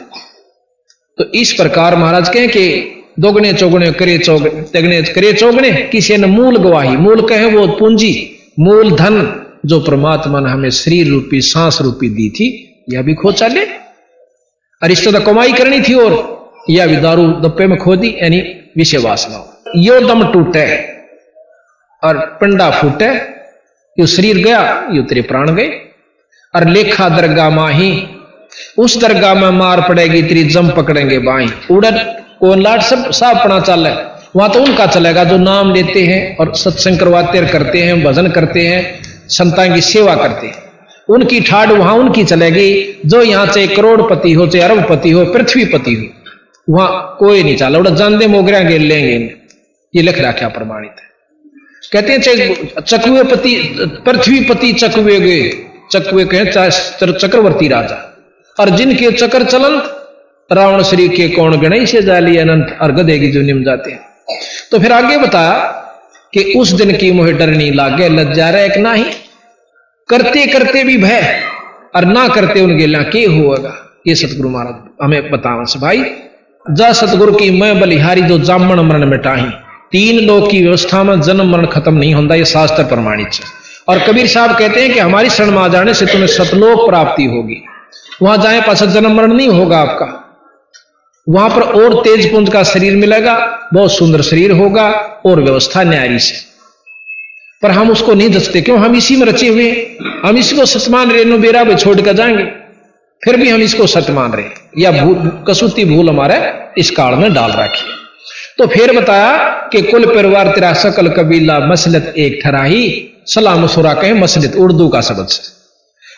तो 1.17 1.31
इस 1.31 1.53
प्रकार 1.53 1.95
महाराज 1.95 2.29
कहें 2.29 2.49
कि 2.49 2.89
दोगने 3.19 3.53
चौगने, 3.53 3.91
करे 3.91 4.17
चौगने, 4.17 4.49
तेगने 4.49 5.01
करे 5.01 5.33
चौगने, 5.33 5.71
किसी 5.71 6.17
ने 6.17 6.27
मूल 6.27 6.57
गवाही, 6.57 6.97
मूल 6.97 7.27
कहे 7.27 7.45
वो 7.45 7.67
पूंजी, 7.67 8.37
मूल 8.59 8.91
धन 8.91 9.42
जो 9.65 9.79
परमात्मा 9.79 10.39
ने 10.39 10.49
हमें 10.49 10.69
शरीर 10.69 11.07
रूपी, 11.07 11.41
सांस 11.41 11.81
रूपी 11.81 12.09
दी 12.09 12.29
थी, 12.29 12.47
यह 12.89 13.01
भी 13.01 13.13
खो 13.13 13.31
चले। 13.31 13.65
और 14.81 14.93
तो 14.93 15.19
कमाई 15.21 15.53
करनी 15.53 15.81
थी 15.81 15.93
और 15.93 16.13
यह 16.69 16.87
भी 16.87 16.95
दारू 16.95 17.27
दप्पे 17.27 17.67
में 17.67 17.77
खो 17.77 17.95
दी, 17.95 18.15
यानी 18.23 18.39
विषय 18.77 18.97
वासना। 18.97 19.63
यो 19.75 19.99
दम 19.99 20.31
टूटे 20.33 20.65
और 22.03 22.37
पिंडा 22.39 22.69
फूटे, 22.71 23.07
यो 23.99 24.05
शरीर 24.05 24.37
गया, 24.37 24.87
यो 24.91 25.03
तेरे 25.03 25.21
प्राण 25.21 25.55
गए। 25.55 25.67
और 26.55 26.67
लेखा 26.67 27.09
दरगाह 27.09 27.49
माही, 27.49 28.07
उस 28.77 28.97
दरगाह 29.01 29.33
में 29.33 29.49
मार 29.49 29.81
पड़ेगी, 29.81 30.23
तेरी 30.23 30.43
जम 30.43 30.69
पकड़ेंगे 30.69 31.19
बाई 31.19 31.47
उड़न 31.71 31.97
को 32.39 32.55
लाट 32.55 32.81
सब 32.81 33.11
सब 33.11 33.25
अपना 33.25 33.59
चल। 33.59 33.87
है 33.87 34.13
वहाँ 34.35 34.51
तो 34.51 34.63
उनका 34.63 34.85
चलेगा, 34.85 35.23
जो 35.23 35.37
नाम 35.37 35.73
लेते 35.73 36.03
हैं 36.03 36.37
और 36.37 36.55
सत्संग 36.55 36.99
करवाते 36.99 37.47
करते 37.47 37.79
हैं, 37.79 38.03
भजन 38.03 38.27
करते 38.27 38.67
हैं। 38.67 39.02
संतान 39.29 39.73
की 39.75 39.81
सेवा 39.83 40.15
करते 40.15 40.47
हैं। 40.47 40.61
उनकी 41.09 41.39
ठाड 41.41 41.71
वहाँ 41.71 41.93
उनकी 41.95 42.23
चलेगी, 42.23 42.99
जो 43.05 43.21
यहाँ 43.21 43.45
चाहे 43.47 43.67
करोड़पति 43.67 44.33
हो, 44.33 44.47
चाहे 44.47 44.63
अरबपति 44.65 45.11
हो, 45.11 45.25
पृथ्वीपति 45.25 45.93
हो, 45.93 46.05
वहाँ 46.67 47.15
कोई 47.19 47.43
नहीं 47.43 47.55
चला 47.57 47.79
उड़ा 47.79 47.91
जानते 47.91 48.27
मोगरिया 48.27 48.61
गेल 48.61 48.81
लेंगे 48.81 49.15
ये 49.93 50.01
लिख 50.01 50.19
रखा 50.19 50.47
प्रमाणित 50.49 50.91
है। 50.91 51.11
कहते 51.91 52.13
हैं 52.13 52.81
चकवे 52.81 53.23
पति 53.25 53.55
पृथ्वीपति 54.05 54.71
चकवे 54.73 55.19
गए 55.19 55.49
चकवे 55.91 56.25
कहे 56.25 56.45
चक्रवर्ती 57.13 57.67
राजा। 57.67 57.97
और 58.57 58.69
जिनके 58.69 59.11
चक्र 59.11 59.43
चलंत, 59.43 59.83
रावण, 60.51 60.83
श्री 60.83 61.07
के 61.09 61.27
कौन 61.29 61.59
गणेश 61.61 61.91
से 61.91 62.01
जाली 62.01 62.37
अनंत 62.37 62.77
अर्घ 62.81 62.99
देगी 62.99 63.31
जो 63.31 63.41
निम 63.41 63.63
जाते 63.63 63.91
हैं। 63.91 63.99
तो 64.71 64.79
फिर 64.79 64.91
आगे 64.91 65.17
बता 65.17 65.45
कि 66.33 66.53
उस 66.57 66.71
दिन 66.71 66.95
की 66.97 67.11
मुहे 67.11 67.33
डर 67.33 67.47
नहीं 67.47 67.71
लागे, 67.71 68.09
लज्जा 68.09 68.49
रहे 68.49 68.65
एक 68.65 68.77
ना 68.77 68.93
ही 68.93 69.03
करते 70.09 70.45
करते 70.47 70.83
भी 70.83 70.97
भय, 70.97 71.39
और 71.95 72.05
ना 72.05 72.27
करते 72.27 72.61
उनके 72.61 72.87
ला 72.87 73.01
के 73.03 73.25
होगा? 73.25 73.73
ये 74.07 74.15
सतगुरु 74.15 74.49
महाराज, 74.49 74.75
हमें 75.03 75.31
बतावा 75.31 75.63
से 75.63 75.79
भाई। 75.79 76.03
जा 76.65 76.91
सतगुरु 76.93 77.33
की 77.33 77.49
मैं 77.51 77.79
बलिहारी 77.79 78.21
जो 78.21 78.39
जामन 78.39 78.79
मरण 78.79 79.05
मिटाही 79.05 79.45
तीन 79.91 80.19
लोग 80.25 80.49
की 80.51 80.61
व्यवस्था 80.61 81.03
में 81.03 81.21
जन्म 81.21 81.51
मरण 81.51 81.65
खत्म 81.65 81.93
नहीं 81.93 82.13
होता, 82.13 82.35
ये 82.35 82.45
शास्त्र 82.45 82.83
प्रमाणित 82.83 83.27
है। 83.27 83.45
और 83.87 83.99
कबीर 83.99 84.27
साहब 84.27 84.57
कहते 84.57 84.81
हैं 84.81 84.93
कि 84.93 84.99
हमारी 84.99 85.29
शरण 85.29 85.51
में 85.51 85.57
आ 85.57 85.67
जाने 85.67 85.93
से 85.93 86.05
तुम्हें 86.05 86.27
सतलोक 86.27 86.89
प्राप्ति 86.89 87.25
होगी। 87.25 87.63
वहाँ 88.21 88.37
जाए 88.37 88.61
पास 88.61 88.83
जन्म 88.83 89.11
मरण 89.11 89.33
नहीं 89.33 89.49
होगा 89.49 89.77
आपका। 89.77 90.22
वहाँ 91.27 91.49
पर 91.49 91.61
और 91.61 91.93
तेज 92.03 92.31
पुंज 92.31 92.49
का 92.49 92.63
शरीर 92.63 92.95
मिलेगा, 92.95 93.35
बहुत 93.73 93.91
सुंदर 93.91 94.21
शरीर 94.21 94.51
होगा 94.51 94.89
और 95.25 95.41
व्यवस्था 95.43 95.83
न्यारी 95.83 96.19
से 96.19 96.35
पर 97.63 97.71
हम 97.71 97.89
उसको 97.91 98.13
नहीं 98.13 98.29
दसते, 98.29 98.61
क्यों? 98.61 98.79
हम 98.79 98.95
इसी 98.95 99.15
में 99.15 99.25
रचे 99.27 99.47
हुए 99.47 99.71
हम 100.25 100.37
इसी 100.37 100.55
को 100.55 100.65
सतमान 100.65 101.11
रेणु 101.11 101.37
बेरा 101.37 101.63
भी 101.63 101.75
छोड़ 101.75 101.99
कर 102.01 102.13
जाएँगे। 102.13 102.43
फिर 103.21 103.37
भी 103.37 103.49
हम 103.49 103.61
इसको 103.61 103.87
सत्य 103.87 104.13
मान 104.13 104.31
रहे 104.31 104.81
या 104.81 104.91
कसूती 105.47 105.85
भूल 105.85 106.09
हमारे 106.09 106.37
इस 106.77 106.89
काल 106.91 107.15
में 107.15 107.33
डाल 107.33 107.51
रखी 107.51 107.91
तो 108.57 108.67
फिर 108.67 108.91
बताया 108.99 109.37
कि 109.71 109.81
कुल 109.81 110.05
परिवार 110.05 110.47
तेरा 110.47 110.73
सकल 110.73 111.07
कबीला 111.09 111.59
मसलत 111.59 112.13
एक 112.17 112.39
ठराही, 112.43 113.09
सलाम 113.25 113.65
सुरा 113.67 113.93
कहे 113.93 114.13
मसलत 114.13 114.55
उर्दू 114.55 114.87
का 114.87 115.01
शब्द 115.01 115.27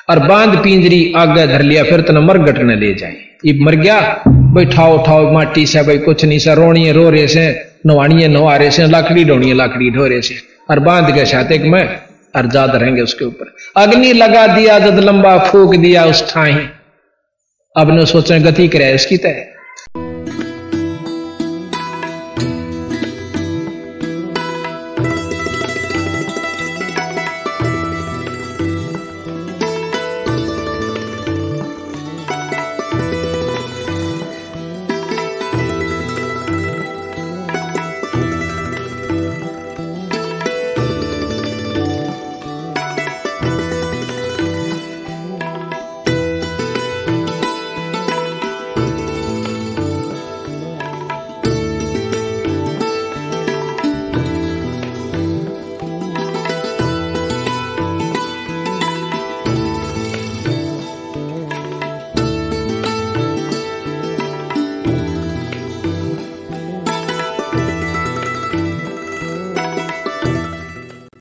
और 0.10 0.20
बाँध 0.28 0.58
पिंजरी 0.64 1.14
आगे 1.18 1.46
धर 1.48 1.62
लिया, 1.62 1.84
फिर 1.84 2.02
तना 2.02 2.22
मरगट 2.22 2.58
न 2.60 2.80
ले 2.80 2.94
जाए। 2.94 3.16
ये 3.46 3.54
मर 3.62 3.76
गया 3.76 4.00
भाई 4.54 4.66
ठाओ 4.66 4.98
ठाओ 5.06 5.32
माटी 5.34 5.66
से 5.66 5.82
भाई 5.84 5.98
कुछ 6.00 6.26
नहीं 6.26 6.40
से 6.40 6.56
रोणिए 6.56 6.92
रो 6.92 7.10
रहे 7.10 7.28
से 7.28 7.46
नवाणिए 7.86 8.28
नवा 8.28 8.56
रहे 8.56 8.72
से 8.72 8.88
लाकड़ी 8.88 9.26
ढोणिए 9.26 9.54
लाकड़ी 9.54 9.90
ढो 9.92 10.08
रहे 10.08 10.22
से 10.22 10.36
और 10.70 10.80
बाँध 10.80 11.14
गए 11.16 11.26
छाते 11.26 11.58
में 11.66 11.84
और 12.36 12.50
ज़्यादा 12.50 12.78
रहेंगे 12.78 13.02
उसके 13.02 13.26
ऊपर 13.26 13.54
अग्नि 13.78 14.14
लगा 14.14 14.46
दिया 14.48 14.80
जद 14.80 15.00
लंबा 15.00 15.38
फूक 15.46 15.76
दिया 15.76 16.06
उस 16.06 16.24
ठाही 16.30 16.68
अब 17.76 17.92
ने 17.92 18.06
सोचे 18.06 18.40
गति 18.40 18.68
करे 18.68 18.92
इसकी 18.94 19.18
तय 19.18 19.55